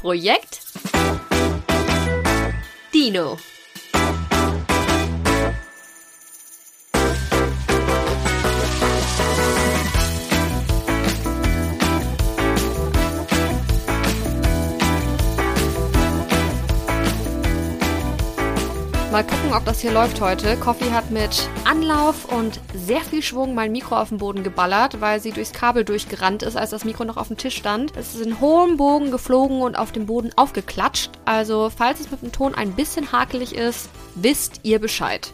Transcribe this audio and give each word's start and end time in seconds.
Projekt 0.00 0.62
Dino. 2.90 3.36
Mal 19.10 19.24
gucken, 19.24 19.52
ob 19.52 19.64
das 19.64 19.80
hier 19.80 19.90
läuft 19.90 20.20
heute. 20.20 20.56
Coffee 20.56 20.92
hat 20.92 21.10
mit 21.10 21.48
Anlauf 21.64 22.26
und 22.26 22.60
sehr 22.72 23.00
viel 23.00 23.22
Schwung 23.22 23.56
mein 23.56 23.72
Mikro 23.72 23.96
auf 23.96 24.10
den 24.10 24.18
Boden 24.18 24.44
geballert, 24.44 25.00
weil 25.00 25.18
sie 25.18 25.32
durchs 25.32 25.52
Kabel 25.52 25.84
durchgerannt 25.84 26.44
ist, 26.44 26.56
als 26.56 26.70
das 26.70 26.84
Mikro 26.84 27.04
noch 27.04 27.16
auf 27.16 27.26
dem 27.26 27.36
Tisch 27.36 27.56
stand. 27.56 27.96
Es 27.96 28.14
ist 28.14 28.24
in 28.24 28.40
hohem 28.40 28.76
Bogen 28.76 29.10
geflogen 29.10 29.62
und 29.62 29.76
auf 29.76 29.90
dem 29.90 30.06
Boden 30.06 30.30
aufgeklatscht. 30.36 31.10
Also, 31.24 31.72
falls 31.76 31.98
es 31.98 32.12
mit 32.12 32.22
dem 32.22 32.30
Ton 32.30 32.54
ein 32.54 32.74
bisschen 32.74 33.10
hakelig 33.10 33.56
ist, 33.56 33.90
wisst 34.14 34.60
ihr 34.62 34.78
Bescheid. 34.78 35.32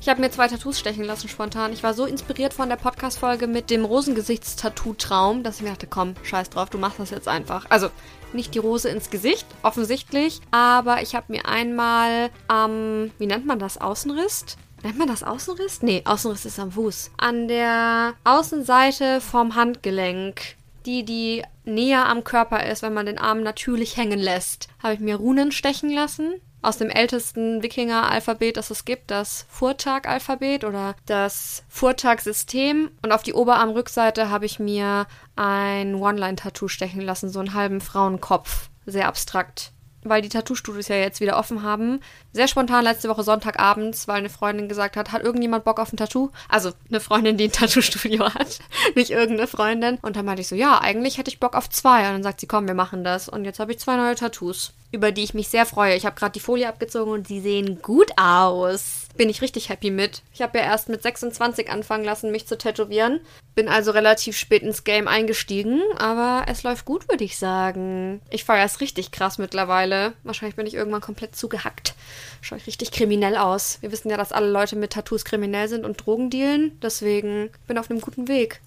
Ich 0.00 0.08
habe 0.08 0.22
mir 0.22 0.30
zwei 0.30 0.48
Tattoos 0.48 0.78
stechen 0.78 1.04
lassen 1.04 1.28
spontan. 1.28 1.74
Ich 1.74 1.82
war 1.82 1.92
so 1.92 2.06
inspiriert 2.06 2.54
von 2.54 2.70
der 2.70 2.76
Podcast-Folge 2.76 3.48
mit 3.48 3.68
dem 3.68 3.84
Rosengesichtstattoo-Traum, 3.84 5.42
dass 5.42 5.56
ich 5.56 5.62
mir 5.62 5.70
dachte, 5.70 5.88
komm, 5.88 6.14
scheiß 6.22 6.48
drauf, 6.48 6.70
du 6.70 6.78
machst 6.78 6.98
das 6.98 7.10
jetzt 7.10 7.28
einfach. 7.28 7.66
Also, 7.68 7.90
nicht 8.32 8.54
die 8.54 8.58
Rose 8.58 8.88
ins 8.88 9.10
Gesicht, 9.10 9.46
offensichtlich, 9.62 10.40
aber 10.50 11.02
ich 11.02 11.14
habe 11.14 11.32
mir 11.32 11.46
einmal 11.46 12.30
am, 12.48 12.70
ähm, 12.70 13.10
wie 13.18 13.26
nennt 13.26 13.46
man 13.46 13.58
das, 13.58 13.80
Außenriss? 13.80 14.56
Nennt 14.82 14.98
man 14.98 15.08
das 15.08 15.22
Außenriss? 15.22 15.82
Nee, 15.82 16.02
Außenriss 16.04 16.44
ist 16.44 16.58
am 16.58 16.72
Fuß. 16.72 17.10
An 17.16 17.48
der 17.48 18.14
Außenseite 18.24 19.20
vom 19.20 19.56
Handgelenk, 19.56 20.56
die 20.86 21.04
die 21.04 21.42
näher 21.64 22.06
am 22.06 22.22
Körper 22.24 22.64
ist, 22.64 22.82
wenn 22.82 22.94
man 22.94 23.06
den 23.06 23.18
Arm 23.18 23.42
natürlich 23.42 23.96
hängen 23.96 24.20
lässt, 24.20 24.68
habe 24.82 24.94
ich 24.94 25.00
mir 25.00 25.16
Runen 25.16 25.52
stechen 25.52 25.90
lassen 25.90 26.40
aus 26.68 26.76
dem 26.76 26.90
ältesten 26.90 27.62
Wikinger-Alphabet, 27.62 28.58
das 28.58 28.70
es 28.70 28.84
gibt, 28.84 29.10
das 29.10 29.46
Furtag-Alphabet 29.48 30.64
oder 30.64 30.94
das 31.06 31.64
Furtag-System. 31.68 32.90
Und 33.02 33.12
auf 33.12 33.22
die 33.22 33.32
Oberarmrückseite 33.32 34.30
habe 34.30 34.46
ich 34.46 34.58
mir 34.58 35.06
ein 35.34 35.94
One-Line-Tattoo 35.94 36.68
stechen 36.68 37.00
lassen, 37.00 37.30
so 37.30 37.40
einen 37.40 37.54
halben 37.54 37.80
Frauenkopf. 37.80 38.68
Sehr 38.86 39.08
abstrakt 39.08 39.72
weil 40.04 40.22
die 40.22 40.28
Tattoo-Studios 40.28 40.88
ja 40.88 40.96
jetzt 40.96 41.20
wieder 41.20 41.38
offen 41.38 41.62
haben. 41.62 42.00
Sehr 42.32 42.48
spontan 42.48 42.84
letzte 42.84 43.08
Woche 43.08 43.22
Sonntagabends, 43.22 44.08
weil 44.08 44.18
eine 44.18 44.30
Freundin 44.30 44.68
gesagt 44.68 44.96
hat, 44.96 45.12
hat 45.12 45.22
irgendjemand 45.22 45.64
Bock 45.64 45.80
auf 45.80 45.92
ein 45.92 45.96
Tattoo? 45.96 46.30
Also 46.48 46.72
eine 46.88 47.00
Freundin, 47.00 47.36
die 47.36 47.44
ein 47.44 47.52
Tattoo-Studio 47.52 48.32
hat, 48.32 48.58
nicht 48.94 49.10
irgendeine 49.10 49.48
Freundin. 49.48 49.98
Und 50.02 50.16
dann 50.16 50.24
meinte 50.24 50.42
ich 50.42 50.48
so, 50.48 50.54
ja, 50.54 50.80
eigentlich 50.80 51.18
hätte 51.18 51.30
ich 51.30 51.40
Bock 51.40 51.54
auf 51.54 51.68
zwei. 51.68 52.06
Und 52.06 52.14
dann 52.14 52.22
sagt 52.22 52.40
sie, 52.40 52.46
komm, 52.46 52.66
wir 52.66 52.74
machen 52.74 53.04
das. 53.04 53.28
Und 53.28 53.44
jetzt 53.44 53.60
habe 53.60 53.72
ich 53.72 53.78
zwei 53.78 53.96
neue 53.96 54.14
Tattoos, 54.14 54.72
über 54.90 55.12
die 55.12 55.24
ich 55.24 55.34
mich 55.34 55.48
sehr 55.48 55.66
freue. 55.66 55.96
Ich 55.96 56.06
habe 56.06 56.16
gerade 56.16 56.32
die 56.32 56.40
Folie 56.40 56.68
abgezogen 56.68 57.12
und 57.12 57.28
sie 57.28 57.40
sehen 57.40 57.80
gut 57.82 58.10
aus 58.16 59.08
bin 59.18 59.28
ich 59.28 59.42
richtig 59.42 59.68
happy 59.68 59.90
mit. 59.90 60.22
Ich 60.32 60.40
habe 60.40 60.58
ja 60.58 60.64
erst 60.64 60.88
mit 60.88 61.02
26 61.02 61.70
anfangen 61.70 62.04
lassen, 62.04 62.30
mich 62.30 62.46
zu 62.46 62.56
tätowieren. 62.56 63.20
Bin 63.54 63.68
also 63.68 63.90
relativ 63.90 64.38
spät 64.38 64.62
ins 64.62 64.84
Game 64.84 65.08
eingestiegen, 65.08 65.82
aber 65.98 66.46
es 66.48 66.62
läuft 66.62 66.86
gut, 66.86 67.08
würde 67.08 67.24
ich 67.24 67.36
sagen. 67.36 68.22
Ich 68.30 68.44
feiere 68.44 68.64
es 68.64 68.80
richtig 68.80 69.10
krass 69.10 69.36
mittlerweile. 69.36 70.14
Wahrscheinlich 70.22 70.56
bin 70.56 70.66
ich 70.66 70.74
irgendwann 70.74 71.02
komplett 71.02 71.36
zugehackt. 71.36 71.94
Schaue 72.40 72.58
ich 72.58 72.66
richtig 72.66 72.92
kriminell 72.92 73.36
aus. 73.36 73.78
Wir 73.82 73.92
wissen 73.92 74.08
ja, 74.08 74.16
dass 74.16 74.32
alle 74.32 74.50
Leute 74.50 74.76
mit 74.76 74.92
Tattoos 74.92 75.24
kriminell 75.24 75.68
sind 75.68 75.84
und 75.84 76.06
Drogen 76.06 76.30
dealen. 76.30 76.78
Deswegen 76.80 77.50
bin 77.66 77.76
ich 77.76 77.80
auf 77.80 77.90
einem 77.90 78.00
guten 78.00 78.28
Weg. 78.28 78.60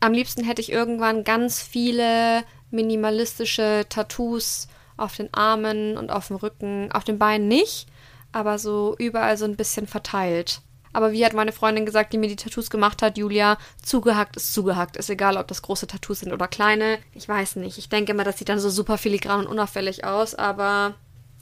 Am 0.00 0.12
liebsten 0.12 0.44
hätte 0.44 0.60
ich 0.60 0.72
irgendwann 0.72 1.24
ganz 1.24 1.62
viele 1.62 2.42
minimalistische 2.72 3.86
Tattoos 3.88 4.66
auf 5.00 5.16
den 5.16 5.32
Armen 5.34 5.96
und 5.96 6.10
auf 6.10 6.28
dem 6.28 6.36
Rücken, 6.36 6.90
auf 6.92 7.04
den 7.04 7.18
Beinen 7.18 7.48
nicht 7.48 7.86
aber 8.32 8.58
so 8.58 8.94
überall 8.98 9.36
so 9.36 9.44
ein 9.44 9.56
bisschen 9.56 9.86
verteilt. 9.86 10.60
Aber 10.92 11.12
wie 11.12 11.24
hat 11.24 11.34
meine 11.34 11.52
Freundin 11.52 11.86
gesagt, 11.86 12.12
die 12.12 12.18
mir 12.18 12.28
die 12.28 12.36
Tattoos 12.36 12.68
gemacht 12.68 13.00
hat, 13.00 13.16
Julia, 13.16 13.58
zugehackt 13.80 14.36
ist 14.36 14.52
zugehackt. 14.52 14.96
Ist 14.96 15.08
egal, 15.08 15.36
ob 15.36 15.46
das 15.46 15.62
große 15.62 15.86
Tattoos 15.86 16.20
sind 16.20 16.32
oder 16.32 16.48
kleine. 16.48 16.98
Ich 17.14 17.28
weiß 17.28 17.56
nicht. 17.56 17.78
Ich 17.78 17.88
denke 17.88 18.10
immer, 18.10 18.24
das 18.24 18.38
sieht 18.38 18.48
dann 18.48 18.58
so 18.58 18.70
super 18.70 18.98
filigran 18.98 19.40
und 19.40 19.46
unauffällig 19.46 20.04
aus, 20.04 20.34
aber 20.34 20.94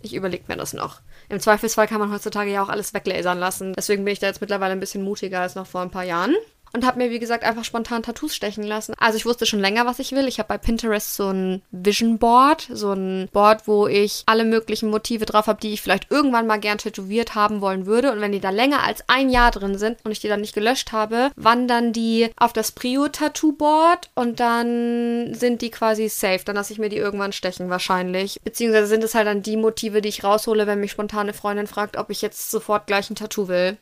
ich 0.02 0.14
überlege 0.14 0.44
mir 0.48 0.56
das 0.56 0.74
noch. 0.74 1.00
Im 1.30 1.40
Zweifelsfall 1.40 1.88
kann 1.88 1.98
man 1.98 2.12
heutzutage 2.12 2.50
ja 2.50 2.62
auch 2.62 2.68
alles 2.68 2.92
weglasern 2.92 3.38
lassen. 3.38 3.72
Deswegen 3.72 4.04
bin 4.04 4.12
ich 4.12 4.18
da 4.18 4.26
jetzt 4.26 4.42
mittlerweile 4.42 4.72
ein 4.72 4.80
bisschen 4.80 5.02
mutiger 5.02 5.40
als 5.40 5.54
noch 5.54 5.66
vor 5.66 5.80
ein 5.80 5.90
paar 5.90 6.04
Jahren 6.04 6.34
und 6.72 6.86
habe 6.86 6.98
mir, 6.98 7.10
wie 7.10 7.18
gesagt, 7.18 7.44
einfach 7.44 7.64
spontan 7.64 8.02
Tattoos 8.02 8.34
stechen 8.34 8.64
lassen. 8.64 8.94
Also 8.98 9.16
ich 9.16 9.26
wusste 9.26 9.46
schon 9.46 9.60
länger, 9.60 9.86
was 9.86 9.98
ich 9.98 10.12
will. 10.12 10.28
Ich 10.28 10.38
habe 10.38 10.48
bei 10.48 10.58
Pinterest 10.58 11.14
so 11.14 11.28
ein 11.28 11.62
Vision 11.70 12.18
Board, 12.18 12.68
so 12.72 12.92
ein 12.92 13.28
Board, 13.32 13.66
wo 13.66 13.86
ich 13.86 14.22
alle 14.26 14.44
möglichen 14.44 14.90
Motive 14.90 15.26
drauf 15.26 15.46
habe, 15.46 15.60
die 15.60 15.72
ich 15.72 15.82
vielleicht 15.82 16.10
irgendwann 16.10 16.46
mal 16.46 16.58
gern 16.58 16.78
tätowiert 16.78 17.34
haben 17.34 17.60
wollen 17.60 17.86
würde. 17.86 18.12
Und 18.12 18.20
wenn 18.20 18.32
die 18.32 18.40
da 18.40 18.50
länger 18.50 18.82
als 18.82 19.04
ein 19.08 19.30
Jahr 19.30 19.50
drin 19.50 19.78
sind 19.78 19.98
und 20.04 20.12
ich 20.12 20.20
die 20.20 20.28
dann 20.28 20.40
nicht 20.40 20.54
gelöscht 20.54 20.92
habe, 20.92 21.30
wandern 21.36 21.92
die 21.92 22.30
auf 22.36 22.52
das 22.52 22.72
Prio-Tattoo-Board 22.72 24.10
und 24.14 24.40
dann 24.40 25.34
sind 25.34 25.62
die 25.62 25.70
quasi 25.70 26.08
safe. 26.08 26.44
Dann 26.44 26.56
lasse 26.56 26.72
ich 26.72 26.78
mir 26.78 26.88
die 26.88 26.96
irgendwann 26.96 27.32
stechen 27.32 27.70
wahrscheinlich. 27.70 28.40
Beziehungsweise 28.42 28.86
sind 28.86 29.04
es 29.04 29.14
halt 29.14 29.26
dann 29.26 29.42
die 29.42 29.56
Motive, 29.56 30.02
die 30.02 30.08
ich 30.08 30.24
raushole, 30.24 30.66
wenn 30.66 30.80
mich 30.80 30.92
spontane 30.92 31.32
Freundin 31.32 31.66
fragt, 31.66 31.96
ob 31.96 32.10
ich 32.10 32.22
jetzt 32.22 32.50
sofort 32.50 32.86
gleich 32.86 33.10
ein 33.10 33.16
Tattoo 33.16 33.48
will. 33.48 33.78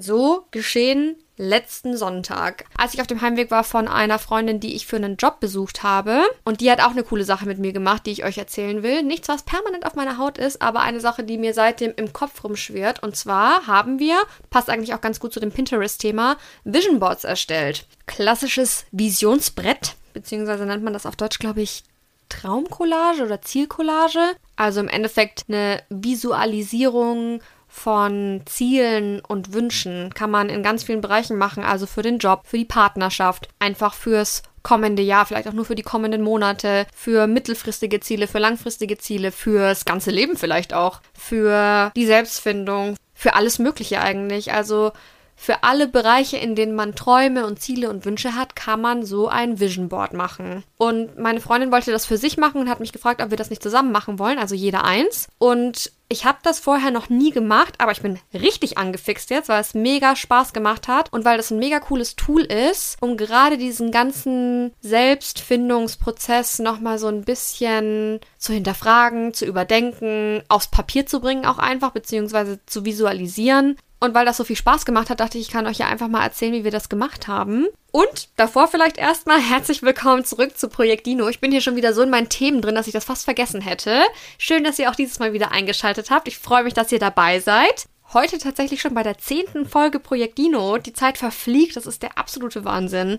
So 0.00 0.46
geschehen 0.52 1.16
letzten 1.36 1.96
Sonntag, 1.96 2.64
als 2.76 2.94
ich 2.94 3.00
auf 3.00 3.06
dem 3.06 3.20
Heimweg 3.20 3.50
war 3.50 3.64
von 3.64 3.88
einer 3.88 4.18
Freundin, 4.18 4.60
die 4.60 4.74
ich 4.74 4.86
für 4.86 4.96
einen 4.96 5.16
Job 5.16 5.40
besucht 5.40 5.82
habe. 5.82 6.22
Und 6.44 6.60
die 6.60 6.70
hat 6.70 6.80
auch 6.80 6.90
eine 6.90 7.02
coole 7.02 7.24
Sache 7.24 7.46
mit 7.46 7.58
mir 7.58 7.72
gemacht, 7.72 8.06
die 8.06 8.12
ich 8.12 8.24
euch 8.24 8.38
erzählen 8.38 8.82
will. 8.82 9.02
Nichts, 9.02 9.28
was 9.28 9.42
permanent 9.42 9.86
auf 9.86 9.94
meiner 9.94 10.18
Haut 10.18 10.38
ist, 10.38 10.62
aber 10.62 10.80
eine 10.80 11.00
Sache, 11.00 11.24
die 11.24 11.38
mir 11.38 11.54
seitdem 11.54 11.92
im 11.96 12.12
Kopf 12.12 12.44
rumschwirrt. 12.44 13.02
Und 13.02 13.16
zwar 13.16 13.66
haben 13.66 13.98
wir, 13.98 14.20
passt 14.50 14.70
eigentlich 14.70 14.94
auch 14.94 15.00
ganz 15.00 15.20
gut 15.20 15.32
zu 15.32 15.40
dem 15.40 15.52
Pinterest-Thema, 15.52 16.36
Vision 16.64 17.00
Boards 17.00 17.24
erstellt. 17.24 17.86
Klassisches 18.06 18.84
Visionsbrett, 18.92 19.96
beziehungsweise 20.12 20.66
nennt 20.66 20.84
man 20.84 20.92
das 20.92 21.06
auf 21.06 21.16
Deutsch, 21.16 21.38
glaube 21.38 21.62
ich, 21.62 21.82
Traumcollage 22.28 23.24
oder 23.24 23.42
Zielcollage. 23.42 24.20
Also 24.56 24.80
im 24.80 24.88
Endeffekt 24.88 25.44
eine 25.48 25.82
Visualisierung 25.88 27.40
von 27.68 28.42
Zielen 28.46 29.20
und 29.20 29.52
Wünschen 29.52 30.12
kann 30.14 30.30
man 30.30 30.48
in 30.48 30.62
ganz 30.62 30.84
vielen 30.84 31.00
Bereichen 31.00 31.36
machen, 31.36 31.62
also 31.62 31.86
für 31.86 32.02
den 32.02 32.18
Job, 32.18 32.42
für 32.44 32.58
die 32.58 32.64
Partnerschaft, 32.64 33.48
einfach 33.58 33.94
fürs 33.94 34.42
kommende 34.62 35.02
Jahr, 35.02 35.26
vielleicht 35.26 35.48
auch 35.48 35.52
nur 35.52 35.64
für 35.64 35.74
die 35.74 35.82
kommenden 35.82 36.22
Monate, 36.22 36.86
für 36.94 37.26
mittelfristige 37.26 38.00
Ziele, 38.00 38.26
für 38.26 38.38
langfristige 38.38 38.98
Ziele, 38.98 39.32
fürs 39.32 39.84
ganze 39.84 40.10
Leben 40.10 40.36
vielleicht 40.36 40.74
auch, 40.74 41.00
für 41.14 41.92
die 41.94 42.06
Selbstfindung, 42.06 42.96
für 43.14 43.34
alles 43.34 43.58
Mögliche 43.58 44.00
eigentlich. 44.00 44.52
Also 44.52 44.92
für 45.40 45.62
alle 45.62 45.86
Bereiche, 45.86 46.36
in 46.36 46.56
denen 46.56 46.74
man 46.74 46.96
Träume 46.96 47.46
und 47.46 47.60
Ziele 47.60 47.88
und 47.90 48.04
Wünsche 48.04 48.34
hat, 48.34 48.56
kann 48.56 48.80
man 48.80 49.04
so 49.04 49.28
ein 49.28 49.60
Vision 49.60 49.88
Board 49.88 50.12
machen. 50.12 50.64
Und 50.76 51.16
meine 51.16 51.40
Freundin 51.40 51.70
wollte 51.70 51.92
das 51.92 52.06
für 52.06 52.16
sich 52.16 52.36
machen 52.36 52.60
und 52.60 52.68
hat 52.68 52.80
mich 52.80 52.92
gefragt, 52.92 53.22
ob 53.22 53.30
wir 53.30 53.36
das 53.36 53.48
nicht 53.48 53.62
zusammen 53.62 53.92
machen 53.92 54.18
wollen, 54.18 54.40
also 54.40 54.56
jeder 54.56 54.84
eins. 54.84 55.28
Und 55.38 55.92
ich 56.10 56.24
habe 56.24 56.38
das 56.42 56.58
vorher 56.58 56.90
noch 56.90 57.08
nie 57.08 57.30
gemacht, 57.30 57.74
aber 57.78 57.92
ich 57.92 58.00
bin 58.00 58.18
richtig 58.32 58.78
angefixt 58.78 59.30
jetzt, 59.30 59.48
weil 59.48 59.60
es 59.60 59.74
mega 59.74 60.16
Spaß 60.16 60.54
gemacht 60.54 60.88
hat 60.88 61.12
und 61.12 61.24
weil 61.24 61.36
das 61.36 61.50
ein 61.50 61.58
mega 61.58 61.80
cooles 61.80 62.16
Tool 62.16 62.42
ist, 62.42 62.96
um 63.00 63.16
gerade 63.16 63.58
diesen 63.58 63.90
ganzen 63.90 64.72
Selbstfindungsprozess 64.80 66.60
nochmal 66.60 66.98
so 66.98 67.08
ein 67.08 67.22
bisschen 67.22 68.20
zu 68.38 68.54
hinterfragen, 68.54 69.34
zu 69.34 69.44
überdenken, 69.44 70.42
aufs 70.48 70.68
Papier 70.68 71.06
zu 71.06 71.20
bringen 71.20 71.44
auch 71.44 71.58
einfach, 71.58 71.90
beziehungsweise 71.90 72.58
zu 72.64 72.86
visualisieren. 72.86 73.76
Und 74.00 74.14
weil 74.14 74.24
das 74.24 74.36
so 74.36 74.44
viel 74.44 74.56
Spaß 74.56 74.84
gemacht 74.84 75.10
hat, 75.10 75.20
dachte 75.20 75.38
ich, 75.38 75.46
ich 75.46 75.52
kann 75.52 75.66
euch 75.66 75.78
ja 75.78 75.88
einfach 75.88 76.08
mal 76.08 76.22
erzählen, 76.22 76.52
wie 76.52 76.64
wir 76.64 76.70
das 76.70 76.88
gemacht 76.88 77.26
haben. 77.26 77.66
Und 77.90 78.28
davor 78.36 78.68
vielleicht 78.68 78.96
erstmal 78.96 79.40
herzlich 79.40 79.82
willkommen 79.82 80.24
zurück 80.24 80.56
zu 80.56 80.68
Projekt 80.68 81.06
Dino. 81.06 81.28
Ich 81.28 81.40
bin 81.40 81.50
hier 81.50 81.60
schon 81.60 81.76
wieder 81.76 81.92
so 81.92 82.02
in 82.02 82.10
meinen 82.10 82.28
Themen 82.28 82.62
drin, 82.62 82.76
dass 82.76 82.86
ich 82.86 82.92
das 82.92 83.04
fast 83.04 83.24
vergessen 83.24 83.60
hätte. 83.60 84.02
Schön, 84.38 84.62
dass 84.62 84.78
ihr 84.78 84.90
auch 84.90 84.94
dieses 84.94 85.18
Mal 85.18 85.32
wieder 85.32 85.50
eingeschaltet 85.50 86.10
habt. 86.10 86.28
Ich 86.28 86.38
freue 86.38 86.62
mich, 86.64 86.74
dass 86.74 86.92
ihr 86.92 87.00
dabei 87.00 87.40
seid. 87.40 87.86
Heute 88.12 88.38
tatsächlich 88.38 88.80
schon 88.80 88.94
bei 88.94 89.02
der 89.02 89.18
zehnten 89.18 89.68
Folge 89.68 89.98
Projekt 89.98 90.38
Dino. 90.38 90.78
Die 90.78 90.92
Zeit 90.92 91.18
verfliegt, 91.18 91.76
das 91.76 91.86
ist 91.86 92.02
der 92.02 92.16
absolute 92.16 92.64
Wahnsinn. 92.64 93.18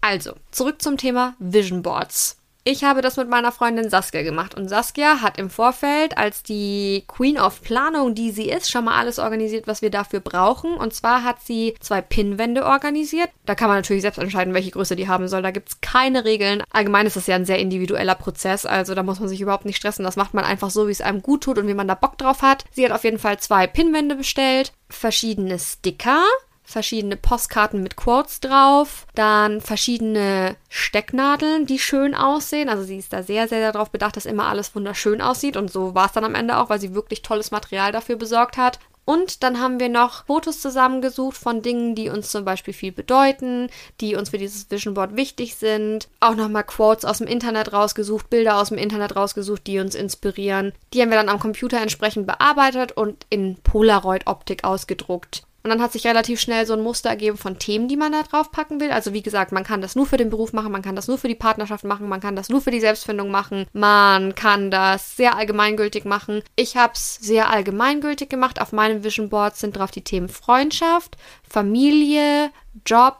Also, 0.00 0.34
zurück 0.50 0.82
zum 0.82 0.96
Thema 0.96 1.34
Vision 1.38 1.82
Boards. 1.82 2.38
Ich 2.66 2.82
habe 2.82 3.02
das 3.02 3.18
mit 3.18 3.28
meiner 3.28 3.52
Freundin 3.52 3.90
Saskia 3.90 4.22
gemacht 4.22 4.54
und 4.54 4.68
Saskia 4.68 5.20
hat 5.20 5.36
im 5.36 5.50
Vorfeld 5.50 6.16
als 6.16 6.42
die 6.42 7.04
Queen 7.06 7.38
of 7.38 7.60
Planung, 7.60 8.14
die 8.14 8.30
sie 8.30 8.48
ist, 8.48 8.70
schon 8.70 8.86
mal 8.86 8.96
alles 8.98 9.18
organisiert, 9.18 9.66
was 9.66 9.82
wir 9.82 9.90
dafür 9.90 10.20
brauchen. 10.20 10.72
Und 10.72 10.94
zwar 10.94 11.24
hat 11.24 11.42
sie 11.42 11.74
zwei 11.80 12.00
Pinnwände 12.00 12.64
organisiert. 12.64 13.28
Da 13.44 13.54
kann 13.54 13.68
man 13.68 13.76
natürlich 13.76 14.00
selbst 14.00 14.16
entscheiden, 14.16 14.54
welche 14.54 14.70
Größe 14.70 14.96
die 14.96 15.08
haben 15.08 15.28
soll. 15.28 15.42
Da 15.42 15.50
gibt 15.50 15.68
es 15.68 15.80
keine 15.82 16.24
Regeln. 16.24 16.62
Allgemein 16.70 17.06
ist 17.06 17.16
das 17.16 17.26
ja 17.26 17.34
ein 17.34 17.44
sehr 17.44 17.58
individueller 17.58 18.14
Prozess, 18.14 18.64
also 18.64 18.94
da 18.94 19.02
muss 19.02 19.20
man 19.20 19.28
sich 19.28 19.42
überhaupt 19.42 19.66
nicht 19.66 19.76
stressen. 19.76 20.06
Das 20.06 20.16
macht 20.16 20.32
man 20.32 20.44
einfach 20.44 20.70
so, 20.70 20.88
wie 20.88 20.92
es 20.92 21.02
einem 21.02 21.20
gut 21.20 21.42
tut 21.42 21.58
und 21.58 21.68
wie 21.68 21.74
man 21.74 21.86
da 21.86 21.94
Bock 21.94 22.16
drauf 22.16 22.40
hat. 22.40 22.64
Sie 22.72 22.82
hat 22.86 22.92
auf 22.92 23.04
jeden 23.04 23.18
Fall 23.18 23.38
zwei 23.40 23.66
Pinnwände 23.66 24.14
bestellt, 24.14 24.72
verschiedene 24.88 25.58
Sticker 25.58 26.22
verschiedene 26.64 27.16
Postkarten 27.16 27.82
mit 27.82 27.96
Quotes 27.96 28.40
drauf, 28.40 29.06
dann 29.14 29.60
verschiedene 29.60 30.56
Stecknadeln, 30.68 31.66
die 31.66 31.78
schön 31.78 32.14
aussehen. 32.14 32.68
Also 32.68 32.82
sie 32.84 32.96
ist 32.96 33.12
da 33.12 33.22
sehr, 33.22 33.48
sehr 33.48 33.72
darauf 33.72 33.90
bedacht, 33.90 34.16
dass 34.16 34.26
immer 34.26 34.46
alles 34.46 34.74
wunderschön 34.74 35.20
aussieht 35.20 35.56
und 35.56 35.70
so 35.70 35.94
war 35.94 36.06
es 36.06 36.12
dann 36.12 36.24
am 36.24 36.34
Ende 36.34 36.56
auch, 36.58 36.70
weil 36.70 36.80
sie 36.80 36.94
wirklich 36.94 37.22
tolles 37.22 37.50
Material 37.50 37.92
dafür 37.92 38.16
besorgt 38.16 38.56
hat. 38.56 38.78
Und 39.04 39.42
dann 39.42 39.60
haben 39.60 39.80
wir 39.80 39.90
noch 39.90 40.24
Fotos 40.24 40.60
zusammengesucht 40.60 41.36
von 41.36 41.60
Dingen, 41.60 41.94
die 41.94 42.08
uns 42.08 42.30
zum 42.30 42.44
Beispiel 42.44 42.72
viel 42.72 42.92
bedeuten, 42.92 43.68
die 44.00 44.14
uns 44.16 44.30
für 44.30 44.38
dieses 44.38 44.70
Vision 44.70 44.94
Board 44.94 45.14
wichtig 45.14 45.56
sind. 45.56 46.08
Auch 46.20 46.34
nochmal 46.34 46.64
Quotes 46.64 47.04
aus 47.04 47.18
dem 47.18 47.26
Internet 47.26 47.72
rausgesucht, 47.74 48.30
Bilder 48.30 48.58
aus 48.58 48.70
dem 48.70 48.78
Internet 48.78 49.14
rausgesucht, 49.14 49.66
die 49.66 49.78
uns 49.78 49.94
inspirieren. 49.94 50.72
Die 50.94 51.02
haben 51.02 51.10
wir 51.10 51.18
dann 51.18 51.28
am 51.28 51.38
Computer 51.38 51.80
entsprechend 51.80 52.26
bearbeitet 52.26 52.92
und 52.92 53.26
in 53.28 53.56
Polaroid-Optik 53.62 54.64
ausgedruckt. 54.64 55.42
Und 55.64 55.70
dann 55.70 55.80
hat 55.80 55.92
sich 55.92 56.06
relativ 56.06 56.40
schnell 56.40 56.66
so 56.66 56.74
ein 56.74 56.82
Muster 56.82 57.08
ergeben 57.08 57.38
von 57.38 57.58
Themen, 57.58 57.88
die 57.88 57.96
man 57.96 58.12
da 58.12 58.22
drauf 58.22 58.52
packen 58.52 58.80
will. 58.80 58.90
Also 58.90 59.14
wie 59.14 59.22
gesagt, 59.22 59.50
man 59.50 59.64
kann 59.64 59.80
das 59.80 59.96
nur 59.96 60.04
für 60.04 60.18
den 60.18 60.28
Beruf 60.28 60.52
machen, 60.52 60.70
man 60.70 60.82
kann 60.82 60.94
das 60.94 61.08
nur 61.08 61.16
für 61.16 61.26
die 61.26 61.34
Partnerschaft 61.34 61.84
machen, 61.84 62.06
man 62.06 62.20
kann 62.20 62.36
das 62.36 62.50
nur 62.50 62.60
für 62.60 62.70
die 62.70 62.80
Selbstfindung 62.80 63.30
machen, 63.30 63.64
man 63.72 64.34
kann 64.34 64.70
das 64.70 65.16
sehr 65.16 65.36
allgemeingültig 65.36 66.04
machen. 66.04 66.42
Ich 66.54 66.76
habe 66.76 66.92
es 66.92 67.14
sehr 67.14 67.48
allgemeingültig 67.48 68.28
gemacht. 68.28 68.60
Auf 68.60 68.72
meinem 68.72 69.04
Vision 69.04 69.30
Board 69.30 69.56
sind 69.56 69.78
drauf 69.78 69.90
die 69.90 70.04
Themen 70.04 70.28
Freundschaft, 70.28 71.16
Familie, 71.48 72.50
Job, 72.84 73.16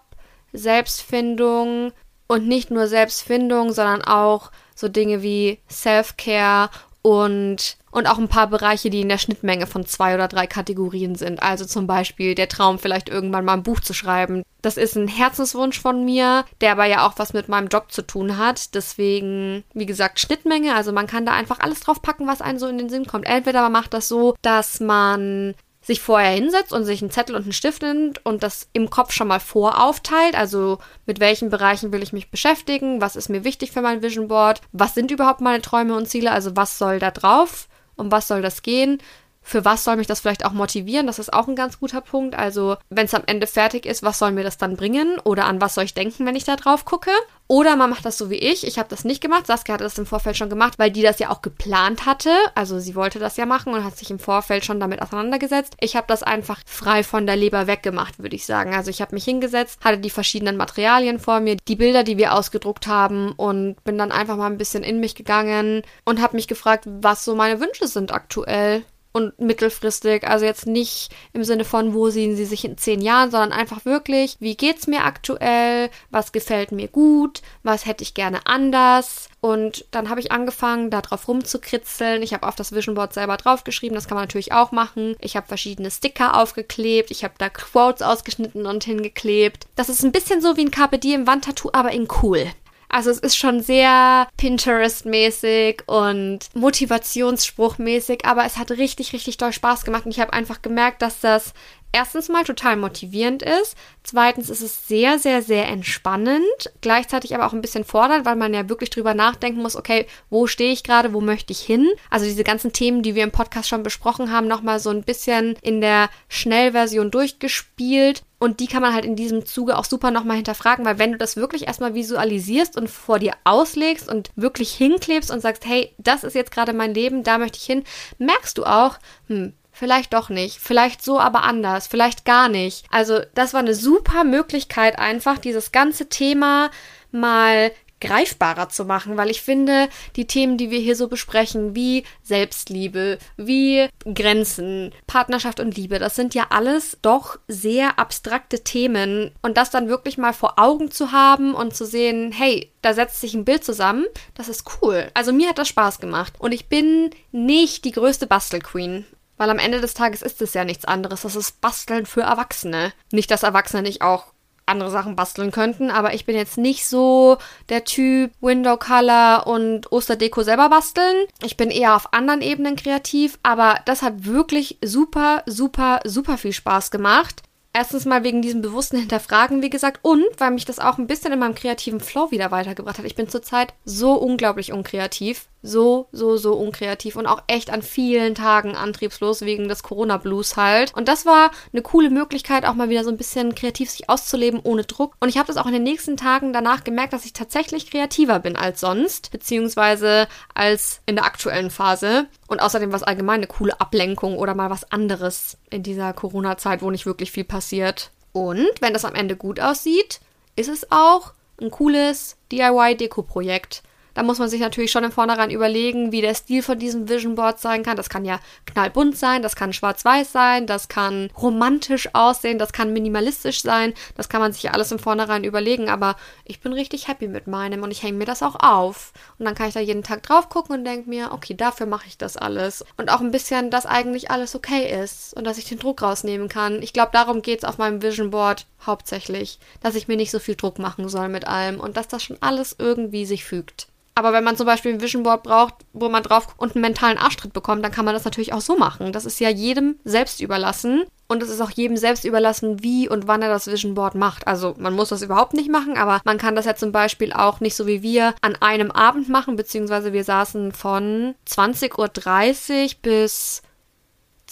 Selbstfindung 0.52 1.92
und 2.26 2.46
nicht 2.46 2.70
nur 2.70 2.88
Selbstfindung, 2.88 3.72
sondern 3.72 4.02
auch 4.02 4.50
so 4.74 4.88
Dinge 4.88 5.22
wie 5.22 5.60
Self-Care 5.70 6.68
und, 7.06 7.76
und 7.90 8.06
auch 8.06 8.16
ein 8.16 8.28
paar 8.28 8.46
Bereiche, 8.46 8.88
die 8.88 9.02
in 9.02 9.10
der 9.10 9.18
Schnittmenge 9.18 9.66
von 9.66 9.84
zwei 9.84 10.14
oder 10.14 10.26
drei 10.26 10.46
Kategorien 10.46 11.16
sind. 11.16 11.42
Also 11.42 11.66
zum 11.66 11.86
Beispiel 11.86 12.34
der 12.34 12.48
Traum, 12.48 12.78
vielleicht 12.78 13.10
irgendwann 13.10 13.44
mal 13.44 13.52
ein 13.52 13.62
Buch 13.62 13.80
zu 13.80 13.92
schreiben. 13.92 14.42
Das 14.62 14.78
ist 14.78 14.96
ein 14.96 15.06
Herzenswunsch 15.06 15.78
von 15.78 16.06
mir, 16.06 16.46
der 16.62 16.72
aber 16.72 16.86
ja 16.86 17.06
auch 17.06 17.12
was 17.18 17.34
mit 17.34 17.46
meinem 17.50 17.68
Job 17.68 17.92
zu 17.92 18.06
tun 18.06 18.38
hat. 18.38 18.74
Deswegen, 18.74 19.64
wie 19.74 19.84
gesagt, 19.84 20.18
Schnittmenge. 20.18 20.74
Also 20.74 20.92
man 20.92 21.06
kann 21.06 21.26
da 21.26 21.32
einfach 21.32 21.60
alles 21.60 21.80
drauf 21.80 22.00
packen, 22.00 22.26
was 22.26 22.40
einem 22.40 22.58
so 22.58 22.68
in 22.68 22.78
den 22.78 22.88
Sinn 22.88 23.04
kommt. 23.04 23.26
Entweder 23.26 23.60
man 23.60 23.72
macht 23.72 23.92
das 23.92 24.08
so, 24.08 24.34
dass 24.40 24.80
man 24.80 25.54
sich 25.84 26.00
vorher 26.00 26.32
hinsetzt 26.32 26.72
und 26.72 26.84
sich 26.84 27.02
einen 27.02 27.10
Zettel 27.10 27.36
und 27.36 27.42
einen 27.42 27.52
Stift 27.52 27.82
nimmt 27.82 28.24
und 28.24 28.42
das 28.42 28.68
im 28.72 28.88
Kopf 28.88 29.12
schon 29.12 29.28
mal 29.28 29.40
voraufteilt. 29.40 30.34
Also 30.34 30.78
mit 31.04 31.20
welchen 31.20 31.50
Bereichen 31.50 31.92
will 31.92 32.02
ich 32.02 32.14
mich 32.14 32.30
beschäftigen, 32.30 33.00
was 33.02 33.16
ist 33.16 33.28
mir 33.28 33.44
wichtig 33.44 33.70
für 33.70 33.82
mein 33.82 34.02
Vision 34.02 34.28
Board, 34.28 34.62
was 34.72 34.94
sind 34.94 35.10
überhaupt 35.10 35.42
meine 35.42 35.60
Träume 35.60 35.94
und 35.94 36.08
Ziele, 36.08 36.32
also 36.32 36.56
was 36.56 36.78
soll 36.78 36.98
da 36.98 37.10
drauf, 37.10 37.68
um 37.96 38.10
was 38.10 38.28
soll 38.28 38.40
das 38.40 38.62
gehen, 38.62 38.98
für 39.44 39.64
was 39.64 39.84
soll 39.84 39.96
mich 39.96 40.06
das 40.06 40.20
vielleicht 40.20 40.44
auch 40.44 40.52
motivieren? 40.52 41.06
Das 41.06 41.18
ist 41.18 41.32
auch 41.32 41.46
ein 41.46 41.54
ganz 41.54 41.78
guter 41.78 42.00
Punkt. 42.00 42.34
Also, 42.34 42.76
wenn 42.88 43.04
es 43.04 43.14
am 43.14 43.22
Ende 43.26 43.46
fertig 43.46 43.84
ist, 43.84 44.02
was 44.02 44.18
soll 44.18 44.32
mir 44.32 44.42
das 44.42 44.56
dann 44.56 44.76
bringen? 44.76 45.18
Oder 45.22 45.44
an 45.44 45.60
was 45.60 45.74
soll 45.74 45.84
ich 45.84 45.94
denken, 45.94 46.24
wenn 46.24 46.34
ich 46.34 46.44
da 46.44 46.56
drauf 46.56 46.86
gucke? 46.86 47.10
Oder 47.46 47.76
man 47.76 47.90
macht 47.90 48.06
das 48.06 48.16
so 48.16 48.30
wie 48.30 48.36
ich. 48.36 48.66
Ich 48.66 48.78
habe 48.78 48.88
das 48.88 49.04
nicht 49.04 49.20
gemacht. 49.20 49.46
Saskia 49.46 49.74
hatte 49.74 49.84
das 49.84 49.98
im 49.98 50.06
Vorfeld 50.06 50.38
schon 50.38 50.48
gemacht, 50.48 50.78
weil 50.78 50.90
die 50.90 51.02
das 51.02 51.18
ja 51.18 51.28
auch 51.28 51.42
geplant 51.42 52.06
hatte. 52.06 52.30
Also 52.54 52.78
sie 52.78 52.94
wollte 52.94 53.18
das 53.18 53.36
ja 53.36 53.44
machen 53.44 53.74
und 53.74 53.84
hat 53.84 53.98
sich 53.98 54.10
im 54.10 54.18
Vorfeld 54.18 54.64
schon 54.64 54.80
damit 54.80 55.02
auseinandergesetzt. 55.02 55.76
Ich 55.78 55.94
habe 55.94 56.06
das 56.08 56.22
einfach 56.22 56.62
frei 56.64 57.04
von 57.04 57.26
der 57.26 57.36
Leber 57.36 57.66
weggemacht, 57.66 58.18
würde 58.18 58.34
ich 58.34 58.46
sagen. 58.46 58.74
Also 58.74 58.88
ich 58.88 59.02
habe 59.02 59.14
mich 59.14 59.24
hingesetzt, 59.24 59.78
hatte 59.84 59.98
die 59.98 60.08
verschiedenen 60.08 60.56
Materialien 60.56 61.18
vor 61.18 61.40
mir, 61.40 61.56
die 61.68 61.76
Bilder, 61.76 62.02
die 62.02 62.16
wir 62.16 62.32
ausgedruckt 62.32 62.86
haben 62.86 63.32
und 63.32 63.82
bin 63.84 63.98
dann 63.98 64.10
einfach 64.10 64.38
mal 64.38 64.46
ein 64.46 64.58
bisschen 64.58 64.82
in 64.82 64.98
mich 64.98 65.14
gegangen 65.14 65.82
und 66.06 66.22
habe 66.22 66.36
mich 66.36 66.48
gefragt, 66.48 66.84
was 66.86 67.26
so 67.26 67.34
meine 67.34 67.60
Wünsche 67.60 67.88
sind 67.88 68.10
aktuell 68.10 68.84
und 69.14 69.38
mittelfristig. 69.40 70.26
Also 70.26 70.44
jetzt 70.44 70.66
nicht 70.66 71.10
im 71.32 71.44
Sinne 71.44 71.64
von, 71.64 71.94
wo 71.94 72.10
sehen 72.10 72.36
sie 72.36 72.44
sich 72.44 72.64
in 72.64 72.76
zehn 72.76 73.00
Jahren, 73.00 73.30
sondern 73.30 73.52
einfach 73.52 73.84
wirklich, 73.84 74.36
wie 74.40 74.56
geht's 74.56 74.88
mir 74.88 75.04
aktuell, 75.04 75.88
was 76.10 76.32
gefällt 76.32 76.72
mir 76.72 76.88
gut, 76.88 77.40
was 77.62 77.86
hätte 77.86 78.02
ich 78.02 78.14
gerne 78.14 78.44
anders. 78.46 79.28
Und 79.40 79.86
dann 79.92 80.10
habe 80.10 80.20
ich 80.20 80.32
angefangen, 80.32 80.90
da 80.90 81.00
drauf 81.00 81.28
rumzukritzeln. 81.28 82.22
Ich 82.22 82.34
habe 82.34 82.46
auf 82.46 82.56
das 82.56 82.72
Vision 82.72 82.96
Board 82.96 83.14
selber 83.14 83.36
draufgeschrieben, 83.36 83.94
das 83.94 84.08
kann 84.08 84.16
man 84.16 84.24
natürlich 84.24 84.52
auch 84.52 84.72
machen. 84.72 85.14
Ich 85.20 85.36
habe 85.36 85.46
verschiedene 85.46 85.92
Sticker 85.92 86.36
aufgeklebt, 86.36 87.12
ich 87.12 87.22
habe 87.22 87.34
da 87.38 87.48
Quotes 87.48 88.02
ausgeschnitten 88.02 88.66
und 88.66 88.82
hingeklebt. 88.82 89.68
Das 89.76 89.88
ist 89.88 90.02
ein 90.02 90.12
bisschen 90.12 90.40
so 90.40 90.56
wie 90.56 90.64
ein 90.64 90.72
Carpe 90.72 90.98
Diem 90.98 91.26
Wandtattoo, 91.26 91.70
aber 91.72 91.92
in 91.92 92.08
cool. 92.22 92.48
Also 92.94 93.10
es 93.10 93.18
ist 93.18 93.36
schon 93.36 93.60
sehr 93.60 94.28
Pinterest-mäßig 94.36 95.82
und 95.86 96.38
Motivationsspruchmäßig, 96.54 98.24
aber 98.24 98.44
es 98.44 98.56
hat 98.56 98.70
richtig, 98.70 99.12
richtig 99.12 99.36
doll 99.36 99.52
Spaß 99.52 99.84
gemacht 99.84 100.04
und 100.04 100.12
ich 100.12 100.20
habe 100.20 100.32
einfach 100.32 100.62
gemerkt, 100.62 101.02
dass 101.02 101.18
das 101.18 101.54
erstens 101.94 102.28
mal 102.28 102.42
total 102.42 102.76
motivierend 102.76 103.42
ist. 103.42 103.76
Zweitens 104.02 104.50
ist 104.50 104.62
es 104.62 104.88
sehr, 104.88 105.18
sehr, 105.18 105.42
sehr 105.42 105.68
entspannend. 105.68 106.42
Gleichzeitig 106.80 107.34
aber 107.34 107.46
auch 107.46 107.52
ein 107.52 107.60
bisschen 107.60 107.84
fordernd, 107.84 108.26
weil 108.26 108.34
man 108.34 108.52
ja 108.52 108.68
wirklich 108.68 108.90
drüber 108.90 109.14
nachdenken 109.14 109.62
muss, 109.62 109.76
okay, 109.76 110.06
wo 110.28 110.48
stehe 110.48 110.72
ich 110.72 110.82
gerade, 110.82 111.14
wo 111.14 111.20
möchte 111.20 111.52
ich 111.52 111.60
hin? 111.60 111.88
Also 112.10 112.26
diese 112.26 112.42
ganzen 112.42 112.72
Themen, 112.72 113.02
die 113.02 113.14
wir 113.14 113.22
im 113.22 113.30
Podcast 113.30 113.68
schon 113.68 113.84
besprochen 113.84 114.32
haben, 114.32 114.48
nochmal 114.48 114.80
so 114.80 114.90
ein 114.90 115.04
bisschen 115.04 115.56
in 115.62 115.80
der 115.80 116.10
Schnellversion 116.28 117.12
durchgespielt. 117.12 118.24
Und 118.40 118.58
die 118.60 118.66
kann 118.66 118.82
man 118.82 118.92
halt 118.92 119.04
in 119.04 119.16
diesem 119.16 119.46
Zuge 119.46 119.78
auch 119.78 119.84
super 119.84 120.10
nochmal 120.10 120.36
hinterfragen, 120.36 120.84
weil 120.84 120.98
wenn 120.98 121.12
du 121.12 121.18
das 121.18 121.36
wirklich 121.36 121.66
erstmal 121.66 121.94
visualisierst 121.94 122.76
und 122.76 122.90
vor 122.90 123.20
dir 123.20 123.34
auslegst 123.44 124.08
und 124.08 124.30
wirklich 124.34 124.72
hinklebst 124.72 125.30
und 125.30 125.40
sagst, 125.40 125.64
hey, 125.64 125.94
das 125.98 126.24
ist 126.24 126.34
jetzt 126.34 126.50
gerade 126.50 126.72
mein 126.72 126.92
Leben, 126.92 127.22
da 127.22 127.38
möchte 127.38 127.56
ich 127.56 127.64
hin, 127.64 127.84
merkst 128.18 128.58
du 128.58 128.64
auch, 128.64 128.98
hm, 129.28 129.54
vielleicht 129.74 130.14
doch 130.14 130.30
nicht, 130.30 130.58
vielleicht 130.58 131.02
so 131.02 131.20
aber 131.20 131.42
anders, 131.42 131.86
vielleicht 131.86 132.24
gar 132.24 132.48
nicht. 132.48 132.86
Also 132.90 133.20
das 133.34 133.52
war 133.52 133.60
eine 133.60 133.74
super 133.74 134.24
Möglichkeit 134.24 134.98
einfach, 134.98 135.38
dieses 135.38 135.72
ganze 135.72 136.08
Thema 136.08 136.70
mal 137.10 137.70
greifbarer 138.04 138.68
zu 138.68 138.84
machen, 138.84 139.16
weil 139.16 139.30
ich 139.30 139.40
finde, 139.40 139.88
die 140.16 140.26
Themen, 140.26 140.58
die 140.58 140.70
wir 140.70 140.78
hier 140.78 140.94
so 140.94 141.08
besprechen, 141.08 141.74
wie 141.74 142.04
Selbstliebe, 142.22 143.18
wie 143.36 143.88
Grenzen, 144.04 144.92
Partnerschaft 145.06 145.58
und 145.58 145.76
Liebe, 145.76 145.98
das 145.98 146.14
sind 146.14 146.34
ja 146.34 146.46
alles 146.50 146.98
doch 147.02 147.38
sehr 147.48 147.98
abstrakte 147.98 148.62
Themen 148.62 149.32
und 149.42 149.56
das 149.56 149.70
dann 149.70 149.88
wirklich 149.88 150.18
mal 150.18 150.34
vor 150.34 150.58
Augen 150.58 150.90
zu 150.90 151.12
haben 151.12 151.54
und 151.54 151.74
zu 151.74 151.86
sehen, 151.86 152.30
hey, 152.32 152.70
da 152.82 152.92
setzt 152.92 153.20
sich 153.20 153.34
ein 153.34 153.46
Bild 153.46 153.64
zusammen, 153.64 154.04
das 154.34 154.48
ist 154.48 154.64
cool. 154.82 155.10
Also 155.14 155.32
mir 155.32 155.48
hat 155.48 155.58
das 155.58 155.68
Spaß 155.68 155.98
gemacht 155.98 156.34
und 156.38 156.52
ich 156.52 156.68
bin 156.68 157.10
nicht 157.32 157.84
die 157.86 157.92
größte 157.92 158.26
Bastelqueen. 158.26 159.06
Weil 159.36 159.50
am 159.50 159.58
Ende 159.58 159.80
des 159.80 159.94
Tages 159.94 160.22
ist 160.22 160.40
es 160.42 160.54
ja 160.54 160.64
nichts 160.64 160.84
anderes. 160.84 161.22
Das 161.22 161.36
ist 161.36 161.60
Basteln 161.60 162.06
für 162.06 162.22
Erwachsene. 162.22 162.92
Nicht, 163.10 163.30
dass 163.30 163.42
Erwachsene 163.42 163.82
nicht 163.82 164.02
auch 164.02 164.34
andere 164.66 164.90
Sachen 164.90 165.16
basteln 165.16 165.50
könnten, 165.50 165.90
aber 165.90 166.14
ich 166.14 166.24
bin 166.24 166.36
jetzt 166.36 166.56
nicht 166.56 166.86
so 166.86 167.38
der 167.68 167.84
Typ 167.84 168.32
Window 168.40 168.76
Color 168.76 169.46
und 169.46 169.92
Osterdeko 169.92 170.42
selber 170.42 170.68
basteln. 170.68 171.26
Ich 171.42 171.56
bin 171.56 171.70
eher 171.70 171.96
auf 171.96 172.12
anderen 172.12 172.40
Ebenen 172.40 172.76
kreativ, 172.76 173.38
aber 173.42 173.78
das 173.84 174.02
hat 174.02 174.24
wirklich 174.24 174.78
super, 174.82 175.42
super, 175.46 176.00
super 176.04 176.38
viel 176.38 176.52
Spaß 176.52 176.90
gemacht. 176.90 177.42
Erstens 177.72 178.04
mal 178.04 178.22
wegen 178.22 178.40
diesem 178.40 178.62
bewussten 178.62 178.98
Hinterfragen, 178.98 179.60
wie 179.60 179.70
gesagt, 179.70 179.98
und 180.02 180.24
weil 180.38 180.52
mich 180.52 180.64
das 180.64 180.78
auch 180.78 180.96
ein 180.96 181.08
bisschen 181.08 181.32
in 181.32 181.40
meinem 181.40 181.56
kreativen 181.56 182.00
Flow 182.00 182.30
wieder 182.30 182.52
weitergebracht 182.52 182.98
hat. 182.98 183.04
Ich 183.04 183.16
bin 183.16 183.28
zurzeit 183.28 183.74
so 183.84 184.14
unglaublich 184.14 184.72
unkreativ 184.72 185.46
so, 185.66 186.08
so, 186.12 186.36
so 186.36 186.54
unkreativ 186.54 187.16
und 187.16 187.26
auch 187.26 187.42
echt 187.46 187.70
an 187.70 187.80
vielen 187.80 188.34
Tagen 188.34 188.76
antriebslos 188.76 189.40
wegen 189.40 189.66
des 189.66 189.82
Corona-Blues 189.82 190.58
halt. 190.58 190.94
Und 190.94 191.08
das 191.08 191.24
war 191.24 191.50
eine 191.72 191.80
coole 191.80 192.10
Möglichkeit, 192.10 192.66
auch 192.66 192.74
mal 192.74 192.90
wieder 192.90 193.02
so 193.02 193.08
ein 193.10 193.16
bisschen 193.16 193.54
kreativ 193.54 193.90
sich 193.90 194.10
auszuleben 194.10 194.60
ohne 194.62 194.84
Druck. 194.84 195.16
Und 195.20 195.30
ich 195.30 195.38
habe 195.38 195.46
das 195.46 195.56
auch 195.56 195.66
in 195.66 195.72
den 195.72 195.82
nächsten 195.82 196.18
Tagen 196.18 196.52
danach 196.52 196.84
gemerkt, 196.84 197.14
dass 197.14 197.24
ich 197.24 197.32
tatsächlich 197.32 197.90
kreativer 197.90 198.40
bin 198.40 198.56
als 198.56 198.80
sonst, 198.80 199.30
beziehungsweise 199.32 200.28
als 200.52 201.00
in 201.06 201.16
der 201.16 201.24
aktuellen 201.24 201.70
Phase. 201.70 202.26
Und 202.46 202.60
außerdem 202.60 202.92
war 202.92 202.96
es 202.96 203.02
allgemein 203.02 203.36
eine 203.36 203.46
coole 203.46 203.80
Ablenkung 203.80 204.36
oder 204.36 204.54
mal 204.54 204.68
was 204.68 204.92
anderes 204.92 205.56
in 205.70 205.82
dieser 205.82 206.12
Corona-Zeit, 206.12 206.82
wo 206.82 206.90
nicht 206.90 207.06
wirklich 207.06 207.32
viel 207.32 207.44
passiert. 207.44 208.10
Und 208.32 208.68
wenn 208.80 208.92
das 208.92 209.06
am 209.06 209.14
Ende 209.14 209.34
gut 209.34 209.60
aussieht, 209.60 210.20
ist 210.56 210.68
es 210.68 210.90
auch 210.90 211.32
ein 211.58 211.70
cooles 211.70 212.36
DIY-Deko-Projekt. 212.52 213.82
Da 214.14 214.22
muss 214.22 214.38
man 214.38 214.48
sich 214.48 214.60
natürlich 214.60 214.92
schon 214.92 215.04
im 215.04 215.12
Vornherein 215.12 215.50
überlegen, 215.50 216.12
wie 216.12 216.20
der 216.20 216.34
Stil 216.34 216.62
von 216.62 216.78
diesem 216.78 217.08
Vision 217.08 217.34
Board 217.34 217.60
sein 217.60 217.82
kann. 217.82 217.96
Das 217.96 218.08
kann 218.08 218.24
ja 218.24 218.40
knallbunt 218.64 219.16
sein, 219.18 219.42
das 219.42 219.56
kann 219.56 219.72
schwarz-weiß 219.72 220.30
sein, 220.30 220.66
das 220.66 220.88
kann 220.88 221.30
romantisch 221.36 222.08
aussehen, 222.14 222.58
das 222.58 222.72
kann 222.72 222.92
minimalistisch 222.92 223.62
sein. 223.62 223.92
Das 224.16 224.28
kann 224.28 224.40
man 224.40 224.52
sich 224.52 224.62
ja 224.62 224.70
alles 224.70 224.92
im 224.92 224.98
Vornherein 224.98 225.44
überlegen. 225.44 225.88
Aber 225.88 226.16
ich 226.44 226.60
bin 226.60 226.72
richtig 226.72 227.08
happy 227.08 227.28
mit 227.28 227.46
meinem 227.46 227.82
und 227.82 227.90
ich 227.90 228.02
hänge 228.02 228.18
mir 228.18 228.24
das 228.24 228.42
auch 228.42 228.56
auf. 228.60 229.12
Und 229.38 229.46
dann 229.46 229.54
kann 229.54 229.68
ich 229.68 229.74
da 229.74 229.80
jeden 229.80 230.04
Tag 230.04 230.22
drauf 230.22 230.48
gucken 230.48 230.76
und 230.76 230.84
denke 230.84 231.08
mir, 231.08 231.32
okay, 231.32 231.54
dafür 231.54 231.86
mache 231.86 232.06
ich 232.06 232.16
das 232.16 232.36
alles. 232.36 232.84
Und 232.96 233.10
auch 233.10 233.20
ein 233.20 233.32
bisschen, 233.32 233.70
dass 233.70 233.84
eigentlich 233.86 234.30
alles 234.30 234.54
okay 234.54 235.02
ist 235.02 235.34
und 235.34 235.44
dass 235.44 235.58
ich 235.58 235.68
den 235.68 235.78
Druck 235.78 236.02
rausnehmen 236.02 236.48
kann. 236.48 236.82
Ich 236.82 236.92
glaube, 236.92 237.10
darum 237.12 237.42
geht 237.42 237.58
es 237.58 237.64
auf 237.64 237.78
meinem 237.78 238.02
Vision 238.02 238.30
Board 238.30 238.66
hauptsächlich, 238.86 239.58
dass 239.80 239.96
ich 239.96 240.08
mir 240.08 240.16
nicht 240.16 240.30
so 240.30 240.38
viel 240.38 240.54
Druck 240.54 240.78
machen 240.78 241.08
soll 241.08 241.28
mit 241.28 241.46
allem 241.46 241.80
und 241.80 241.96
dass 241.96 242.08
das 242.08 242.22
schon 242.22 242.38
alles 242.40 242.76
irgendwie 242.78 243.26
sich 243.26 243.44
fügt. 243.44 243.88
Aber 244.16 244.32
wenn 244.32 244.44
man 244.44 244.56
zum 244.56 244.66
Beispiel 244.66 244.92
ein 244.92 245.00
Vision 245.00 245.24
Board 245.24 245.42
braucht, 245.42 245.74
wo 245.92 246.08
man 246.08 246.22
drauf 246.22 246.54
und 246.56 246.74
einen 246.74 246.82
mentalen 246.82 247.18
Arschtritt 247.18 247.52
bekommt, 247.52 247.84
dann 247.84 247.90
kann 247.90 248.04
man 248.04 248.14
das 248.14 248.24
natürlich 248.24 248.52
auch 248.52 248.60
so 248.60 248.76
machen. 248.76 249.12
Das 249.12 249.24
ist 249.24 249.40
ja 249.40 249.48
jedem 249.48 249.98
selbst 250.04 250.40
überlassen. 250.40 251.04
Und 251.26 251.42
es 251.42 251.48
ist 251.48 251.60
auch 251.60 251.70
jedem 251.70 251.96
selbst 251.96 252.24
überlassen, 252.24 252.82
wie 252.82 253.08
und 253.08 253.26
wann 253.26 253.42
er 253.42 253.48
das 253.48 253.66
Vision 253.66 253.94
Board 253.94 254.14
macht. 254.14 254.46
Also 254.46 254.74
man 254.78 254.92
muss 254.92 255.08
das 255.08 255.22
überhaupt 255.22 255.54
nicht 255.54 255.70
machen, 255.70 255.96
aber 255.96 256.20
man 256.24 256.38
kann 256.38 256.54
das 256.54 256.66
ja 256.66 256.76
zum 256.76 256.92
Beispiel 256.92 257.32
auch 257.32 257.60
nicht 257.60 257.74
so 257.74 257.86
wie 257.86 258.02
wir 258.02 258.34
an 258.42 258.56
einem 258.56 258.90
Abend 258.90 259.28
machen, 259.28 259.56
beziehungsweise 259.56 260.12
wir 260.12 260.22
saßen 260.22 260.72
von 260.72 261.34
20.30 261.48 261.98
Uhr 261.98 262.90
bis 263.02 263.62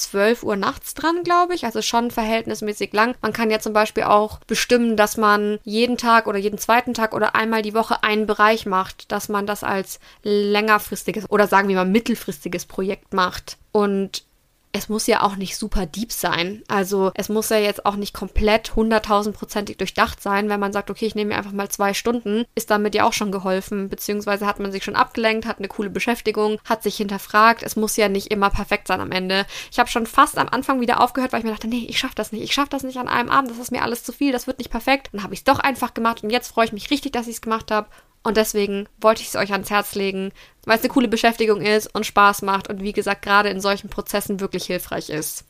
12 0.03 0.43
Uhr 0.43 0.57
nachts 0.57 0.95
dran, 0.95 1.23
glaube 1.25 1.55
ich. 1.55 1.65
Also 1.65 1.83
schon 1.83 2.11
verhältnismäßig 2.11 2.93
lang. 2.93 3.15
Man 3.23 3.33
kann 3.33 3.51
ja 3.51 3.61
zum 3.61 3.73
Beispiel 3.73 4.05
auch 4.05 4.41
bestimmen, 4.47 4.97
dass 4.97 5.17
man 5.17 5.59
jeden 5.65 5.97
Tag 5.97 6.27
oder 6.27 6.39
jeden 6.39 6.59
zweiten 6.59 6.95
Tag 6.95 7.15
oder 7.15 7.35
einmal 7.35 7.63
die 7.63 7.75
Woche 7.75 8.03
einen 8.03 8.27
Bereich 8.27 8.67
macht, 8.67 9.11
dass 9.13 9.29
man 9.29 9.47
das 9.47 9.65
als 9.65 10.01
längerfristiges 10.23 11.31
oder 11.31 11.47
sagen 11.47 11.69
wir 11.69 11.77
mal 11.77 11.85
mittelfristiges 11.85 12.67
Projekt 12.67 13.15
macht. 13.15 13.57
Und 13.73 14.25
es 14.73 14.89
muss 14.89 15.07
ja 15.07 15.23
auch 15.23 15.37
nicht 15.37 15.57
super 15.57 15.85
deep 15.85 16.13
sein. 16.13 16.63
Also 16.67 17.13
es 17.15 17.29
muss 17.29 17.51
ja 17.51 17.59
jetzt 17.59 17.85
auch 17.85 17.97
nicht 17.97 18.15
komplett 18.15 18.75
hunderttausendprozentig 18.75 19.77
durchdacht 19.77 20.23
sein. 20.23 20.49
Wenn 20.49 20.61
man 20.61 20.73
sagt, 20.73 20.91
okay, 20.91 21.07
ich 21.07 21.15
nehme 21.15 21.29
mir 21.29 21.37
einfach 21.37 21.53
mal 21.53 21.69
zwei 21.69 21.93
Stunden, 21.93 22.47
ist 22.55 22.71
damit 22.71 22.95
ja 22.95 23.05
auch 23.05 23.13
schon 23.13 23.33
geholfen. 23.33 23.91
Beziehungsweise 23.91 24.47
hat 24.47 24.61
man 24.61 24.73
sich 24.73 24.83
schon 24.83 24.97
abgelenkt, 24.97 25.47
hat 25.47 25.59
eine 25.59 25.69
coole 25.69 25.91
Beschäftigung, 25.91 26.59
hat 26.65 26.83
sich 26.83 26.97
hinterfragt. 26.97 27.63
Es 27.63 27.77
muss 27.77 27.97
ja 27.97 28.09
nicht 28.09 28.29
immer 28.29 28.49
perfekt 28.49 28.89
sein 28.89 29.01
am 29.01 29.13
Ende. 29.13 29.45
Ich 29.71 29.79
habe 29.79 29.91
schon 29.91 30.07
fast 30.07 30.39
am 30.39 30.49
Anfang 30.49 30.81
wieder 30.81 31.01
aufgehört, 31.01 31.33
weil 31.33 31.41
ich 31.41 31.45
mir 31.45 31.53
dachte, 31.53 31.69
nee, 31.69 31.87
ich 31.89 31.99
schaffe 31.99 32.15
das 32.15 32.33
nicht. 32.33 32.43
Ich 32.43 32.55
schaffe 32.55 32.71
das 32.71 32.83
nicht 32.83 32.97
an 32.97 33.09
einem 33.09 33.29
Abend. 33.29 33.51
Das 33.51 33.59
ist 33.59 33.73
mir 33.73 33.83
alles 33.83 34.05
zu 34.05 34.13
viel. 34.13 34.33
Das 34.33 34.47
wird 34.47 34.59
nicht 34.59 34.71
perfekt. 34.71 35.11
Dann 35.13 35.23
habe 35.23 35.35
ich 35.35 35.41
es 35.41 35.45
doch 35.45 35.59
einfach 35.59 35.93
gemacht 35.93 36.23
und 36.23 36.31
jetzt 36.31 36.49
freue 36.49 36.65
ich 36.65 36.73
mich 36.73 36.91
richtig, 36.91 37.13
dass 37.13 37.29
ich 37.29 37.37
es 37.37 37.43
gemacht 37.43 37.71
habe. 37.71 37.89
Und 38.23 38.37
deswegen 38.37 38.89
wollte 39.01 39.23
ich 39.23 39.29
es 39.29 39.37
euch 39.37 39.53
ans 39.53 39.71
Herz 39.71 39.95
legen, 39.95 40.33
weil 40.65 40.77
es 40.77 40.85
eine 40.85 40.93
coole 40.93 41.09
Beschäftigung 41.09 41.61
ist 41.61 41.93
und 41.95 42.07
Spaß 42.07 42.43
macht 42.43 42.69
und 42.69 42.83
wie 42.83 42.93
gesagt 42.93 43.23
gerade 43.23 43.49
in 43.49 43.61
solchen 43.61 43.89
Prozessen 43.89 44.41
wirklich 44.41 44.65
hilfreich 44.65 45.11
ist. 45.11 45.45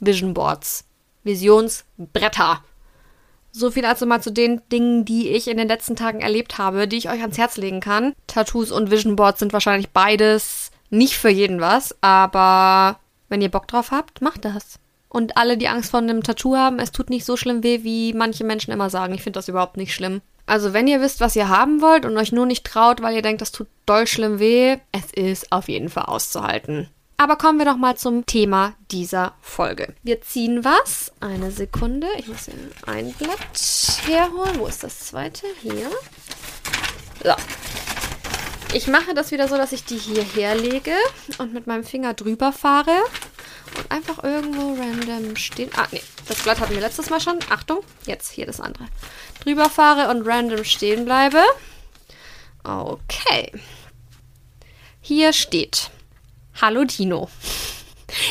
Vision 0.00 0.34
Boards. 0.34 0.84
Visionsbretter. 1.24 2.62
So 3.50 3.70
viel 3.70 3.84
also 3.84 4.04
mal 4.04 4.20
zu 4.20 4.32
den 4.32 4.60
Dingen, 4.70 5.04
die 5.04 5.28
ich 5.28 5.48
in 5.48 5.56
den 5.56 5.68
letzten 5.68 5.96
Tagen 5.96 6.20
erlebt 6.20 6.58
habe, 6.58 6.88
die 6.88 6.96
ich 6.96 7.08
euch 7.08 7.20
ans 7.20 7.38
Herz 7.38 7.56
legen 7.56 7.80
kann. 7.80 8.12
Tattoos 8.26 8.70
und 8.70 8.90
Vision 8.90 9.16
Boards 9.16 9.38
sind 9.38 9.52
wahrscheinlich 9.52 9.90
beides 9.90 10.70
nicht 10.90 11.16
für 11.16 11.30
jeden 11.30 11.60
was, 11.60 11.96
aber 12.00 12.98
wenn 13.28 13.42
ihr 13.42 13.50
Bock 13.50 13.66
drauf 13.68 13.90
habt, 13.90 14.20
macht 14.20 14.44
das. 14.44 14.78
Und 15.08 15.36
alle, 15.36 15.56
die 15.56 15.68
Angst 15.68 15.92
vor 15.92 16.00
einem 16.00 16.22
Tattoo 16.24 16.56
haben, 16.56 16.80
es 16.80 16.90
tut 16.90 17.10
nicht 17.10 17.24
so 17.24 17.36
schlimm 17.36 17.62
weh, 17.62 17.84
wie 17.84 18.12
manche 18.12 18.42
Menschen 18.42 18.72
immer 18.72 18.90
sagen. 18.90 19.14
Ich 19.14 19.22
finde 19.22 19.38
das 19.38 19.48
überhaupt 19.48 19.76
nicht 19.76 19.94
schlimm. 19.94 20.20
Also 20.46 20.72
wenn 20.72 20.86
ihr 20.86 21.00
wisst, 21.00 21.20
was 21.20 21.36
ihr 21.36 21.48
haben 21.48 21.80
wollt 21.80 22.04
und 22.04 22.16
euch 22.16 22.32
nur 22.32 22.46
nicht 22.46 22.64
traut, 22.64 23.00
weil 23.00 23.14
ihr 23.14 23.22
denkt, 23.22 23.40
das 23.40 23.52
tut 23.52 23.68
doll 23.86 24.06
schlimm 24.06 24.38
weh, 24.38 24.76
es 24.92 25.12
ist 25.12 25.50
auf 25.52 25.68
jeden 25.68 25.88
Fall 25.88 26.04
auszuhalten. 26.04 26.90
Aber 27.16 27.36
kommen 27.36 27.58
wir 27.58 27.64
doch 27.64 27.76
mal 27.76 27.96
zum 27.96 28.26
Thema 28.26 28.74
dieser 28.90 29.34
Folge. 29.40 29.94
Wir 30.02 30.20
ziehen 30.20 30.64
was. 30.64 31.12
Eine 31.20 31.52
Sekunde. 31.52 32.08
Ich 32.18 32.26
muss 32.26 32.46
hier 32.46 32.54
ein 32.86 33.12
Blatt 33.12 33.38
herholen. 34.06 34.58
Wo 34.58 34.66
ist 34.66 34.82
das 34.82 34.98
zweite? 34.98 35.46
Hier. 35.62 35.90
So. 37.22 37.32
Ich 38.74 38.88
mache 38.88 39.14
das 39.14 39.30
wieder 39.30 39.46
so, 39.46 39.56
dass 39.56 39.70
ich 39.70 39.84
die 39.84 39.96
hier 39.96 40.24
herlege 40.24 40.94
und 41.38 41.54
mit 41.54 41.68
meinem 41.68 41.84
Finger 41.84 42.14
drüber 42.14 42.50
fahre 42.52 42.90
und 43.78 43.90
einfach 43.92 44.24
irgendwo 44.24 44.74
random 44.74 45.36
stehen. 45.36 45.70
Ah, 45.76 45.86
nee, 45.92 46.02
das 46.26 46.42
Blatt 46.42 46.58
hatten 46.58 46.74
wir 46.74 46.80
letztes 46.80 47.08
Mal 47.08 47.20
schon. 47.20 47.38
Achtung, 47.50 47.80
jetzt 48.06 48.32
hier 48.32 48.46
das 48.46 48.60
andere 48.60 48.86
drüber 49.40 49.68
fahre 49.70 50.10
und 50.10 50.26
random 50.26 50.64
stehen 50.64 51.04
bleibe. 51.04 51.42
Okay. 52.62 53.52
Hier 55.00 55.32
steht 55.32 55.90
Hallo 56.60 56.84
Dino. 56.84 57.28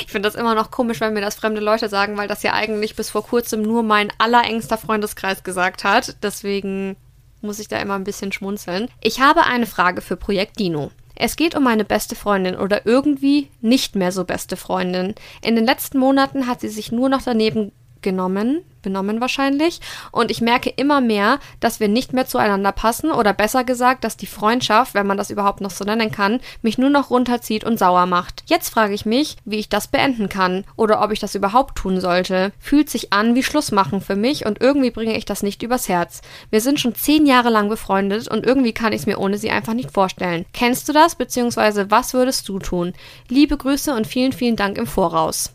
Ich 0.06 0.12
finde 0.12 0.28
das 0.28 0.36
immer 0.36 0.56
noch 0.56 0.72
komisch, 0.72 1.02
wenn 1.02 1.14
mir 1.14 1.22
das 1.22 1.36
fremde 1.36 1.60
Leute 1.62 1.90
sagen, 1.90 2.18
weil 2.18 2.28
das 2.28 2.42
ja 2.42 2.54
eigentlich 2.54 2.96
bis 2.96 3.10
vor 3.10 3.26
kurzem 3.26 3.62
nur 3.62 3.84
mein 3.84 4.12
allerengster 4.18 4.78
Freundeskreis 4.78 5.44
gesagt 5.44 5.84
hat. 5.84 6.16
Deswegen 6.24 6.96
muss 7.42 7.60
ich 7.60 7.68
da 7.68 7.78
immer 7.80 7.96
ein 7.96 8.06
bisschen 8.06 8.32
schmunzeln. 8.32 8.90
Ich 9.02 9.20
habe 9.20 9.44
eine 9.44 9.66
Frage 9.66 10.02
für 10.02 10.16
Projekt 10.16 10.60
Dino. 10.60 10.92
Es 11.16 11.36
geht 11.36 11.56
um 11.56 11.64
meine 11.64 11.86
beste 11.86 12.16
Freundin 12.16 12.56
oder 12.56 12.86
irgendwie 12.86 13.50
nicht 13.62 13.96
mehr 13.96 14.12
so 14.12 14.24
beste 14.24 14.58
Freundin. 14.58 15.14
In 15.42 15.56
den 15.56 15.66
letzten 15.66 16.00
Monaten 16.00 16.48
hat 16.48 16.62
sie 16.62 16.70
sich 16.70 16.92
nur 16.92 17.10
noch 17.10 17.22
daneben 17.22 17.72
genommen, 18.04 18.64
benommen 18.84 19.20
wahrscheinlich. 19.20 19.80
Und 20.12 20.30
ich 20.30 20.42
merke 20.42 20.70
immer 20.70 21.02
mehr, 21.02 21.40
dass 21.60 21.80
wir 21.80 21.88
nicht 21.88 22.14
mehr 22.14 22.28
zueinander 22.28 22.72
passen 22.72 23.12
oder 23.12 23.34
besser 23.34 23.64
gesagt, 23.64 24.04
dass 24.04 24.18
die 24.18 24.28
Freundschaft, 24.28 24.94
wenn 24.94 25.08
man 25.08 25.18
das 25.18 25.32
überhaupt 25.32 25.62
noch 25.62 25.72
so 25.72 25.84
nennen 25.84 26.12
kann, 26.12 26.40
mich 26.62 26.78
nur 26.78 26.92
noch 26.92 27.10
runterzieht 27.10 27.64
und 27.64 27.80
sauer 27.80 28.06
macht. 28.06 28.44
Jetzt 28.46 28.70
frage 28.70 28.94
ich 28.94 29.08
mich, 29.08 29.38
wie 29.46 29.58
ich 29.58 29.70
das 29.70 29.88
beenden 29.88 30.30
kann 30.30 30.66
oder 30.76 31.02
ob 31.02 31.12
ich 31.12 31.20
das 31.20 31.34
überhaupt 31.34 31.76
tun 31.76 32.00
sollte. 32.00 32.52
Fühlt 32.60 32.90
sich 32.90 33.12
an 33.12 33.34
wie 33.34 33.44
Schlussmachen 33.44 34.02
für 34.02 34.16
mich 34.16 34.46
und 34.46 34.62
irgendwie 34.62 34.92
bringe 34.92 35.18
ich 35.18 35.26
das 35.26 35.42
nicht 35.42 35.64
übers 35.64 35.90
Herz. 35.90 36.22
Wir 36.52 36.62
sind 36.62 36.80
schon 36.80 36.94
zehn 36.94 37.26
Jahre 37.26 37.50
lang 37.50 37.70
befreundet 37.70 38.28
und 38.28 38.46
irgendwie 38.46 38.74
kann 38.74 38.94
ich 38.94 39.02
es 39.02 39.06
mir 39.08 39.18
ohne 39.18 39.38
sie 39.38 39.50
einfach 39.50 39.74
nicht 39.74 39.92
vorstellen. 39.92 40.46
Kennst 40.54 40.88
du 40.90 40.94
das, 40.94 41.16
beziehungsweise 41.16 41.90
was 41.90 42.14
würdest 42.14 42.50
du 42.50 42.60
tun? 42.60 42.94
Liebe 43.30 43.58
Grüße 43.58 43.94
und 43.94 44.06
vielen, 44.06 44.34
vielen 44.34 44.58
Dank 44.58 44.78
im 44.78 44.86
Voraus. 44.88 45.54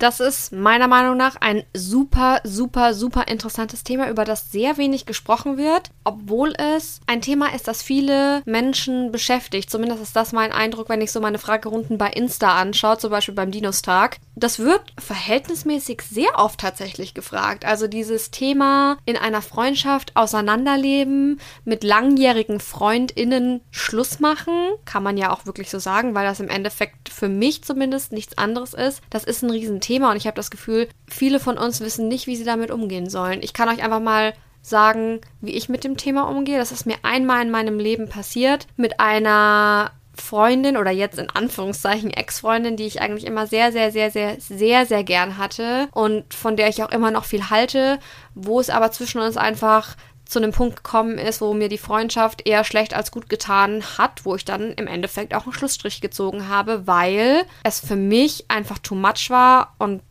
Das 0.00 0.18
ist 0.18 0.50
meiner 0.50 0.88
Meinung 0.88 1.18
nach 1.18 1.36
ein 1.36 1.62
super, 1.74 2.40
super, 2.42 2.94
super 2.94 3.28
interessantes 3.28 3.84
Thema, 3.84 4.08
über 4.08 4.24
das 4.24 4.50
sehr 4.50 4.78
wenig 4.78 5.04
gesprochen 5.04 5.58
wird, 5.58 5.90
obwohl 6.04 6.54
es 6.56 7.00
ein 7.06 7.20
Thema 7.20 7.54
ist, 7.54 7.68
das 7.68 7.82
viele 7.82 8.40
Menschen 8.46 9.12
beschäftigt. 9.12 9.68
Zumindest 9.68 10.02
ist 10.02 10.16
das 10.16 10.32
mein 10.32 10.52
Eindruck, 10.52 10.88
wenn 10.88 11.02
ich 11.02 11.12
so 11.12 11.20
meine 11.20 11.38
Fragerunden 11.38 11.98
bei 11.98 12.08
Insta 12.08 12.58
anschaue, 12.58 12.96
zum 12.96 13.10
Beispiel 13.10 13.34
beim 13.34 13.50
Dinostag. 13.50 14.16
Das 14.36 14.58
wird 14.58 14.80
verhältnismäßig 14.98 16.00
sehr 16.00 16.30
oft 16.38 16.58
tatsächlich 16.58 17.12
gefragt. 17.12 17.66
Also 17.66 17.86
dieses 17.86 18.30
Thema 18.30 18.96
in 19.04 19.18
einer 19.18 19.42
Freundschaft 19.42 20.16
auseinanderleben, 20.16 21.42
mit 21.66 21.84
langjährigen 21.84 22.58
FreundInnen 22.58 23.60
Schluss 23.70 24.18
machen, 24.18 24.54
kann 24.86 25.02
man 25.02 25.18
ja 25.18 25.30
auch 25.30 25.44
wirklich 25.44 25.68
so 25.68 25.78
sagen, 25.78 26.14
weil 26.14 26.24
das 26.24 26.40
im 26.40 26.48
Endeffekt 26.48 27.10
für 27.10 27.28
mich 27.28 27.64
zumindest 27.64 28.12
nichts 28.12 28.38
anderes 28.38 28.72
ist. 28.72 29.02
Das 29.10 29.24
ist 29.24 29.42
ein 29.42 29.50
Riesenthema. 29.50 29.89
Thema 29.90 30.12
und 30.12 30.16
ich 30.16 30.26
habe 30.26 30.36
das 30.36 30.52
Gefühl, 30.52 30.88
viele 31.08 31.40
von 31.40 31.58
uns 31.58 31.80
wissen 31.80 32.06
nicht, 32.06 32.28
wie 32.28 32.36
sie 32.36 32.44
damit 32.44 32.70
umgehen 32.70 33.10
sollen. 33.10 33.40
Ich 33.42 33.52
kann 33.52 33.68
euch 33.68 33.82
einfach 33.82 33.98
mal 33.98 34.34
sagen, 34.62 35.20
wie 35.40 35.56
ich 35.56 35.68
mit 35.68 35.82
dem 35.82 35.96
Thema 35.96 36.28
umgehe. 36.28 36.58
Das 36.58 36.70
ist 36.70 36.86
mir 36.86 36.94
einmal 37.02 37.42
in 37.42 37.50
meinem 37.50 37.80
Leben 37.80 38.08
passiert 38.08 38.68
mit 38.76 39.00
einer 39.00 39.90
Freundin 40.14 40.76
oder 40.76 40.92
jetzt 40.92 41.18
in 41.18 41.30
Anführungszeichen 41.30 42.10
Ex-Freundin, 42.10 42.76
die 42.76 42.86
ich 42.86 43.00
eigentlich 43.00 43.26
immer 43.26 43.48
sehr, 43.48 43.72
sehr, 43.72 43.90
sehr, 43.90 44.12
sehr, 44.12 44.36
sehr, 44.38 44.86
sehr 44.86 45.02
gern 45.02 45.38
hatte 45.38 45.88
und 45.92 46.34
von 46.34 46.56
der 46.56 46.68
ich 46.68 46.84
auch 46.84 46.92
immer 46.92 47.10
noch 47.10 47.24
viel 47.24 47.50
halte, 47.50 47.98
wo 48.34 48.60
es 48.60 48.70
aber 48.70 48.92
zwischen 48.92 49.20
uns 49.20 49.36
einfach 49.36 49.96
zu 50.30 50.38
einem 50.38 50.52
Punkt 50.52 50.76
gekommen 50.76 51.18
ist, 51.18 51.40
wo 51.40 51.52
mir 51.54 51.68
die 51.68 51.78
Freundschaft 51.78 52.46
eher 52.46 52.64
schlecht 52.64 52.94
als 52.94 53.10
gut 53.10 53.28
getan 53.28 53.82
hat, 53.98 54.24
wo 54.24 54.36
ich 54.36 54.44
dann 54.44 54.72
im 54.72 54.86
Endeffekt 54.86 55.34
auch 55.34 55.44
einen 55.44 55.52
Schlussstrich 55.52 56.00
gezogen 56.00 56.48
habe, 56.48 56.86
weil 56.86 57.44
es 57.64 57.80
für 57.80 57.96
mich 57.96 58.44
einfach 58.48 58.78
too 58.78 58.94
much 58.94 59.30
war 59.30 59.74
und 59.78 60.02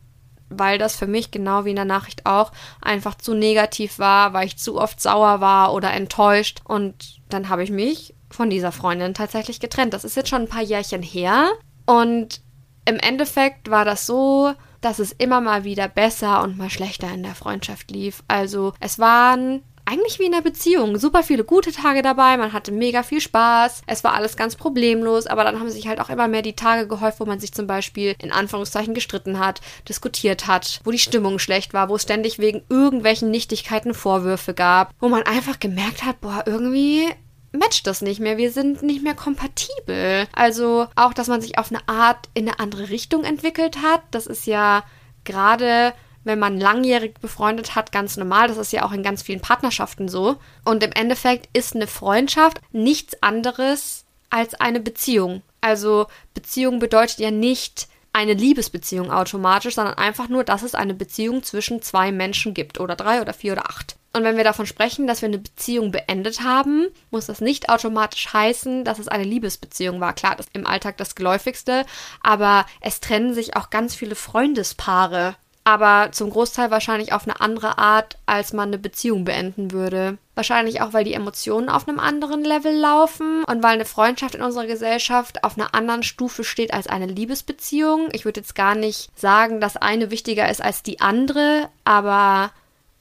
weil 0.50 0.78
das 0.78 0.96
für 0.96 1.06
mich 1.06 1.30
genau 1.30 1.64
wie 1.64 1.70
in 1.70 1.76
der 1.76 1.84
Nachricht 1.84 2.26
auch 2.26 2.52
einfach 2.82 3.14
zu 3.14 3.34
negativ 3.34 3.98
war, 3.98 4.32
weil 4.32 4.46
ich 4.46 4.58
zu 4.58 4.78
oft 4.78 5.00
sauer 5.00 5.40
war 5.40 5.72
oder 5.72 5.92
enttäuscht 5.92 6.60
und 6.64 7.20
dann 7.28 7.48
habe 7.48 7.62
ich 7.62 7.70
mich 7.70 8.14
von 8.30 8.50
dieser 8.50 8.72
Freundin 8.72 9.14
tatsächlich 9.14 9.60
getrennt. 9.60 9.94
Das 9.94 10.04
ist 10.04 10.16
jetzt 10.16 10.28
schon 10.28 10.42
ein 10.42 10.48
paar 10.48 10.62
Jährchen 10.62 11.02
her 11.02 11.50
und 11.86 12.42
im 12.84 12.98
Endeffekt 12.98 13.70
war 13.70 13.84
das 13.84 14.06
so, 14.06 14.52
dass 14.80 14.98
es 14.98 15.12
immer 15.12 15.40
mal 15.40 15.64
wieder 15.64 15.88
besser 15.88 16.42
und 16.42 16.58
mal 16.58 16.70
schlechter 16.70 17.10
in 17.12 17.22
der 17.22 17.34
Freundschaft 17.34 17.90
lief. 17.90 18.22
Also 18.28 18.72
es 18.80 18.98
waren 18.98 19.62
eigentlich 19.90 20.18
wie 20.18 20.26
in 20.26 20.34
einer 20.34 20.42
Beziehung. 20.42 20.98
Super 20.98 21.22
viele 21.22 21.44
gute 21.44 21.72
Tage 21.72 22.02
dabei, 22.02 22.36
man 22.36 22.52
hatte 22.52 22.72
mega 22.72 23.02
viel 23.02 23.20
Spaß, 23.20 23.82
es 23.86 24.04
war 24.04 24.14
alles 24.14 24.36
ganz 24.36 24.56
problemlos, 24.56 25.26
aber 25.26 25.44
dann 25.44 25.58
haben 25.58 25.70
sich 25.70 25.88
halt 25.88 26.00
auch 26.00 26.10
immer 26.10 26.28
mehr 26.28 26.42
die 26.42 26.54
Tage 26.54 26.86
gehäuft, 26.86 27.20
wo 27.20 27.24
man 27.24 27.40
sich 27.40 27.52
zum 27.52 27.66
Beispiel 27.66 28.14
in 28.22 28.32
Anführungszeichen 28.32 28.94
gestritten 28.94 29.38
hat, 29.38 29.60
diskutiert 29.88 30.46
hat, 30.46 30.80
wo 30.84 30.90
die 30.90 30.98
Stimmung 30.98 31.38
schlecht 31.38 31.74
war, 31.74 31.88
wo 31.88 31.96
es 31.96 32.02
ständig 32.02 32.38
wegen 32.38 32.62
irgendwelchen 32.68 33.30
Nichtigkeiten 33.30 33.94
Vorwürfe 33.94 34.54
gab, 34.54 34.94
wo 35.00 35.08
man 35.08 35.22
einfach 35.24 35.58
gemerkt 35.58 36.04
hat, 36.04 36.20
boah, 36.20 36.44
irgendwie 36.46 37.08
matcht 37.52 37.86
das 37.86 38.00
nicht 38.00 38.20
mehr. 38.20 38.36
Wir 38.36 38.52
sind 38.52 38.82
nicht 38.82 39.02
mehr 39.02 39.14
kompatibel. 39.14 40.26
Also 40.32 40.86
auch, 40.94 41.12
dass 41.12 41.28
man 41.28 41.40
sich 41.40 41.58
auf 41.58 41.70
eine 41.70 41.88
Art 41.88 42.28
in 42.34 42.48
eine 42.48 42.60
andere 42.60 42.90
Richtung 42.90 43.24
entwickelt 43.24 43.82
hat. 43.82 44.02
Das 44.12 44.26
ist 44.26 44.46
ja 44.46 44.84
gerade 45.24 45.92
wenn 46.24 46.38
man 46.38 46.60
langjährig 46.60 47.14
befreundet 47.20 47.74
hat, 47.74 47.92
ganz 47.92 48.16
normal. 48.16 48.48
Das 48.48 48.58
ist 48.58 48.72
ja 48.72 48.84
auch 48.84 48.92
in 48.92 49.02
ganz 49.02 49.22
vielen 49.22 49.40
Partnerschaften 49.40 50.08
so. 50.08 50.36
Und 50.64 50.82
im 50.82 50.92
Endeffekt 50.92 51.48
ist 51.52 51.74
eine 51.74 51.86
Freundschaft 51.86 52.60
nichts 52.72 53.22
anderes 53.22 54.04
als 54.28 54.54
eine 54.54 54.80
Beziehung. 54.80 55.42
Also 55.60 56.06
Beziehung 56.34 56.78
bedeutet 56.78 57.18
ja 57.18 57.30
nicht 57.30 57.88
eine 58.12 58.34
Liebesbeziehung 58.34 59.10
automatisch, 59.10 59.74
sondern 59.76 59.94
einfach 59.94 60.28
nur, 60.28 60.44
dass 60.44 60.62
es 60.62 60.74
eine 60.74 60.94
Beziehung 60.94 61.42
zwischen 61.42 61.80
zwei 61.82 62.10
Menschen 62.10 62.54
gibt 62.54 62.80
oder 62.80 62.96
drei 62.96 63.20
oder 63.20 63.32
vier 63.32 63.52
oder 63.52 63.70
acht. 63.70 63.96
Und 64.12 64.24
wenn 64.24 64.36
wir 64.36 64.42
davon 64.42 64.66
sprechen, 64.66 65.06
dass 65.06 65.22
wir 65.22 65.28
eine 65.28 65.38
Beziehung 65.38 65.92
beendet 65.92 66.42
haben, 66.42 66.88
muss 67.12 67.26
das 67.26 67.40
nicht 67.40 67.68
automatisch 67.68 68.32
heißen, 68.32 68.84
dass 68.84 68.98
es 68.98 69.06
eine 69.06 69.22
Liebesbeziehung 69.22 70.00
war. 70.00 70.14
Klar, 70.14 70.34
das 70.34 70.46
ist 70.46 70.56
im 70.56 70.66
Alltag 70.66 70.96
das 70.96 71.14
geläufigste, 71.14 71.86
aber 72.20 72.66
es 72.80 72.98
trennen 72.98 73.34
sich 73.34 73.54
auch 73.54 73.70
ganz 73.70 73.94
viele 73.94 74.16
Freundespaare 74.16 75.36
aber 75.64 76.10
zum 76.12 76.30
Großteil 76.30 76.70
wahrscheinlich 76.70 77.12
auf 77.12 77.28
eine 77.28 77.40
andere 77.40 77.78
Art, 77.78 78.16
als 78.26 78.52
man 78.52 78.70
eine 78.70 78.78
Beziehung 78.78 79.24
beenden 79.24 79.72
würde. 79.72 80.18
Wahrscheinlich 80.34 80.80
auch, 80.80 80.92
weil 80.92 81.04
die 81.04 81.14
Emotionen 81.14 81.68
auf 81.68 81.86
einem 81.86 82.00
anderen 82.00 82.44
Level 82.44 82.74
laufen 82.74 83.44
und 83.44 83.62
weil 83.62 83.74
eine 83.74 83.84
Freundschaft 83.84 84.34
in 84.34 84.42
unserer 84.42 84.66
Gesellschaft 84.66 85.44
auf 85.44 85.58
einer 85.58 85.74
anderen 85.74 86.02
Stufe 86.02 86.44
steht 86.44 86.72
als 86.72 86.86
eine 86.86 87.06
Liebesbeziehung. 87.06 88.08
Ich 88.12 88.24
würde 88.24 88.40
jetzt 88.40 88.54
gar 88.54 88.74
nicht 88.74 89.10
sagen, 89.18 89.60
dass 89.60 89.76
eine 89.76 90.10
wichtiger 90.10 90.50
ist 90.50 90.62
als 90.62 90.82
die 90.82 91.00
andere, 91.00 91.68
aber 91.84 92.52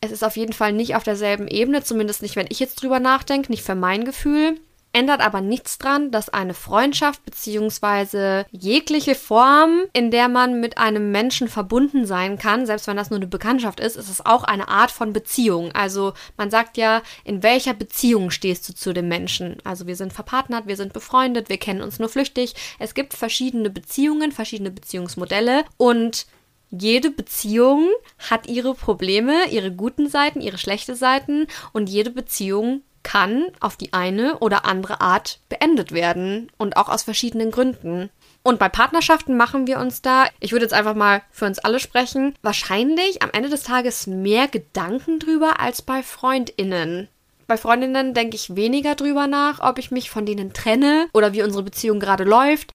es 0.02 0.12
ist 0.12 0.24
auf 0.24 0.38
jeden 0.38 0.54
Fall 0.54 0.74
nicht 0.74 0.96
auf 0.96 1.04
derselben 1.04 1.48
Ebene, 1.48 1.84
zumindest 1.84 2.22
nicht, 2.22 2.36
wenn 2.36 2.48
ich 2.50 2.60
jetzt 2.60 2.82
drüber 2.82 3.00
nachdenke, 3.00 3.52
nicht 3.52 3.64
für 3.64 3.76
mein 3.76 4.06
Gefühl 4.06 4.60
ändert 4.94 5.22
aber 5.22 5.42
nichts 5.42 5.78
dran, 5.78 6.12
dass 6.12 6.30
eine 6.30 6.54
Freundschaft 6.54 7.24
bzw. 7.26 8.44
jegliche 8.52 9.16
Form, 9.16 9.84
in 9.94 10.12
der 10.12 10.28
man 10.28 10.60
mit 10.60 10.78
einem 10.78 11.12
Menschen 11.12 11.48
verbunden 11.48 12.06
sein 12.06 12.38
kann, 12.38 12.66
selbst 12.66 12.88
wenn 12.88 12.98
das 12.98 13.10
nur 13.10 13.18
eine 13.18 13.28
Bekanntschaft 13.28 13.80
ist, 13.80 13.96
ist 13.96 14.10
es 14.10 14.26
auch 14.26 14.44
eine 14.44 14.68
Art 14.68 14.92
von 14.92 15.14
Beziehung. 15.14 15.72
Also 15.74 16.14
man 16.38 16.50
sagt 16.50 16.78
ja, 16.78 17.02
in 17.24 17.44
welcher 17.44 17.74
Beziehung 17.74 18.32
stehst 18.32 18.68
du 18.68 18.74
zu 18.74 18.94
dem 18.94 19.08
Menschen? 19.08 19.58
Also 19.64 19.88
wir 19.88 19.96
sind 19.96 20.14
verpartnert, 20.14 20.68
wir 20.68 20.78
sind 20.78 20.94
befreundet, 20.94 21.50
wir 21.50 21.58
kennen 21.58 21.82
uns 21.82 22.00
nur 22.00 22.10
flüchtig. 22.10 22.56
Es 22.80 22.94
gibt 22.94 23.14
verschiedene 23.14 23.70
Beziehungen, 23.70 24.32
verschiedene 24.32 24.72
Beziehungsmodelle 24.72 25.66
und 25.78 26.26
jede 26.72 27.10
Beziehung 27.10 27.90
hat 28.30 28.48
ihre 28.48 28.76
Probleme, 28.76 29.50
ihre 29.50 29.72
guten 29.72 30.08
Seiten, 30.08 30.40
ihre 30.40 30.60
schlechten 30.60 30.96
Seiten 30.96 31.48
und 31.74 31.90
jede 31.90 32.12
Beziehung 32.12 32.84
kann 33.04 33.46
auf 33.60 33.78
die 33.78 33.94
eine 33.94 34.40
oder 34.40 34.66
andere 34.66 35.02
Art 35.02 35.40
beendet 35.50 35.92
werden 35.92 36.52
und 36.58 36.78
auch 36.78 36.90
aus 36.90 37.04
verschiedenen 37.04 37.52
Gründen. 37.52 38.10
Und 38.44 38.60
bei 38.60 38.70
Partnerschaften 38.70 39.36
machen 39.38 39.68
wir 39.68 39.80
uns 39.80 40.02
da, 40.02 40.26
ich 40.40 40.52
würde 40.52 40.66
jetzt 40.66 40.74
einfach 40.74 40.96
mal 40.96 41.22
für 41.32 41.46
uns 41.46 41.60
alle 41.60 41.80
sprechen, 41.80 42.36
wahrscheinlich 42.42 43.22
am 43.22 43.30
Ende 43.32 43.50
des 43.50 43.64
Tages 43.64 44.08
mehr 44.08 44.48
Gedanken 44.48 45.20
drüber 45.20 45.60
als 45.60 45.82
bei 45.82 46.04
Freundinnen. 46.04 47.10
Bei 47.48 47.58
Freundinnen 47.58 48.14
denke 48.14 48.36
ich 48.36 48.56
weniger 48.56 48.96
drüber 48.96 49.28
nach, 49.28 49.60
ob 49.60 49.80
ich 49.80 49.92
mich 49.92 50.10
von 50.10 50.26
denen 50.26 50.54
trenne 50.54 51.08
oder 51.14 51.34
wie 51.34 51.44
unsere 51.44 51.64
Beziehung 51.64 52.00
gerade 52.00 52.24
läuft. 52.24 52.72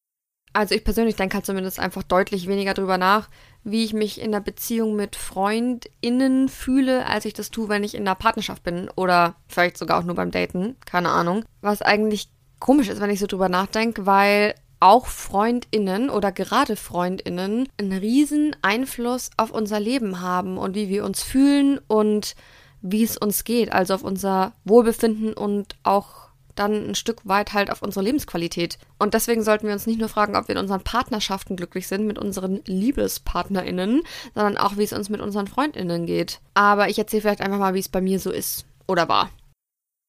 Also 0.53 0.75
ich 0.75 0.85
persönlich 0.85 1.17
denke 1.17 1.35
halt 1.35 1.47
zumindest 1.47 1.79
einfach 1.79 2.03
deutlich 2.03 2.47
weniger 2.47 2.75
drüber 2.75 2.99
nach, 2.99 3.29
wie 3.65 3.85
ich 3.85 3.95
mich 3.95 4.21
in 4.21 4.31
der 4.31 4.41
Beziehung 4.41 4.95
mit 4.95 5.17
FreundInnen 5.17 6.49
fühle, 6.49 7.07
als 7.07 7.25
ich 7.25 7.33
das 7.33 7.51
tue, 7.51 7.69
wenn 7.69 7.83
ich 7.83 7.95
in 7.95 8.05
der 8.05 8.15
Partnerschaft 8.15 8.63
bin. 8.63 8.91
Oder 8.95 9.35
vielleicht 9.49 9.79
sogar 9.79 9.99
auch 9.99 10.05
nur 10.05 10.15
beim 10.15 10.31
Daten. 10.31 10.77
Keine 10.85 11.09
Ahnung. 11.09 11.45
Was 11.63 11.83
eigentlich 11.83 12.29
komisch 12.61 12.89
ist, 12.89 13.01
wenn 13.01 13.11
ich 13.11 13.21
so 13.21 13.27
drüber 13.27 13.49
nachdenke, 13.49 14.07
weil 14.07 14.55
auch 14.81 15.07
FreundInnen 15.07 16.11
oder 16.11 16.31
gerade 16.31 16.77
FreundInnen 16.77 17.69
einen 17.79 17.93
riesen 17.93 18.55
Einfluss 18.61 19.31
auf 19.39 19.51
unser 19.51 19.81
Leben 19.81 20.21
haben 20.21 20.59
und 20.59 20.75
wie 20.75 20.91
wir 20.91 21.05
uns 21.05 21.23
fühlen 21.23 21.81
und 21.89 22.35
wie 22.83 23.03
es 23.03 23.17
uns 23.17 23.45
geht, 23.45 23.73
also 23.73 23.95
auf 23.95 24.03
unser 24.03 24.53
Wohlbefinden 24.65 25.33
und 25.33 25.77
auch 25.85 26.24
dann 26.55 26.91
ein 26.91 26.95
Stück 26.95 27.21
weit 27.25 27.53
halt 27.53 27.71
auf 27.71 27.83
unsere 27.83 28.05
Lebensqualität. 28.05 28.79
Und 28.99 29.15
deswegen 29.15 29.43
sollten 29.43 29.67
wir 29.67 29.75
uns 29.75 29.87
nicht 29.87 29.99
nur 29.99 30.09
fragen, 30.09 30.37
ob 30.37 30.49
wir 30.49 30.55
in 30.55 30.61
unseren 30.61 30.83
Partnerschaften 30.83 31.57
glücklich 31.57 31.87
sind 31.87 32.07
mit 32.07 32.19
unseren 32.19 32.63
LiebespartnerInnen, 32.67 34.03
sondern 34.35 34.57
auch, 34.57 34.77
wie 34.77 34.85
es 34.85 34.93
uns 34.93 35.09
mit 35.09 35.21
unseren 35.21 35.47
FreundInnen 35.47 36.07
geht. 36.07 36.41
Aber 36.55 36.89
ich 36.89 36.99
erzähle 36.99 37.23
vielleicht 37.23 37.41
einfach 37.41 37.59
mal, 37.59 37.75
wie 37.75 37.81
es 37.81 37.89
bei 37.89 38.01
mir 38.01 38.19
so 38.19 38.31
ist 38.31 38.67
oder 38.87 39.09
war. 39.09 39.31